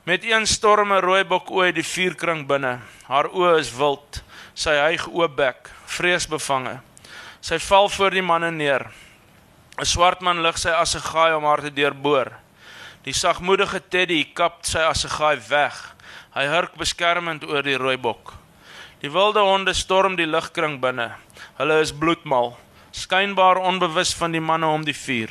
Met 0.05 0.29
een 0.29 0.45
storme 0.47 1.01
rooibok 1.01 1.49
ooi 1.49 1.73
die 1.73 1.89
vuurkring 1.95 2.45
binne. 2.45 2.77
Haar 3.09 3.33
oë 3.33 3.57
is 3.65 3.73
wild. 3.73 4.21
Sy 4.53 4.77
hyg 4.77 5.09
oopbek, 5.09 5.73
vreesbevange. 5.97 6.81
Sy 7.41 7.57
val 7.71 7.89
voor 7.89 8.13
die 8.13 8.29
manne 8.35 8.53
neer. 8.53 8.91
'n 9.79 9.87
Swart 9.87 10.21
man 10.27 10.43
lig 10.43 10.57
sy 10.59 10.73
assegaai 10.75 11.37
om 11.37 11.45
haar 11.47 11.61
te 11.63 11.71
deurboor. 11.71 12.33
Die 13.07 13.15
sagmoedige 13.15 13.79
Teddy 13.79 14.25
kap 14.35 14.65
sy 14.67 14.83
assegaai 14.83 15.39
weg. 15.49 15.77
Hy 16.35 16.47
hurk 16.51 16.75
beskermend 16.75 17.47
oor 17.47 17.63
die 17.63 17.79
rooibok. 17.79 18.35
Die 18.99 19.13
wilde 19.15 19.45
honde 19.47 19.75
storm 19.79 20.17
die 20.19 20.27
ligkring 20.27 20.81
binne. 20.83 21.13
Hulle 21.61 21.79
is 21.79 21.95
bloedmal, 21.95 22.57
skynbaar 22.91 23.63
onbewus 23.63 24.17
van 24.19 24.35
die 24.35 24.43
manne 24.43 24.67
om 24.67 24.83
die 24.83 24.97
vuur. 24.99 25.31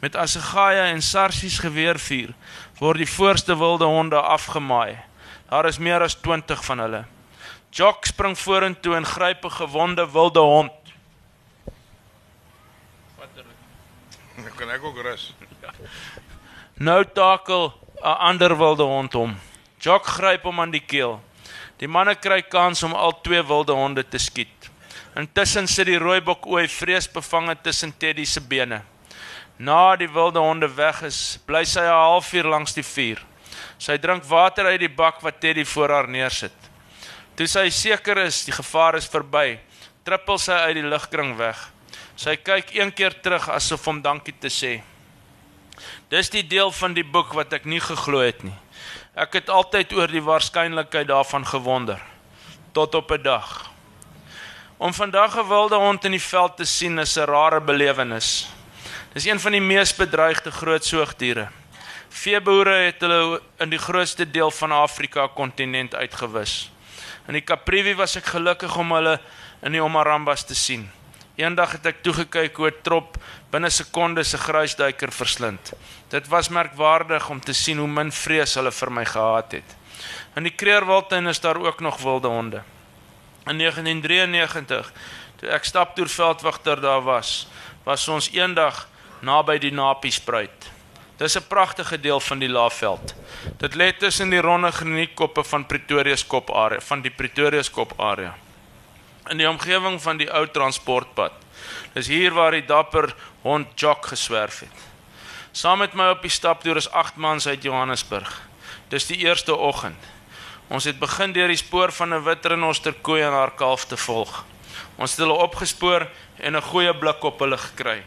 Met 0.00 0.14
assegaai 0.14 0.92
en 0.92 1.02
sarsies 1.02 1.58
geweervuur 1.58 2.30
word 2.78 3.02
die 3.02 3.10
voorste 3.10 3.58
wilde 3.58 3.90
honde 3.90 4.20
afgemaai. 4.22 5.02
Daar 5.50 5.66
is 5.66 5.82
meer 5.82 6.06
as 6.06 6.14
20 6.14 6.62
van 6.64 6.86
hulle. 6.86 7.04
Jock 7.74 8.06
spring 8.06 8.38
vorentoe 8.38 8.94
en 8.96 9.06
gryp 9.06 9.44
'n 9.44 9.50
gewonde 9.50 10.06
wilde 10.12 10.40
hond. 10.40 10.79
Dan 14.36 14.54
kan 14.58 14.70
ek 14.70 14.84
ook 14.84 15.02
rus. 15.02 15.32
Nou 16.80 17.04
takel 17.04 17.72
'n 18.00 18.16
ander 18.28 18.56
wilde 18.56 18.82
hond 18.82 19.12
hom. 19.12 19.36
Jock 19.80 20.06
gryp 20.06 20.42
hom 20.42 20.60
aan 20.60 20.70
die 20.72 20.80
keel. 20.80 21.20
Die 21.76 21.88
manne 21.88 22.14
kry 22.14 22.42
kans 22.42 22.82
om 22.82 22.94
al 22.96 23.12
twee 23.20 23.42
wilde 23.44 23.72
honde 23.72 24.04
te 24.08 24.18
skiet. 24.18 24.70
Intussen 25.16 25.68
sit 25.68 25.90
die 25.90 25.98
rooibok 25.98 26.46
ooi 26.46 26.68
vreesbevange 26.68 27.56
tussen 27.62 27.92
Teddy 27.98 28.24
se 28.24 28.40
bene. 28.40 28.82
Na 29.58 29.96
die 29.96 30.08
wilde 30.08 30.40
honde 30.40 30.68
weg 30.76 31.02
is, 31.02 31.38
bly 31.46 31.64
sy 31.64 31.80
'n 31.80 31.92
halfuur 31.92 32.48
langs 32.48 32.72
die 32.72 32.84
vuur. 32.84 33.20
Sy 33.78 33.98
drink 33.98 34.24
water 34.24 34.66
uit 34.66 34.80
die 34.80 34.88
bak 34.88 35.20
wat 35.20 35.40
Teddy 35.40 35.64
voor 35.64 35.88
haar 35.88 36.08
neersit. 36.08 36.56
Toe 37.36 37.46
sy 37.46 37.68
seker 37.70 38.18
is 38.18 38.44
die 38.44 38.52
gevaar 38.52 38.96
is 38.96 39.08
verby, 39.08 39.58
trippel 40.04 40.38
sy 40.38 40.52
uit 40.52 40.74
die 40.74 40.88
ligkring 40.88 41.36
weg. 41.36 41.70
Sy 42.20 42.34
kyk 42.36 42.74
een 42.76 42.90
keer 42.92 43.14
terug 43.24 43.46
asof 43.48 43.86
om 43.88 44.00
dankie 44.04 44.34
te 44.36 44.50
sê. 44.52 44.74
Dis 46.12 46.28
die 46.28 46.42
deel 46.44 46.68
van 46.76 46.92
die 46.92 47.04
boek 47.06 47.32
wat 47.32 47.54
ek 47.56 47.64
nie 47.64 47.80
geglo 47.80 48.20
het 48.20 48.42
nie. 48.44 48.56
Ek 49.16 49.38
het 49.38 49.48
altyd 49.48 49.94
oor 49.96 50.12
die 50.12 50.20
waarskynlikheid 50.20 51.08
daarvan 51.08 51.46
gewonder 51.48 52.02
tot 52.76 52.94
op 52.94 53.10
'n 53.10 53.22
dag. 53.22 53.70
Om 54.76 54.92
vandag 54.92 55.38
'n 55.38 55.48
wilde 55.48 55.80
hond 55.80 56.04
in 56.04 56.12
die 56.12 56.28
veld 56.32 56.56
te 56.56 56.64
sien 56.64 56.98
is 56.98 57.16
'n 57.16 57.24
rare 57.24 57.60
belewenis. 57.60 58.48
Dis 59.12 59.24
een 59.24 59.40
van 59.40 59.52
die 59.52 59.66
mees 59.72 59.94
bedreigde 59.94 60.50
groot 60.50 60.84
soogdiere. 60.84 61.48
Veeboere 62.08 62.84
het 62.84 63.00
hulle 63.00 63.40
in 63.58 63.70
die 63.70 63.78
grootste 63.78 64.30
deel 64.30 64.50
van 64.50 64.72
Afrika 64.72 65.26
kontinent 65.26 65.94
uitgewis. 65.94 66.70
In 67.26 67.32
die 67.32 67.44
Kaprivi 67.44 67.94
was 67.94 68.16
ek 68.16 68.24
gelukkig 68.24 68.76
om 68.76 68.92
hulle 68.92 69.20
in 69.62 69.72
die 69.72 69.82
Omarambas 69.82 70.44
te 70.44 70.54
sien. 70.54 70.99
Eendag 71.40 71.72
het 71.78 71.86
ek 71.88 72.02
toegekyk 72.04 72.58
hoe 72.60 72.68
'n 72.68 72.82
trop 72.84 73.16
binne 73.50 73.70
sekondes 73.70 74.34
'n 74.34 74.44
gruisduiker 74.44 75.12
verslind. 75.12 75.72
Dit 76.08 76.28
was 76.28 76.48
merkwaardig 76.48 77.28
om 77.28 77.40
te 77.40 77.52
sien 77.52 77.78
hoe 77.78 77.88
min 77.88 78.12
vrees 78.12 78.54
hulle 78.54 78.72
vir 78.72 78.90
my 78.92 79.04
gehad 79.04 79.52
het. 79.52 79.76
In 80.36 80.42
die 80.42 80.54
Kreerwildtuin 80.54 81.26
is 81.26 81.40
daar 81.40 81.56
ook 81.56 81.80
nog 81.80 81.96
wilde 82.02 82.28
honde. 82.28 82.62
In 83.46 83.58
1993, 83.58 84.92
toe 85.36 85.48
ek 85.48 85.64
staptoerveldwagter 85.64 86.80
daar 86.80 87.02
was, 87.02 87.48
was 87.84 88.08
ons 88.08 88.30
eendag 88.32 88.88
naby 89.20 89.58
die 89.58 89.72
Napiespruit. 89.72 90.70
Dis 91.16 91.36
'n 91.36 91.48
pragtige 91.48 92.00
deel 92.00 92.20
van 92.20 92.38
die 92.38 92.48
Laagveld. 92.48 93.14
Dit 93.58 93.74
lê 93.74 93.96
tussen 93.96 94.30
die 94.30 94.40
ronde 94.40 94.72
granietkoppe 94.72 95.44
van 95.44 95.66
Pretoria 95.66 96.16
se 96.16 96.26
kop 96.26 96.50
area, 96.50 96.80
van 96.80 97.00
die 97.00 97.10
Pretoria 97.10 97.62
se 97.62 97.70
kop 97.70 98.00
area 98.00 98.34
in 99.30 99.38
die 99.38 99.48
omgewing 99.48 100.00
van 100.02 100.18
die 100.18 100.28
ou 100.32 100.46
transportpad. 100.50 101.32
Dis 101.94 102.10
hier 102.10 102.34
waar 102.34 102.52
die 102.52 102.66
dapper 102.66 103.14
hond 103.42 103.68
Jock 103.80 104.06
geswerf 104.06 104.60
het. 104.60 104.86
Saam 105.52 105.78
met 105.78 105.94
my 105.94 106.10
op 106.14 106.22
die 106.22 106.30
staptoer 106.30 106.76
is 106.76 106.90
8 106.90 107.16
mans 107.16 107.46
uit 107.46 107.62
Johannesburg. 107.62 108.30
Dis 108.90 109.06
die 109.06 109.18
eerste 109.22 109.56
oggend. 109.56 109.98
Ons 110.70 110.86
het 110.86 110.98
begin 110.98 111.32
deur 111.34 111.50
die 111.50 111.58
spoor 111.58 111.92
van 111.92 112.14
'n 112.14 112.24
wit 112.24 112.46
renoster 112.46 112.94
koei 113.02 113.22
en 113.22 113.32
haar 113.32 113.50
kalf 113.50 113.84
te 113.84 113.96
volg. 113.96 114.44
Ons 114.96 115.10
het 115.10 115.20
hulle 115.20 115.42
opgespoor 115.42 116.08
en 116.38 116.56
'n 116.56 116.62
goeie 116.62 116.94
blik 116.94 117.22
op 117.24 117.38
hulle 117.40 117.58
gekry. 117.58 118.02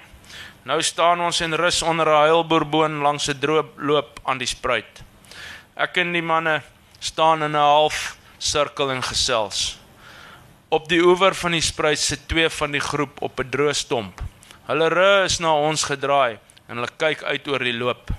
Nou 0.63 0.81
staan 0.81 1.21
ons 1.21 1.41
en 1.41 1.55
rus 1.55 1.81
onder 1.81 2.07
'n 2.07 2.21
heilboerboom 2.23 3.01
langs 3.01 3.27
'n 3.27 3.39
droë 3.39 3.65
loop 3.77 4.19
aan 4.23 4.37
die 4.37 4.47
spruit. 4.47 5.03
Ek 5.75 5.97
en 5.97 6.13
die 6.13 6.21
manne 6.21 6.61
staan 6.99 7.43
in 7.43 7.51
'n 7.51 7.59
half 7.59 8.17
sirkel 8.37 8.91
en 8.91 9.03
gesels. 9.03 9.82
Op 10.73 10.87
die 10.89 11.03
oewer 11.05 11.35
van 11.37 11.53
die 11.53 11.61
spruit 11.61 11.99
sit 12.01 12.23
twee 12.25 12.47
van 12.49 12.71
die 12.73 12.81
groep 12.81 13.19
op 13.21 13.39
'n 13.39 13.49
droë 13.53 13.73
stomp. 13.77 14.21
Hulle 14.65 14.87
rug 14.89 15.25
is 15.25 15.39
na 15.39 15.53
ons 15.53 15.83
gedraai 15.83 16.39
en 16.67 16.77
hulle 16.77 16.89
kyk 16.97 17.21
uit 17.23 17.47
oor 17.47 17.59
die 17.59 17.77
loop. 17.77 18.09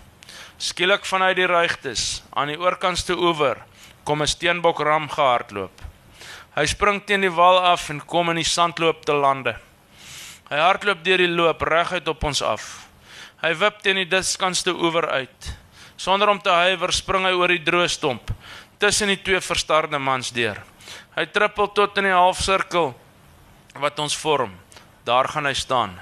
Skielik 0.58 1.04
vanuit 1.04 1.36
die 1.36 1.46
ruigtes 1.46 2.22
aan 2.30 2.48
die 2.48 2.60
oorkantste 2.60 3.16
oewer 3.18 3.58
kom 4.04 4.22
'n 4.22 4.26
steenbok 4.26 4.78
ram 4.78 5.08
gehardloop. 5.08 5.82
Hy 6.54 6.66
spring 6.66 7.02
teen 7.06 7.20
die 7.20 7.34
wal 7.34 7.58
af 7.58 7.90
en 7.90 8.06
kom 8.06 8.30
in 8.30 8.36
die 8.36 8.50
sandloop 8.56 9.04
te 9.04 9.12
lande. 9.12 9.56
Hy 10.50 10.56
hardloop 10.56 11.04
deur 11.04 11.18
die 11.18 11.34
loop 11.34 11.62
reguit 11.62 12.08
op 12.08 12.24
ons 12.24 12.42
af. 12.42 12.86
Hy 13.42 13.54
wip 13.54 13.82
teen 13.82 13.96
die 13.96 14.08
diskanste 14.08 14.70
oewer 14.70 15.08
uit. 15.08 15.56
Sonder 15.96 16.28
om 16.28 16.38
te 16.38 16.50
huiwer, 16.50 16.92
spring 16.92 17.24
hy 17.24 17.32
oor 17.32 17.48
die 17.48 17.64
droë 17.64 17.88
stomp 17.88 18.30
tussen 18.78 19.08
die 19.08 19.22
twee 19.22 19.40
verstarde 19.40 19.98
mans 19.98 20.30
deur. 20.30 20.62
Hy 21.14 21.26
trippel 21.30 21.68
tot 21.70 21.98
in 22.00 22.08
die 22.08 22.14
halfsirkel 22.14 22.90
wat 23.78 23.98
ons 24.02 24.16
vorm. 24.18 24.54
Daar 25.06 25.28
gaan 25.30 25.46
hy 25.46 25.54
staan. 25.54 25.92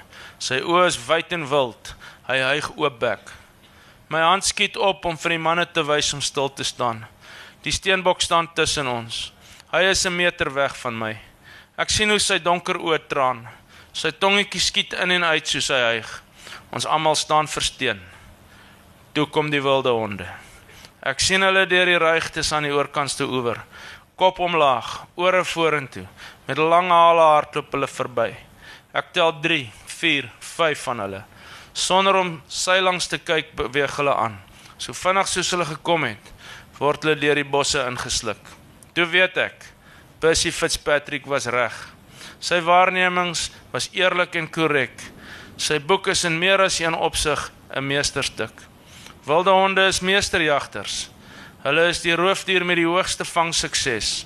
Sy 0.41 0.57
oë 0.65 0.87
is 0.89 0.97
wyd 1.05 1.33
en 1.35 1.45
wild. 1.49 1.93
Hy 2.25 2.39
hyg 2.41 2.71
oop 2.79 2.97
bek. 3.01 3.33
My 4.09 4.23
hand 4.25 4.45
skiet 4.45 4.77
op 4.77 5.05
om 5.05 5.17
vir 5.19 5.35
die 5.35 5.41
manne 5.41 5.65
te 5.69 5.83
wys 5.85 6.09
om 6.15 6.21
stil 6.21 6.49
te 6.49 6.65
staan. 6.65 7.03
Die 7.63 7.73
steenbok 7.73 8.21
staan 8.25 8.49
tussen 8.57 8.89
ons. 8.89 9.31
Hy 9.71 9.83
is 9.89 10.05
'n 10.05 10.15
meter 10.15 10.53
weg 10.53 10.75
van 10.77 10.97
my. 10.97 11.17
Ek 11.77 11.89
sien 11.89 12.09
hoe 12.09 12.19
sy 12.19 12.39
donker 12.39 12.77
oë 12.77 13.07
traan. 13.07 13.47
Sy 13.93 14.11
tongetjie 14.11 14.61
skiet 14.61 14.93
in 14.93 15.11
en 15.11 15.23
uit 15.23 15.47
soos 15.47 15.67
hy 15.69 15.81
hyg. 15.93 16.21
Ons 16.71 16.85
almal 16.85 17.15
staan 17.15 17.47
versteen. 17.47 18.01
Toe 19.13 19.25
kom 19.25 19.49
die 19.49 19.61
wilde 19.61 19.89
honde. 19.89 20.27
Ek 21.01 21.19
sien 21.19 21.41
hulle 21.41 21.65
deur 21.65 21.85
die 21.85 21.99
ruigtes 21.99 22.51
aan 22.53 22.63
die 22.63 22.73
oorkantste 22.73 23.25
oewer. 23.25 23.59
Kop 24.15 24.39
omlaag, 24.39 25.05
ore 25.17 25.41
vorentoe. 25.45 26.05
Met 26.45 26.57
lang 26.57 26.91
hale 26.93 27.21
hardloop 27.21 27.71
hulle 27.73 27.87
verby. 27.89 28.27
Ek 28.93 29.09
tel 29.15 29.31
3, 29.41 29.63
4, 29.89 30.27
5 30.39 30.83
van 30.85 30.99
hulle. 31.01 31.21
Sonder 31.73 32.19
om 32.19 32.35
sy 32.45 32.75
langs 32.83 33.07
te 33.09 33.17
kyk, 33.17 33.55
beweeg 33.57 33.95
hulle 33.97 34.13
aan. 34.13 34.35
So 34.77 34.93
vinnig 34.93 35.31
soos 35.31 35.49
hulle 35.55 35.65
gekom 35.65 36.05
het, 36.05 36.29
word 36.77 37.07
hulle 37.07 37.17
deur 37.17 37.41
die 37.41 37.47
bosse 37.47 37.81
ingesluk. 37.89 38.41
Toe 38.93 39.07
weet 39.09 39.39
ek, 39.41 39.65
Percy 40.21 40.51
Fitzpatrick 40.53 41.25
was 41.25 41.49
reg. 41.49 41.73
Sy 42.37 42.59
waarnemings 42.61 43.47
was 43.73 43.89
eerlik 43.97 44.37
en 44.37 44.45
korrek. 44.51 44.93
Sy 45.57 45.79
boek 45.81 46.11
is 46.13 46.21
in 46.29 46.37
meer 46.37 46.61
as 46.61 46.77
een 46.79 46.93
opsig 46.93 47.49
'n 47.73 47.87
meesterstuk. 47.87 48.53
Wilde 49.25 49.49
honde 49.49 49.87
is 49.87 50.01
meesterjagters. 50.01 51.09
Hulle 51.63 51.85
is 51.87 52.01
die 52.03 52.15
roofdier 52.19 52.65
met 52.67 52.75
die 52.75 52.87
hoogste 52.87 53.23
vangsukses. 53.23 54.25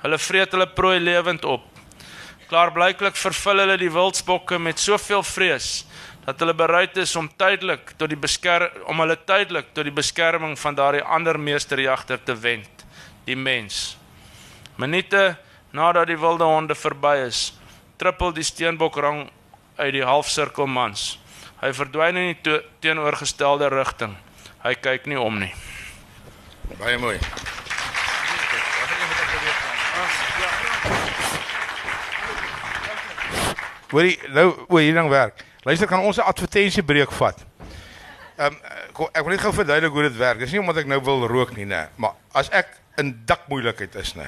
Hulle 0.00 0.16
vreet 0.16 0.54
hulle 0.56 0.66
prooi 0.72 0.96
lewend 1.02 1.44
op. 1.44 1.66
Klaarblyklik 2.48 3.18
vervul 3.20 3.60
hulle 3.60 3.76
die 3.76 3.90
wildsbokke 3.92 4.56
met 4.56 4.80
soveel 4.80 5.20
vrees 5.22 5.84
dat 6.24 6.40
hulle 6.40 6.54
bereid 6.56 6.96
is 7.00 7.12
om 7.16 7.28
tydelik 7.40 7.94
tot 8.00 8.08
die 8.12 8.20
beskerm 8.20 8.88
om 8.88 9.00
hulle 9.00 9.18
tydelik 9.28 9.70
tot 9.76 9.84
die 9.84 9.92
beskerming 9.92 10.56
van 10.60 10.76
daardie 10.76 11.04
ander 11.04 11.36
meesterjagter 11.40 12.20
te 12.24 12.36
wend, 12.36 12.84
die 13.24 13.36
mens. 13.36 13.98
Minute 14.76 15.36
nadat 15.76 16.08
die 16.08 16.20
wilde 16.20 16.48
honde 16.48 16.76
verby 16.76 17.18
is, 17.28 17.50
trippel 18.00 18.32
die 18.32 18.48
steenbok 18.48 18.96
rang 18.96 19.26
uit 19.76 19.92
die 19.92 20.04
halfsirkel 20.08 20.68
mans. 20.68 21.18
Hy 21.60 21.72
verdwyn 21.76 22.16
in 22.16 22.30
die 22.32 22.60
teenoorgestelde 22.80 23.68
rigting. 23.72 24.16
Hy 24.64 24.78
kyk 24.80 25.08
nie 25.10 25.20
om 25.20 25.44
nie. 25.44 25.52
Baie 26.76 26.98
mooi. 26.98 27.18
Hoorie, 33.88 34.18
nou 34.28 34.52
hoe 34.68 34.80
hier 34.80 34.94
dan 34.94 35.08
werk. 35.08 35.44
Luister, 35.62 35.88
kan 35.88 36.00
ons 36.00 36.16
'n 36.16 36.28
advertensiebreek 36.28 37.12
vat? 37.12 37.44
Ehm 38.36 38.52
um, 38.52 39.06
ek 39.12 39.22
wil 39.22 39.32
net 39.32 39.40
gou 39.40 39.52
verduidelik 39.52 39.92
hoe 39.92 40.02
dit 40.02 40.16
werk. 40.16 40.38
Dis 40.38 40.50
nie 40.50 40.60
omdat 40.60 40.76
ek 40.76 40.86
nou 40.86 41.00
wil 41.02 41.26
rook 41.26 41.56
nie, 41.56 41.66
nê, 41.66 41.88
maar 41.96 42.12
as 42.32 42.50
ek 42.50 42.66
in 42.96 43.22
dik 43.24 43.48
moeilikheid 43.48 43.94
is, 43.94 44.14
nê. 44.14 44.26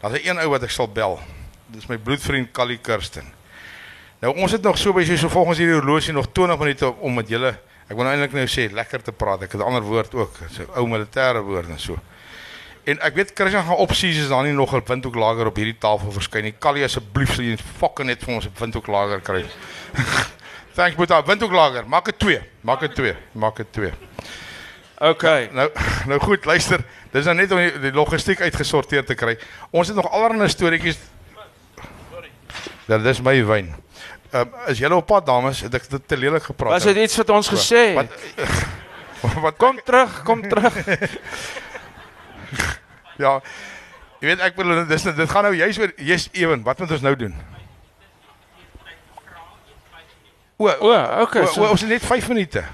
Daar's 0.00 0.14
'n 0.14 0.28
een 0.28 0.38
ou 0.38 0.48
wat 0.50 0.62
ek 0.62 0.70
sal 0.70 0.88
bel. 0.88 1.20
Dis 1.66 1.86
my 1.86 1.98
bloedvriend 1.98 2.52
Callie 2.52 2.78
Kirsten. 2.78 3.24
Nou 4.18 4.34
ons 4.36 4.52
het 4.52 4.62
nog 4.62 4.78
so 4.78 4.92
baie 4.92 5.16
so 5.16 5.28
volgens 5.28 5.58
hierdie 5.58 5.76
horlosie 5.76 6.12
nog 6.12 6.32
20 6.32 6.58
minute 6.58 6.94
om 6.94 7.14
met 7.14 7.28
julle 7.28 7.58
ek 7.88 7.96
wil 7.96 8.04
nou 8.04 8.12
eintlik 8.12 8.36
nou 8.36 8.46
sê 8.46 8.68
lekker 8.72 9.02
te 9.02 9.12
praat. 9.12 9.42
Ek 9.42 9.52
het 9.52 9.60
'n 9.60 9.64
ander 9.64 9.82
woord 9.82 10.14
ook, 10.14 10.38
so 10.50 10.64
ou 10.76 10.86
militêre 10.86 11.42
woord 11.42 11.68
en 11.68 11.78
so. 11.78 11.98
En 12.88 13.00
ek 13.04 13.14
weet 13.14 13.30
Christian 13.34 13.64
gaan 13.64 13.76
opsies 13.76 14.16
is 14.16 14.28
daar 14.28 14.44
nie 14.44 14.52
nog 14.52 14.72
'n 14.74 14.82
windhoek 14.84 15.14
lager 15.14 15.46
op 15.46 15.56
hierdie 15.56 15.78
tafel 15.78 16.12
verskyn 16.12 16.42
nie. 16.42 16.54
Callie 16.58 16.84
asseblief 16.84 17.34
sal 17.34 17.44
jy 17.44 17.56
fucking 17.78 18.06
net 18.08 18.22
vir 18.24 18.34
ons 18.34 18.46
'n 18.46 18.52
windhoek 18.58 18.86
lager 18.86 19.20
kry. 19.20 19.44
Thanks 20.76 20.96
Boeta, 20.96 21.22
windhoek 21.22 21.52
lager. 21.52 21.88
Maak 21.88 22.04
dit 22.04 22.18
2. 22.18 22.40
Maak 22.60 22.80
dit 22.80 22.94
2. 22.94 23.16
Maak 23.32 23.56
dit 23.56 23.72
2. 23.72 23.92
OK. 24.98 25.22
Nou 25.52 25.70
nou 26.06 26.20
goed, 26.20 26.44
luister. 26.44 26.84
Dis 27.10 27.24
nou 27.24 27.34
net 27.36 27.52
om 27.52 27.58
die, 27.58 27.72
die 27.80 27.92
logistiek 27.92 28.40
uitgesorteer 28.40 29.04
te 29.04 29.14
kry. 29.14 29.38
Ons 29.70 29.88
het 29.88 29.96
nog 29.96 30.10
allerlei 30.10 30.48
storieetjies. 30.48 30.98
Sorry. 32.12 32.30
Ja, 32.86 32.98
dis 32.98 33.20
my 33.20 33.44
wyn. 33.44 33.74
Ehm 34.30 34.40
um, 34.40 34.68
is 34.68 34.78
julle 34.78 34.94
op 34.94 35.06
pad 35.06 35.26
dames? 35.26 35.60
Het 35.64 35.74
ek 35.74 35.86
dit 35.88 36.08
te 36.08 36.16
lelik 36.16 36.42
gepraat? 36.42 36.76
Was 36.76 36.84
dit 36.84 36.96
iets 36.96 37.16
wat 37.16 37.30
ons 37.30 37.48
gesê 37.48 37.84
het? 37.96 38.10
Wat 39.20 39.34
wat 39.46 39.56
kom 39.56 39.80
terug, 39.84 40.22
kom 40.22 40.42
terug. 40.48 40.74
ja. 43.24 43.38
Jy 44.18 44.28
weet 44.28 44.42
ek 44.44 44.58
bedoel 44.58 44.84
dis 44.90 45.06
dit 45.06 45.30
gaan 45.30 45.48
nou 45.48 45.54
juist 45.56 45.80
oor 45.80 45.94
jy's 45.96 46.28
ewen. 46.36 46.60
Wat 46.66 46.78
moet 46.78 46.92
ons 46.98 47.06
nou 47.06 47.14
doen? 47.16 47.32
O, 50.58 50.66
o, 50.66 50.92
okay. 51.22 51.46
O, 51.46 51.62
o, 51.62 51.70
ons 51.70 51.86
het 51.86 51.90
net 51.90 52.04
5 52.04 52.28
minute. 52.34 52.64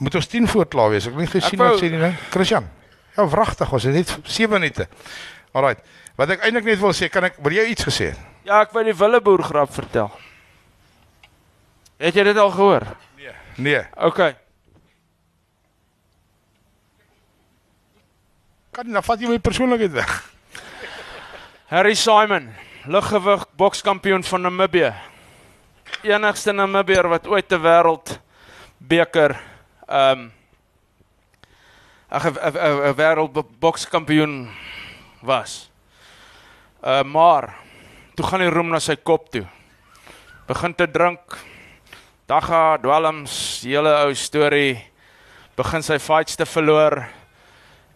Moet 0.00 0.14
ons 0.18 0.28
10 0.32 0.48
voor 0.48 0.68
klaar 0.68 0.90
wees. 0.96 1.06
Ek 1.06 1.12
het 1.12 1.20
nie 1.20 1.30
gesien 1.30 1.60
wat 1.60 1.78
sê 1.78 1.92
nie 1.92 2.00
nou. 2.00 2.10
Christian. 2.32 2.66
Ja, 3.14 3.28
wragtig, 3.30 3.70
ons 3.70 3.86
het 3.86 3.94
net 3.94 4.16
7 4.24 4.50
minute. 4.56 4.88
Alraai. 5.54 5.76
Wat 6.18 6.32
ek 6.34 6.46
eintlik 6.46 6.72
net 6.72 6.80
wil 6.80 6.94
sê, 6.96 7.10
kan 7.12 7.28
ek 7.28 7.36
wil 7.44 7.54
jy 7.54 7.68
iets 7.70 7.86
gesê? 7.86 8.14
Ja, 8.48 8.64
ek 8.64 8.72
wil 8.74 8.88
die 8.88 8.96
Willeboer 8.96 9.44
grap 9.44 9.70
vertel. 9.76 10.08
Het 11.96 12.14
jy 12.14 12.24
dit 12.26 12.38
al 12.38 12.50
gehoor? 12.50 12.86
Nee. 13.16 13.34
Nee. 13.56 13.82
Okay. 13.94 14.36
Kan 18.74 18.90
nou 18.90 19.02
vat 19.06 19.20
jy 19.20 19.30
my 19.30 19.38
persoonlikheid 19.38 19.92
weg. 19.94 20.14
Harry 21.70 21.94
Simon, 21.94 22.50
liggewig 22.90 23.46
bokskampioen 23.56 24.24
van 24.26 24.42
Namibië. 24.42 24.90
Enigste 26.02 26.52
Namibier 26.52 27.08
wat 27.08 27.26
ooit 27.30 27.48
te 27.48 27.58
wêreld 27.58 28.18
beker 28.78 29.36
ehm 29.86 30.26
um, 30.26 30.32
'n 32.14 32.94
wêreld 32.94 33.58
bokskampioen 33.58 34.50
was. 35.22 35.70
Uh 36.82 37.02
maar 37.02 37.54
toe 38.14 38.26
gaan 38.26 38.40
hy 38.40 38.48
roem 38.48 38.68
na 38.68 38.78
sy 38.78 38.96
kop 38.96 39.30
toe. 39.30 39.46
Begin 40.46 40.74
te 40.74 40.90
drink. 40.90 41.38
Dagga 42.24 42.78
dwelms, 42.80 43.60
hele 43.68 43.90
ou 44.00 44.14
storie. 44.16 44.78
Begin 45.58 45.82
sy 45.84 45.98
fights 46.00 46.38
te 46.40 46.46
verloor. 46.48 47.02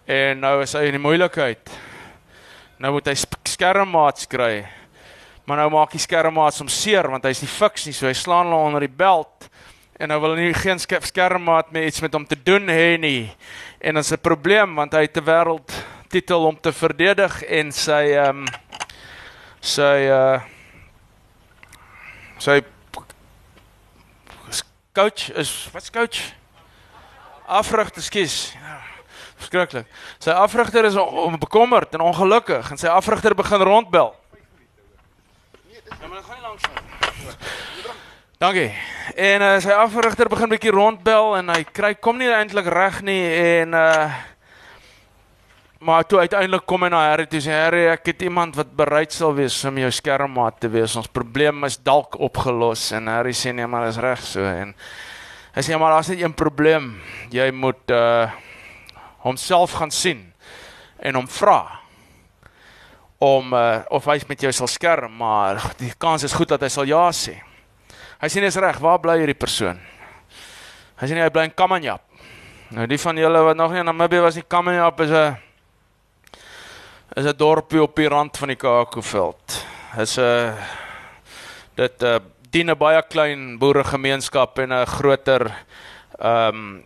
En 0.04 0.42
nou 0.44 0.58
is 0.60 0.74
hy 0.76 0.82
in 0.90 0.98
die 0.98 1.00
moeilikheid. 1.00 1.72
Nou 2.76 2.90
moet 2.98 3.08
hy 3.08 3.14
skermmaats 3.48 4.28
kry. 4.28 4.66
Maar 5.48 5.62
nou 5.62 5.70
maak 5.78 5.96
hy 5.96 6.02
skermmaats 6.04 6.60
hom 6.60 6.68
seer 6.68 7.08
want 7.08 7.24
hy's 7.24 7.40
nie 7.40 7.48
fiks 7.48 7.88
nie, 7.88 7.96
so 7.96 8.04
hy 8.04 8.12
slaan 8.12 8.52
hom 8.52 8.68
onder 8.68 8.84
die 8.84 8.92
beld. 9.00 9.48
En 9.96 10.12
nou 10.12 10.20
wil 10.20 10.36
hy 10.36 10.50
nie 10.50 10.60
geen 10.60 10.84
skermmaat 10.84 11.72
meer 11.72 11.88
iets 11.88 12.04
met 12.04 12.12
hom 12.12 12.28
te 12.28 12.36
doen 12.36 12.68
hê 12.68 12.98
nie. 13.00 13.30
En 13.80 13.96
dit 13.96 14.04
is 14.04 14.12
'n 14.12 14.20
probleem 14.20 14.76
want 14.76 14.92
hy 14.92 15.08
het 15.08 15.16
'n 15.16 15.24
wêreld 15.24 15.72
titel 16.12 16.44
om 16.44 16.60
te 16.60 16.72
verdedig 16.72 17.42
en 17.48 17.72
sy 17.72 18.12
ehm 18.12 18.44
um, 18.44 18.46
sy 19.60 20.04
uh 20.12 20.40
sy 22.38 22.60
coach 24.98 25.30
is 25.30 25.68
wat's 25.72 25.90
coach? 25.90 26.32
Afrigter, 27.46 28.02
skus. 28.02 28.52
Ja. 28.52 28.78
Verskriklik. 29.38 29.86
Sy 30.18 30.34
afrigter 30.34 30.88
is 30.88 30.96
bekommerd 31.38 31.94
en 31.94 32.02
ongelukkig 32.08 32.70
en 32.74 32.80
sy 32.80 32.90
afrigter 32.90 33.36
begin 33.38 33.62
rondbel. 33.62 34.10
Ja, 35.70 35.80
maar 36.00 36.18
dan 36.18 36.24
gaan 36.24 36.36
jy 36.36 36.42
langs. 36.42 36.64
Dankie. 38.38 38.72
En 39.14 39.42
uh, 39.42 39.52
sy 39.62 39.74
afrigter 39.74 40.30
begin 40.30 40.50
bietjie 40.50 40.74
rondbel 40.74 41.36
en 41.38 41.54
hy 41.54 41.62
kry 41.70 41.92
kom 41.94 42.18
nie 42.18 42.30
eintlik 42.34 42.66
reg 42.74 43.00
nie 43.06 43.22
en 43.44 43.78
uh 43.78 44.10
maar 45.78 46.06
toe 46.06 46.18
uiteindelik 46.18 46.66
kom 46.66 46.82
hy 46.82 46.90
na 46.90 47.04
Harry 47.10 47.26
toe 47.30 47.40
sê 47.42 47.54
Harry 47.54 47.84
ek 47.92 48.10
het 48.10 48.22
iemand 48.26 48.56
wat 48.58 48.70
bereid 48.76 49.14
sal 49.14 49.34
wees 49.36 49.56
om 49.68 49.78
jou 49.78 49.90
skermmaat 49.94 50.58
te 50.60 50.70
wees. 50.72 50.96
Ons 50.98 51.10
probleem 51.10 51.64
is 51.68 51.78
dalk 51.78 52.18
opgelos 52.18 52.90
en 52.96 53.10
Harry 53.10 53.34
sê 53.36 53.54
nee 53.54 53.66
maar 53.66 53.86
dis 53.86 54.00
reg 54.02 54.22
so 54.24 54.42
en 54.42 54.74
hy 55.54 55.64
sê 55.64 55.78
maar 55.78 55.94
daar's 55.94 56.10
net 56.10 56.22
een 56.22 56.34
probleem. 56.34 56.96
Jy 57.30 57.50
moet 57.54 57.94
uh 57.94 58.28
homself 59.18 59.74
gaan 59.78 59.90
sien 59.90 60.20
en 61.02 61.18
hom 61.18 61.26
vra 61.28 61.78
om 63.18 63.50
uh, 63.52 63.82
of 63.90 64.06
hy 64.06 64.14
met 64.30 64.44
jou 64.46 64.52
sal 64.54 64.70
skerm, 64.70 65.10
maar 65.18 65.58
die 65.82 65.90
kans 65.98 66.22
is 66.24 66.34
goed 66.38 66.52
dat 66.54 66.62
hy 66.62 66.70
sal 66.70 66.86
ja 66.86 67.08
sê. 67.10 67.34
Hy 68.22 68.30
sê 68.30 68.42
dis 68.42 68.58
reg, 68.62 68.78
waar 68.82 69.00
bly 69.02 69.16
hierdie 69.18 69.36
persoon? 69.38 69.80
Hy 71.02 71.10
sê 71.10 71.18
hy 71.18 71.26
bly 71.34 71.48
in 71.50 71.54
Kamanjap. 71.58 72.04
Nou 72.74 72.86
die 72.86 73.00
van 73.02 73.18
julle 73.18 73.42
wat 73.42 73.58
nog 73.58 73.74
nie 73.74 73.82
in 73.82 73.90
Namibië 73.90 74.22
was 74.22 74.38
nie, 74.38 74.46
Kamanjap 74.46 75.02
is 75.02 75.10
'n 75.10 75.47
is 77.18 77.26
'n 77.26 77.36
dorpie 77.36 77.82
op 77.82 77.96
die 77.96 78.08
rand 78.08 78.36
van 78.36 78.48
die 78.48 78.56
Kaapveld. 78.56 79.66
Is 79.98 80.18
'n 80.18 80.54
dit 81.74 82.02
uh, 82.02 82.18
dien 82.50 82.70
'n 82.70 82.78
baie 82.78 83.02
klein 83.02 83.58
boeregemeenskap 83.58 84.58
en 84.58 84.72
'n 84.72 84.86
groter 84.86 85.50
ehm 86.18 86.54
um, 86.54 86.84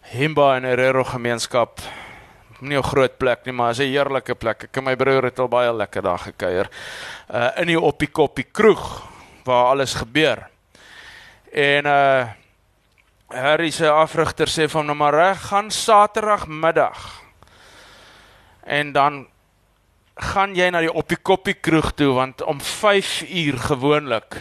Himba 0.00 0.56
en 0.56 0.64
Herero 0.64 1.04
gemeenskap. 1.04 1.80
Nie 2.60 2.78
'n 2.78 2.82
groot 2.82 3.18
plek 3.18 3.44
nie, 3.44 3.52
maar 3.52 3.74
'n 3.74 3.92
heerlike 3.92 4.34
plek. 4.34 4.62
Ek 4.62 4.76
en 4.76 4.84
my 4.84 4.96
broer 4.96 5.24
het 5.24 5.38
al 5.38 5.48
baie 5.48 5.72
lekker 5.72 6.02
daar 6.02 6.18
gekuier. 6.18 6.68
Uh 7.30 7.50
in 7.56 7.66
die 7.66 7.80
Oppie 7.80 8.10
Koppie 8.10 8.48
kroeg 8.52 9.02
waar 9.44 9.64
alles 9.64 9.94
gebeur. 9.94 10.48
En 11.52 11.86
uh 11.86 12.26
Harry 13.28 13.70
se 13.70 13.90
afrigter 13.90 14.46
sê 14.46 14.68
vir 14.68 14.84
hom 14.84 14.96
maar 14.96 15.14
reg, 15.14 15.48
gaan 15.48 15.70
Saterdagmiddag. 15.70 17.22
En 18.64 18.92
dan 18.92 19.28
gaan 20.18 20.54
jy 20.56 20.68
na 20.70 20.82
die 20.82 20.92
Oppie 20.92 21.18
Koppie 21.22 21.54
kroeg 21.54 21.92
toe 21.98 22.12
want 22.16 22.42
om 22.42 22.60
5 22.60 23.22
uur 23.28 23.58
gewoonlik 23.68 24.38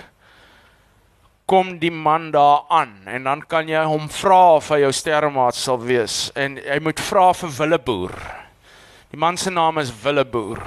kom 1.48 1.78
die 1.80 1.92
man 1.92 2.32
daar 2.32 2.66
aan 2.74 3.06
en 3.08 3.24
dan 3.24 3.42
kan 3.48 3.70
jy 3.70 3.84
hom 3.88 4.10
vra 4.12 4.58
of 4.58 4.68
hy 4.74 4.82
jou 4.82 4.92
sterremaat 4.92 5.56
sal 5.56 5.80
wees 5.80 6.28
en 6.36 6.58
hy 6.60 6.80
moet 6.84 7.00
vra 7.00 7.30
vir 7.40 7.54
Willeboer. 7.60 8.18
Die 9.14 9.20
man 9.20 9.38
se 9.40 9.54
naam 9.54 9.80
is 9.80 9.94
Willeboer. 10.04 10.60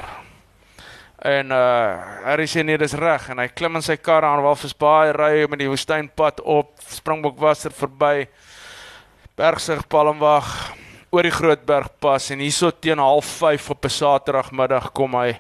En 1.21 1.53
uh 1.53 2.31
hy 2.31 2.47
sê 2.49 2.65
nee, 2.65 2.81
dis 2.81 2.97
reg 2.97 3.29
en 3.29 3.43
hy 3.43 3.51
klim 3.53 3.77
in 3.77 3.85
sy 3.85 3.99
kar 4.01 4.25
aan 4.25 4.41
Walvisbaai 4.47 5.13
ry 5.13 5.33
met 5.53 5.61
die 5.61 5.69
woestynpad 5.69 6.41
op 6.49 6.73
Springbokwasser 6.89 7.75
verby 7.77 8.31
Bergsig 9.37 9.85
Palmwag 9.93 10.49
oor 11.11 11.27
die 11.27 11.35
Grootbergpas 11.35 12.31
en 12.31 12.43
hierso 12.45 12.71
teen 12.71 13.01
05:30 13.03 13.71
op 13.71 13.85
'n 13.85 13.91
Saterdagmiddag 13.91 14.93
kom 14.93 15.15
hy 15.15 15.39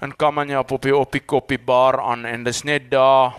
in 0.00 0.16
Kamanyap 0.16 0.72
op 0.72 0.82
die 0.82 0.96
Oppie 0.96 1.20
Koppie 1.20 1.58
bar 1.58 2.00
aan 2.00 2.24
en 2.24 2.44
dis 2.44 2.64
net 2.64 2.90
daar 2.90 3.36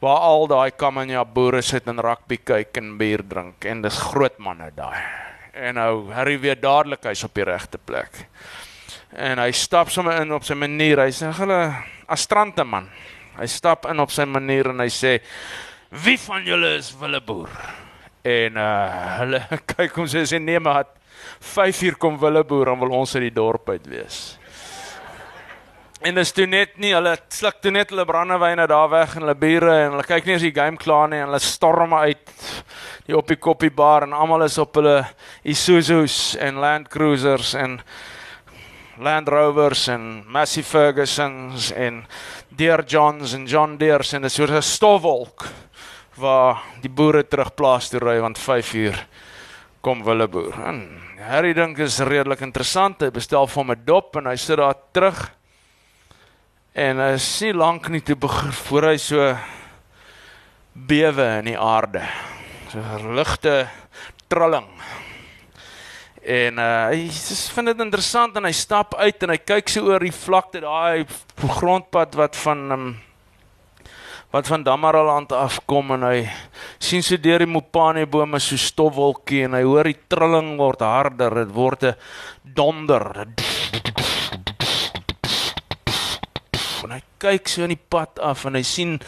waar 0.00 0.18
al 0.18 0.46
daai 0.46 0.70
Kamanyap 0.70 1.34
boere 1.34 1.62
sit 1.62 1.86
en 1.86 2.00
rugby 2.00 2.36
kyk 2.36 2.76
en 2.76 2.96
bier 2.98 3.22
drink 3.28 3.64
en 3.64 3.82
dis 3.82 3.98
groot 3.98 4.38
manne 4.38 4.70
daai. 4.74 5.02
En 5.52 5.74
nou 5.74 6.12
Harry 6.12 6.38
weet 6.40 6.62
dadelik 6.62 7.04
hy's 7.04 7.24
op 7.24 7.34
die 7.34 7.44
regte 7.44 7.78
plek. 7.78 8.26
En 9.12 9.38
hy 9.38 9.50
stap 9.52 9.90
sommer 9.90 10.22
in 10.22 10.32
op 10.32 10.44
sy 10.44 10.54
manier. 10.54 10.98
Hy 10.98 11.10
sê 11.10 11.28
hulle 11.36 11.74
astrante 12.08 12.64
man. 12.64 12.88
Hy 13.36 13.46
stap 13.46 13.84
in 13.86 14.00
op 14.00 14.10
sy 14.10 14.24
manier 14.24 14.70
en 14.70 14.80
hy 14.80 14.88
sê 14.88 15.18
wie 15.90 16.16
van 16.16 16.44
julle 16.44 16.76
is 16.78 16.94
Willeboer? 16.96 17.50
En 18.24 18.56
uh 18.56 19.18
hulle 19.18 19.40
kyk 19.76 19.94
hom 20.00 20.06
sê 20.06 20.24
sê 20.24 20.40
nee 20.40 20.58
maar 20.58 20.86
5 21.40 21.82
uur 21.82 21.96
kom 21.96 22.18
Willeboer 22.18 22.72
en 22.72 22.78
wil 22.78 22.94
ons 23.02 23.14
uit 23.14 23.28
die 23.28 23.34
dorp 23.34 23.68
uit 23.68 23.86
wees. 23.86 24.38
En 26.02 26.16
dis 26.18 26.32
toe 26.34 26.48
net 26.50 26.78
nie 26.82 26.90
hulle 26.96 27.12
sluk 27.30 27.60
toe 27.62 27.70
net 27.70 27.92
hulle 27.94 28.02
brandewyne 28.06 28.64
daar 28.66 28.88
weg 28.90 29.12
en 29.14 29.22
hulle 29.22 29.38
bure 29.38 29.74
en 29.84 29.92
hulle 29.94 30.06
kyk 30.06 30.26
nie 30.26 30.34
as 30.34 30.42
die 30.42 30.54
game 30.54 30.80
klaar 30.80 31.06
nie 31.10 31.20
en 31.22 31.28
hulle 31.28 31.38
storm 31.38 31.94
uit 31.94 32.32
die 33.06 33.14
op 33.14 33.30
die 33.30 33.38
koppie 33.38 33.70
bar 33.70 34.02
en 34.02 34.16
almal 34.16 34.42
is 34.48 34.58
op 34.58 34.80
hulle 34.80 34.96
Isuzu's 35.46 36.34
en 36.42 36.58
Land 36.62 36.90
Cruisers 36.90 37.54
en 37.54 37.78
Land 38.98 39.30
Rovers 39.30 39.86
en 39.94 40.24
Massey 40.26 40.66
Fergusons 40.66 41.70
en 41.70 42.02
Deere 42.50 42.82
Johns 42.82 43.36
en 43.38 43.46
John 43.46 43.78
Deere's 43.78 44.12
en 44.12 44.24
'n 44.24 44.30
soort 44.30 44.64
stofwolk 44.64 45.46
waar 46.16 46.62
die 46.82 46.90
boere 46.90 47.22
terug 47.22 47.54
plaas 47.54 47.88
toe 47.88 48.00
ry 48.00 48.18
want 48.20 48.38
5 48.38 48.74
uur 48.74 49.06
kom 49.82 50.02
hulle 50.06 50.28
boer. 50.30 50.54
En 50.62 50.82
Harry 51.26 51.52
dink 51.54 51.80
is 51.82 51.98
redelik 52.06 52.44
interessant. 52.46 53.02
Hy 53.02 53.10
bestel 53.10 53.48
vir 53.50 53.62
hom 53.62 53.72
'n 53.72 53.84
dop 53.84 54.16
en 54.16 54.26
hy 54.26 54.36
sit 54.36 54.56
daar 54.56 54.78
terug. 54.92 55.30
En 56.74 56.98
hy 56.98 57.16
nie 57.40 57.52
lank 57.52 57.88
nie 57.88 58.00
toe 58.00 58.16
voor 58.16 58.82
hy 58.82 58.96
so 58.96 59.36
bewe 60.72 61.38
in 61.38 61.44
die 61.44 61.58
aarde. 61.58 62.02
So 62.70 62.78
ligte 63.14 63.68
trilling. 64.28 64.70
En 66.22 66.58
uh, 66.58 66.86
hy 66.86 67.10
vind 67.54 67.66
dit 67.66 67.80
interessant 67.80 68.36
en 68.36 68.44
hy 68.44 68.52
stap 68.52 68.94
uit 68.94 69.22
en 69.22 69.30
hy 69.30 69.38
kyk 69.38 69.68
so 69.68 69.90
oor 69.90 69.98
die 69.98 70.14
vlakte 70.14 70.60
daai 70.62 71.04
grondpad 71.58 72.14
wat 72.14 72.36
van 72.36 72.72
um, 72.72 72.86
wat 74.32 74.46
van 74.46 74.62
Damaraland 74.64 75.32
afkom 75.36 75.90
en 75.92 76.06
hy 76.08 76.20
sien 76.80 77.02
so 77.04 77.20
deur 77.20 77.42
die 77.44 77.50
mopane 77.52 78.06
bome 78.08 78.38
so 78.40 78.56
stofwolkie 78.56 79.42
en 79.44 79.58
hy 79.58 79.60
hoor 79.66 79.90
die 79.90 79.98
trilling 80.08 80.54
word 80.56 80.80
harder 80.80 81.36
dit 81.42 81.52
word 81.52 81.84
'n 81.84 81.94
donder. 82.42 83.26
En 86.82 86.90
hy 86.96 87.02
kyk 87.20 87.48
so 87.48 87.62
in 87.62 87.76
die 87.76 87.84
pad 87.88 88.18
af 88.18 88.46
en 88.46 88.56
hy 88.56 88.62
sien 88.62 88.98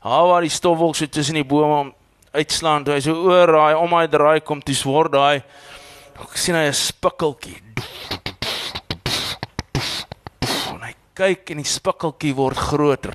haar 0.00 0.26
waar 0.26 0.40
die 0.40 0.56
stofwolk 0.56 0.96
so 0.96 1.06
tussen 1.06 1.36
die 1.36 1.44
bome 1.44 1.92
uitslaan 2.32 2.84
toe 2.84 2.94
hy 2.94 3.00
so 3.00 3.12
oor 3.12 3.52
daai 3.52 3.74
om 3.76 3.92
hy 3.92 4.06
draai 4.06 4.40
kom 4.40 4.60
dis 4.64 4.82
word 4.84 5.12
daai 5.12 5.42
ek 6.24 6.36
sien 6.36 6.56
hy 6.56 6.64
'n 6.64 6.72
spikkeltjie. 6.72 7.60
En 10.72 10.80
hy 10.88 10.94
kyk 11.14 11.50
en 11.50 11.56
die 11.60 11.68
spikkeltjie 11.68 12.34
word 12.34 12.56
groter 12.56 13.12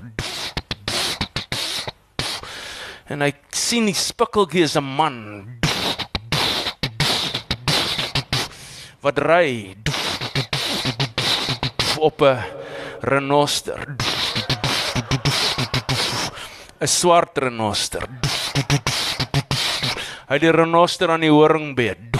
en 3.08 3.22
hy 3.22 3.30
sien 3.54 3.86
die 3.86 3.94
spikkeltjie 3.96 4.64
is 4.66 4.76
'n 4.76 4.84
man. 4.84 5.16
Wat 9.02 9.18
ry 9.18 9.76
op 11.98 12.22
'n 12.22 12.42
renoster. 13.02 13.96
'n 16.80 16.86
swart 16.86 17.38
renoster. 17.38 18.08
Hy 20.28 20.38
die 20.38 20.50
renoster 20.50 21.10
aan 21.10 21.20
die 21.22 21.30
horingbeet 21.30 22.16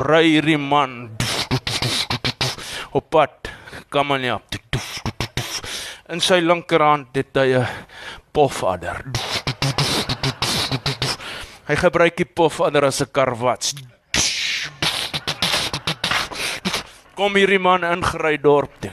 ry 0.00 0.24
hierdie 0.24 0.58
man. 0.58 1.16
Op 2.92 3.10
pad 3.10 3.50
kom 3.90 4.12
aan 4.12 4.24
ja 4.24 4.40
in 6.10 6.20
sy 6.20 6.40
linkerhand 6.42 7.14
het 7.14 7.36
hy 7.38 7.54
'n 7.54 7.68
pofadder 8.34 9.29
hy 11.70 11.76
gebruik 11.78 12.16
die 12.18 12.26
pofadder 12.26 12.88
as 12.88 12.98
'n 13.00 13.12
karwats. 13.14 13.74
Kom 17.14 17.36
hierdie 17.38 17.62
man 17.62 17.84
ingery 17.84 18.42
dorp 18.42 18.72
toe. 18.80 18.90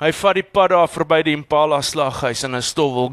Hy 0.00 0.12
vat 0.12 0.34
die 0.34 0.42
pad 0.42 0.70
daar 0.70 0.88
verby 0.88 1.22
die 1.22 1.32
Impala 1.32 1.80
slaghuis 1.80 2.44
in 2.44 2.54
'n 2.54 2.62
stofwolk 2.62 3.12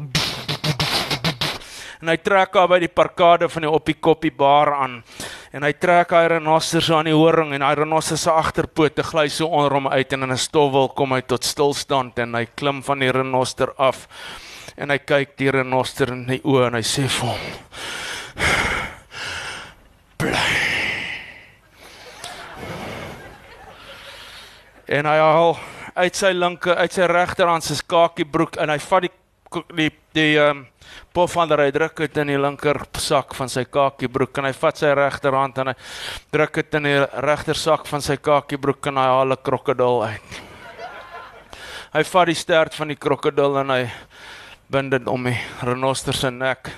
en 2.02 2.08
hy 2.08 2.16
trek 2.16 2.52
daar 2.52 2.68
by 2.68 2.80
die 2.80 2.88
parkade 2.88 3.48
van 3.48 3.62
die 3.62 3.70
Oppie 3.70 3.94
Koppie 3.94 4.34
bar 4.34 4.74
aan. 4.74 5.04
En 5.52 5.62
hy 5.62 5.72
trek 5.72 6.10
hy 6.10 6.26
renoster 6.26 6.82
so 6.82 6.96
aan 6.96 7.06
die 7.06 7.14
horing 7.14 7.54
en 7.54 7.62
hy 7.62 7.74
renoster 7.74 8.18
se 8.18 8.30
agterpote 8.30 9.02
gly 9.02 9.28
so 9.28 9.46
onder 9.46 9.72
hom 9.72 9.86
uit 9.88 10.12
en 10.12 10.22
in 10.22 10.32
'n 10.32 10.36
stofwolk 10.36 10.96
kom 10.96 11.12
hy 11.12 11.22
tot 11.22 11.44
stilstand 11.44 12.18
en 12.18 12.34
hy 12.34 12.46
klim 12.56 12.82
van 12.82 12.98
die 12.98 13.12
renoster 13.12 13.72
af. 13.78 14.08
En 14.76 14.90
hy 14.90 14.98
kyk 14.98 15.36
die 15.36 15.50
renoster 15.50 16.12
in 16.12 16.26
die 16.26 16.42
oë 16.44 16.66
en 16.66 16.74
hy 16.74 16.82
sê 16.82 17.08
vir 17.08 17.28
hom 17.28 18.01
en 24.92 25.08
hy 25.08 25.16
haal 25.18 25.56
uit 25.94 26.16
sy 26.16 26.32
linker 26.36 26.76
uit 26.76 26.92
sy 26.92 27.08
regterhand 27.08 27.64
se 27.64 27.76
skakiebroek 27.78 28.58
en 28.60 28.72
hy 28.74 28.78
vat 28.84 29.06
die 29.06 29.12
die 29.76 29.90
die 30.16 30.36
ehm 30.40 30.62
um, 30.62 30.66
pofvander 31.12 31.60
hy 31.60 31.70
druk 31.72 32.00
dit 32.04 32.16
in 32.22 32.30
die 32.32 32.38
linker 32.40 32.78
sak 33.00 33.34
van 33.36 33.48
sy 33.52 33.64
kakiebroek 33.68 34.38
en 34.40 34.48
hy 34.48 34.52
vat 34.56 34.80
sy 34.80 34.92
regterhand 34.96 35.58
en 35.60 35.70
hy 35.72 35.74
druk 36.32 36.56
dit 36.60 36.78
in 36.80 36.88
die 36.88 37.00
regter 37.24 37.58
sak 37.60 37.86
van 37.88 38.04
sy 38.04 38.16
kakiebroek 38.16 38.88
en 38.88 39.00
hy 39.00 39.06
haal 39.12 39.32
'n 39.32 39.44
krokodil 39.44 40.02
uit. 40.08 40.40
Hy 41.92 42.02
vat 42.08 42.26
die 42.26 42.34
stert 42.34 42.74
van 42.74 42.88
die 42.88 42.96
krokodil 42.96 43.58
en 43.60 43.70
hy 43.70 43.90
bind 44.72 44.90
dit 44.90 45.08
om 45.08 45.24
die 45.24 45.38
renoster 45.62 46.14
se 46.14 46.30
nek. 46.30 46.70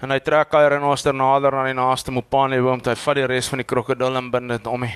En 0.00 0.10
hy 0.10 0.18
trek 0.20 0.52
hy 0.52 0.68
renoster 0.68 1.12
nader 1.12 1.54
aan 1.54 1.66
die 1.66 1.80
naaste 1.80 2.10
mopane 2.10 2.60
boom, 2.60 2.80
hy 2.80 2.94
vat 2.94 3.16
die 3.16 3.26
res 3.26 3.48
van 3.48 3.58
die 3.58 3.68
krokodil 3.68 4.16
en 4.16 4.30
bind 4.30 4.48
dit 4.48 4.66
om 4.66 4.80
die 4.80 4.94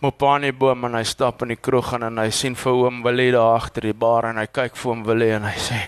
mopane 0.00 0.52
boom 0.52 0.84
en 0.86 0.94
hy 0.94 1.04
stap 1.04 1.42
in 1.42 1.54
die 1.54 1.60
kroeg 1.60 1.94
en, 1.96 2.06
en 2.10 2.22
hy 2.22 2.30
sien 2.30 2.54
vir 2.58 2.82
oom 2.84 3.02
Willie 3.02 3.32
daar 3.34 3.56
agter 3.58 3.88
die 3.88 3.96
bar 3.96 4.30
en 4.30 4.38
hy 4.38 4.46
kyk 4.46 4.76
vir 4.78 4.92
oom 4.92 5.04
Willie 5.06 5.34
en 5.34 5.48
hy 5.48 5.56
sê 5.58 5.80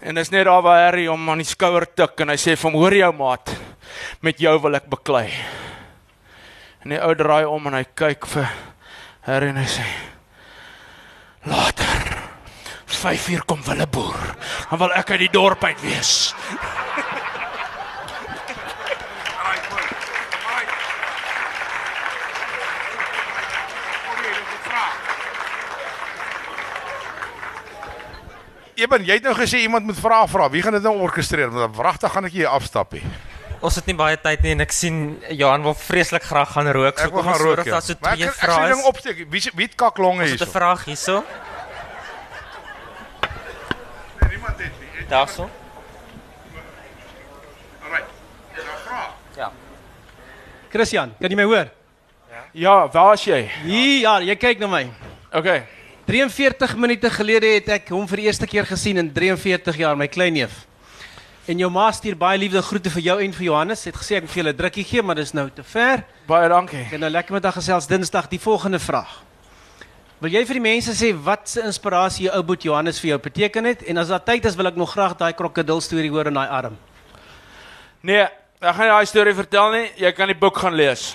En 0.00 0.16
dis 0.16 0.30
net 0.32 0.46
daar 0.48 0.62
waar 0.64 0.80
Harry 0.86 1.04
hom 1.06 1.28
aan 1.28 1.42
die 1.42 1.46
skouer 1.46 1.84
tik 1.84 2.22
en 2.24 2.32
hy 2.32 2.38
sê 2.40 2.56
vir 2.56 2.70
hom: 2.70 2.78
"Hoor 2.80 2.94
jou 2.96 3.10
maat, 3.12 3.52
met 4.24 4.40
jou 4.40 4.56
wil 4.62 4.74
ek 4.74 4.88
beklei." 4.88 5.28
En 6.82 6.94
die 6.94 7.00
ou 7.04 7.14
draai 7.14 7.44
om 7.44 7.66
en 7.68 7.76
hy 7.76 7.84
kyk 7.84 8.26
vir 8.26 8.48
Harry 9.28 9.52
en 9.52 9.60
hy 9.60 9.68
sê: 9.68 9.84
"Later. 11.44 11.86
5 12.86 13.28
uur 13.28 13.44
kom 13.46 13.62
Willeboer. 13.64 14.36
Dan 14.70 14.78
wil 14.78 14.92
ek 14.92 15.10
uit 15.10 15.20
die 15.20 15.32
dorp 15.32 15.64
uit 15.64 15.80
wees." 15.82 16.34
Eben, 28.80 29.04
jy 29.04 29.18
het 29.18 29.26
nou 29.26 29.34
gesê 29.36 29.60
iemand 29.60 29.84
moet 29.84 29.98
vra 30.00 30.22
vra. 30.30 30.48
Wie 30.50 30.62
gaan 30.64 30.72
dit 30.72 30.82
nou 30.86 30.94
orkestreer? 31.04 31.50
Want 31.52 31.76
wragtig 31.76 32.12
gaan 32.14 32.24
ek 32.24 32.32
hier 32.32 32.48
afstap 32.48 32.92
hier. 32.96 33.04
Ons 33.60 33.76
het 33.76 33.86
nie 33.90 33.94
baie 33.98 34.16
tyd 34.16 34.40
nie 34.40 34.54
en 34.56 34.60
ek 34.64 34.72
sien 34.72 35.00
Johan 35.36 35.60
wil 35.66 35.74
vreeslik 35.76 36.24
graag 36.24 36.54
gaan 36.54 36.70
rook. 36.72 36.96
Ek 36.96 37.10
wil 37.12 37.20
kom 37.20 37.26
gaan 37.28 37.34
ons 37.36 37.42
rook. 37.44 37.64
ja. 37.68 37.80
so 37.84 37.94
Maar 38.00 38.16
ek, 38.16 38.20
ek 38.30 38.38
vrae 38.40 38.68
ding 38.72 38.84
opsteek. 38.88 39.18
Wie 39.28 39.42
wie 39.58 39.66
het 39.68 39.74
kaklonge 39.76 40.22
Ons 40.24 40.30
het 40.30 40.40
'n 40.40 40.44
hierso? 40.44 40.58
vraag 40.58 40.84
hierso. 40.88 41.24
Niemand 44.30 44.58
het 44.58 44.72
nie. 44.80 45.06
Daarso. 45.08 45.50
Alright. 47.82 48.08
Ja, 48.56 48.62
vra. 48.86 49.02
Ja. 49.36 49.50
Christian, 50.70 51.14
kan 51.20 51.30
jy 51.30 51.36
my 51.36 51.44
hoor? 51.44 51.68
Ja, 52.52 52.88
waar 52.88 53.12
is 53.14 53.24
jy? 53.24 53.42
Hier, 53.62 54.00
ja, 54.00 54.18
jy 54.20 54.36
kyk 54.36 54.58
na 54.58 54.66
my. 54.66 54.90
Okay. 55.32 55.66
43 56.10 56.74
minute 56.74 57.06
gelede 57.14 57.46
het 57.54 57.68
ek 57.70 57.92
hom 57.94 58.02
vir 58.10 58.18
die 58.18 58.24
eerste 58.26 58.46
keer 58.50 58.66
gesien 58.66 58.98
in 58.98 59.12
43 59.14 59.76
jaar, 59.78 59.94
my 59.94 60.08
kleinneef. 60.10 60.64
En 61.46 61.60
jou 61.62 61.68
ma 61.70 61.84
stuur 61.94 62.16
baie 62.18 62.40
liefde 62.42 62.58
groete 62.66 62.90
vir 62.90 63.04
jou 63.04 63.16
en 63.22 63.36
vir 63.36 63.44
Johannes. 63.46 63.84
Het 63.86 63.94
gesê 63.94 64.16
ek 64.18 64.26
moet 64.26 64.32
vir 64.32 64.40
julle 64.40 64.52
'n 64.52 64.58
drukkie 64.58 64.84
gee, 64.84 65.02
maar 65.02 65.14
dis 65.14 65.30
nou 65.32 65.46
te 65.54 65.62
ver. 65.62 66.02
Baie 66.26 66.48
dankie. 66.48 66.80
Ek 66.82 66.98
het 66.98 67.00
nou 67.00 67.10
lekker 67.10 67.32
met 67.32 67.42
dag 67.42 67.54
gesels 67.54 67.86
Dinsdag 67.86 68.26
die 68.28 68.40
volgende 68.40 68.80
vraag. 68.80 69.22
Wil 70.20 70.30
jy 70.30 70.44
vir 70.46 70.54
die 70.54 70.66
mense 70.66 70.90
sê 70.90 71.14
wat 71.14 71.48
se 71.48 71.62
inspirasie 71.62 72.26
jou 72.26 72.34
ou 72.34 72.42
boet 72.42 72.62
Johannes 72.62 72.98
vir 72.98 73.08
jou 73.10 73.18
beteken 73.18 73.64
het 73.64 73.82
en 73.82 73.98
as 73.98 74.08
daar 74.08 74.24
tyd 74.24 74.44
is 74.44 74.56
wil 74.56 74.66
ek 74.66 74.76
nog 74.76 74.90
graag 74.90 75.16
daai 75.16 75.32
krokodil 75.32 75.80
storie 75.80 76.10
hoor 76.10 76.26
in 76.26 76.34
daai 76.34 76.48
arm. 76.48 76.76
Nee, 78.02 78.26
ek 78.60 78.74
gaan 78.74 78.86
nie 78.86 78.90
daai 78.90 79.06
storie 79.06 79.34
vertel 79.34 79.70
nie. 79.70 79.90
Jy 79.96 80.12
kan 80.12 80.26
die 80.26 80.34
boek 80.34 80.58
gaan 80.58 80.74
lees. 80.74 81.14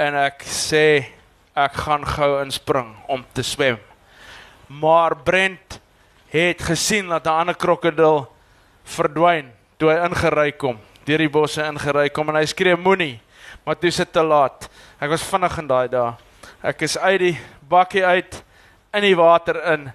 en 0.00 0.14
ek 0.14 0.46
sê 0.48 1.12
ek 1.52 1.74
gaan 1.84 2.06
gou 2.06 2.30
inspring 2.40 2.94
om 3.08 3.24
te 3.32 3.42
swem. 3.42 3.76
Maar 4.66 5.16
Brent 5.16 5.80
het 6.30 6.62
gesien 6.62 7.08
dat 7.08 7.26
'n 7.26 7.28
ander 7.28 7.56
krokodil 7.56 8.32
verdwyn 8.84 9.52
toe 9.76 9.90
hy 9.90 9.98
ingery 10.06 10.52
kom, 10.52 10.78
deur 11.06 11.22
die 11.24 11.32
bosse 11.32 11.64
ingery 11.64 12.08
kom 12.14 12.28
en 12.32 12.38
hy 12.40 12.46
skree 12.50 12.76
moenie, 12.76 13.20
maar 13.64 13.78
toe 13.78 13.90
sit 13.94 14.12
te 14.12 14.22
laat. 14.24 14.68
Ek 15.00 15.10
was 15.12 15.24
vinnig 15.26 15.56
in 15.62 15.70
daai 15.70 15.88
dae. 15.92 16.12
Ek 16.62 16.82
is 16.84 16.98
uit 16.98 17.20
die 17.20 17.36
bakkie 17.70 18.04
uit 18.04 18.42
in 18.96 19.06
die 19.06 19.16
water 19.16 19.60
in 19.74 19.90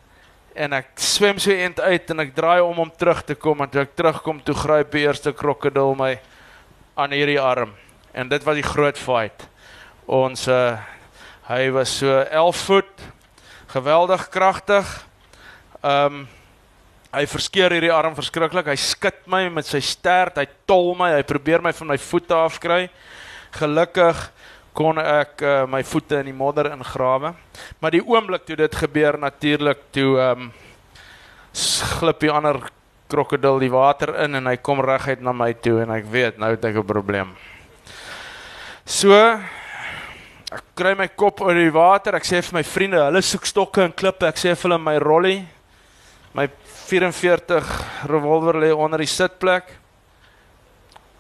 en 0.56 0.74
ek 0.78 0.94
swem 1.04 1.40
so 1.42 1.52
eend 1.52 1.82
uit 1.84 2.12
en 2.14 2.24
ek 2.24 2.32
draai 2.36 2.62
om 2.64 2.80
om 2.86 2.92
terug 2.92 3.26
te 3.28 3.36
kom 3.36 3.62
en 3.62 3.70
toe 3.70 3.84
ek 3.84 3.96
terugkom 3.98 4.40
toe 4.46 4.56
gryp 4.56 4.94
die 4.96 5.04
eerste 5.04 5.34
krokodil 5.36 5.98
my 6.00 6.14
aan 6.96 7.12
hierdie 7.12 7.42
arm 7.42 7.74
en 8.16 8.32
dit 8.32 8.46
was 8.48 8.56
die 8.56 8.64
groot 8.64 8.96
fight 8.96 9.44
ons 10.08 10.46
uh, 10.48 10.78
hy 11.50 11.68
was 11.76 11.98
so 12.00 12.22
11 12.24 12.64
voet 12.70 13.04
geweldig 13.76 14.30
kragtig. 14.30 15.06
Ehm 15.82 16.06
um, 16.06 16.28
hy 17.16 17.26
verskeer 17.32 17.76
hierdie 17.76 17.94
arm 17.94 18.16
verskriklik. 18.18 18.68
Hy 18.68 18.78
skud 18.80 19.22
my 19.32 19.46
met 19.54 19.68
sy 19.70 19.82
stert, 19.84 20.40
hy 20.42 20.48
tol 20.68 20.94
my, 21.00 21.14
hy 21.16 21.24
probeer 21.28 21.64
my 21.64 21.72
van 21.76 21.94
my 21.94 21.98
voete 22.02 22.36
afkry. 22.36 22.82
Gelukkig 23.56 24.24
kon 24.76 25.00
ek 25.00 25.40
uh, 25.46 25.64
my 25.72 25.80
voete 25.88 26.20
in 26.20 26.30
die 26.32 26.36
modder 26.36 26.74
ingrawe. 26.74 27.32
Maar 27.80 27.96
die 27.96 28.04
oomblik 28.04 28.44
toe 28.48 28.60
dit 28.60 28.80
gebeur 28.84 29.20
natuurlik 29.22 29.88
toe 29.96 30.12
ehm 30.20 30.48
um, 30.48 30.54
glip 32.02 32.20
die 32.20 32.32
ander 32.32 32.58
krokodil 33.08 33.62
die 33.62 33.72
water 33.72 34.12
in 34.26 34.36
en 34.36 34.50
hy 34.50 34.58
kom 34.60 34.82
reguit 34.84 35.22
na 35.24 35.32
my 35.32 35.54
toe 35.64 35.78
en 35.86 35.94
ek 35.96 36.10
weet 36.12 36.42
nou 36.42 36.50
het 36.52 36.66
ek 36.68 36.82
'n 36.82 36.84
probleem. 36.84 37.30
So 38.84 39.16
ek 39.16 40.64
kry 40.76 40.94
my 40.96 41.08
kop 41.08 41.40
oor 41.42 41.56
die 41.56 41.72
water. 41.72 42.16
Ek 42.16 42.26
sê 42.26 42.42
vir 42.42 42.60
my 42.60 42.64
vriende, 42.64 43.00
hulle 43.00 43.22
soek 43.22 43.46
stokke 43.46 43.84
en 43.84 43.94
klippe. 43.94 44.28
Ek 44.28 44.38
sê 44.38 44.56
vir 44.56 44.70
hulle 44.70 44.78
my 44.78 44.98
rollie, 44.98 45.46
my 46.36 46.50
44 46.88 47.64
revolver 48.12 48.58
lê 48.60 48.74
onder 48.76 49.00
die 49.00 49.08
sitplek. 49.08 49.70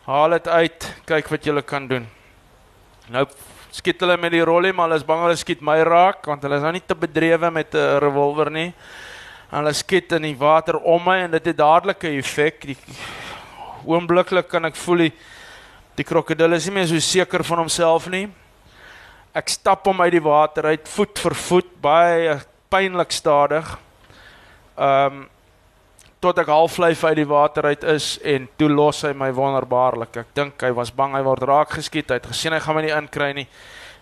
Haal 0.03 0.36
dit 0.36 0.47
uit, 0.51 0.88
kyk 1.07 1.30
wat 1.32 1.45
julle 1.47 1.61
kan 1.63 1.86
doen. 1.88 2.03
Nou 3.13 3.24
skiet 3.76 4.03
hulle 4.03 4.18
met 4.20 4.34
die 4.36 4.43
rollie, 4.43 4.74
maar 4.76 4.89
hulle 4.89 4.99
is 4.99 5.07
bang 5.07 5.24
hulle 5.24 5.38
skiet 5.39 5.63
my 5.63 5.78
raak 5.88 6.28
want 6.28 6.43
hulle 6.43 6.59
is 6.59 6.66
nou 6.66 6.74
nie 6.76 6.84
te 6.84 6.97
bedrewe 6.99 7.51
met 7.51 7.76
'n 7.76 7.99
revolver 8.03 8.51
nie. 8.51 8.74
En 9.51 9.63
hulle 9.63 9.74
skiet 9.74 10.11
in 10.11 10.22
die 10.22 10.36
water 10.36 10.78
om 10.78 11.03
my 11.03 11.18
en 11.24 11.32
dit 11.32 11.45
het 11.45 11.57
dadelik 11.57 12.03
'n 12.03 12.20
effek. 12.20 12.61
Die 12.61 12.78
oombliklik 13.86 14.49
kan 14.49 14.66
ek 14.66 14.76
voel 14.76 14.97
die 14.97 15.13
die 15.95 16.03
krokodil 16.03 16.53
is 16.53 16.66
nie 16.66 16.74
meer 16.74 16.88
so 16.88 16.99
seker 16.99 17.43
van 17.43 17.57
homself 17.57 18.07
nie. 18.09 18.28
Ek 19.34 19.47
stap 19.47 19.86
hom 19.86 20.01
uit 20.01 20.11
die 20.11 20.24
water 20.24 20.66
uit 20.66 20.88
voet 20.88 21.20
vir 21.20 21.36
voet, 21.36 21.82
baie 21.82 22.41
pynlik 22.70 23.11
stadig. 23.11 23.84
Ehm 24.76 25.21
um, 25.21 25.23
tot 26.26 26.39
ek 26.41 26.49
halflyf 26.49 27.03
uit 27.05 27.19
die 27.19 27.28
water 27.30 27.67
uit 27.69 27.84
is 27.91 28.15
en 28.26 28.47
toe 28.57 28.69
los 28.71 29.03
hy 29.05 29.11
my 29.13 29.28
wonderbaarlik. 29.36 30.23
Ek 30.23 30.32
dink 30.34 30.63
hy 30.65 30.71
was 30.73 30.89
bang 30.89 31.13
hy 31.13 31.21
word 31.21 31.43
raak 31.45 31.76
geskiet. 31.78 32.09
Hy 32.09 32.17
het 32.17 32.30
gesien 32.32 32.55
hy 32.55 32.61
gaan 32.63 32.80
my 32.80 32.82
nie 32.82 32.95
inkry 32.95 33.28
nie. 33.38 33.45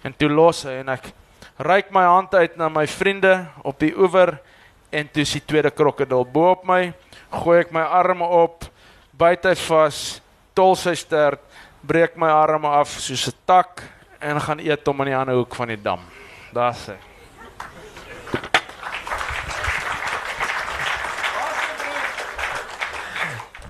En 0.07 0.15
toe 0.15 0.29
los 0.31 0.63
hy 0.63 0.77
en 0.79 0.93
ek 0.93 1.09
reik 1.59 1.91
my 1.91 2.05
hand 2.07 2.33
uit 2.39 2.55
na 2.57 2.69
my 2.71 2.85
vriende 2.87 3.33
op 3.67 3.75
die 3.81 3.91
oewer 3.91 4.37
en 4.93 5.09
toe 5.11 5.25
is 5.25 5.35
die 5.35 5.43
tweede 5.43 5.73
krokodil 5.73 6.23
bo 6.23 6.53
op 6.53 6.63
my. 6.69 6.93
Gooi 7.43 7.59
ek 7.65 7.73
my 7.75 7.83
arme 7.99 8.27
op, 8.29 8.69
byt 9.19 9.49
hy 9.49 9.55
vas, 9.67 10.03
tol 10.55 10.77
sy 10.79 10.93
stert, 10.95 11.41
breek 11.83 12.15
my 12.15 12.29
arme 12.31 12.69
af 12.71 12.93
soos 13.01 13.27
'n 13.27 13.35
tak 13.45 13.83
en 14.21 14.39
gaan 14.39 14.59
eet 14.59 14.87
hom 14.87 15.01
in 15.01 15.11
die 15.11 15.17
ander 15.17 15.35
hoek 15.35 15.55
van 15.55 15.67
die 15.67 15.81
dam. 15.81 15.99
Daar's 16.53 16.87
hy. 16.87 16.97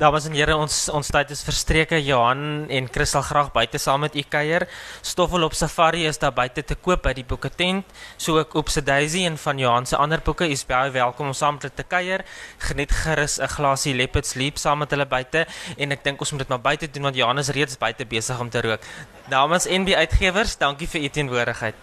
Dames 0.02 0.26
en 0.26 0.34
here, 0.34 0.56
ons 0.58 0.74
ons 0.90 1.10
tyd 1.14 1.32
is 1.36 1.44
verstreke. 1.46 2.00
Johan 2.02 2.66
en 2.74 2.88
Chris 2.90 3.12
sal 3.14 3.22
graag 3.28 3.52
buite 3.54 3.78
saam 3.78 4.02
met 4.02 4.16
u 4.18 4.24
kuier. 4.26 4.66
Stoffel 5.06 5.46
op 5.46 5.54
Safari 5.54 6.08
is 6.10 6.18
daar 6.18 6.34
buite 6.34 6.64
te 6.66 6.74
koop 6.74 7.04
by 7.06 7.14
die 7.14 7.26
boeke 7.30 7.52
tent, 7.54 7.86
so 8.18 8.40
ook 8.42 8.56
op 8.58 8.72
se 8.74 8.82
Daisy 8.82 9.22
en 9.30 9.38
van 9.38 9.62
Johan 9.62 9.86
se 9.86 10.00
ander 10.02 10.24
boeke. 10.26 10.50
Is 10.50 10.66
baie 10.66 10.90
welkom 10.92 11.30
om 11.30 11.38
saam 11.38 11.60
met 11.60 11.68
hulle 11.68 11.78
te 11.78 11.86
kuier. 11.86 12.26
Geniet 12.66 12.92
gerus 13.04 13.38
'n 13.38 13.48
glasie 13.48 13.94
Leopard 13.94 14.26
Sleep 14.26 14.58
saam 14.58 14.80
met 14.80 14.90
hulle 14.90 15.06
buite 15.06 15.46
en 15.78 15.92
ek 15.92 16.04
dink 16.04 16.20
ons 16.20 16.32
moet 16.32 16.40
dit 16.40 16.50
maar 16.50 16.62
buite 16.62 16.90
doen 16.90 17.04
want 17.04 17.16
Johan 17.16 17.38
is 17.38 17.50
reeds 17.50 17.78
buite 17.78 18.06
besig 18.06 18.40
om 18.40 18.50
te 18.50 18.62
rook. 18.62 18.82
Dames 19.30 19.68
en 19.68 19.86
by 19.86 19.94
uitgewers, 19.94 20.58
dankie 20.58 20.88
vir 20.88 21.02
u 21.02 21.10
teenwoordigheid. 21.10 21.76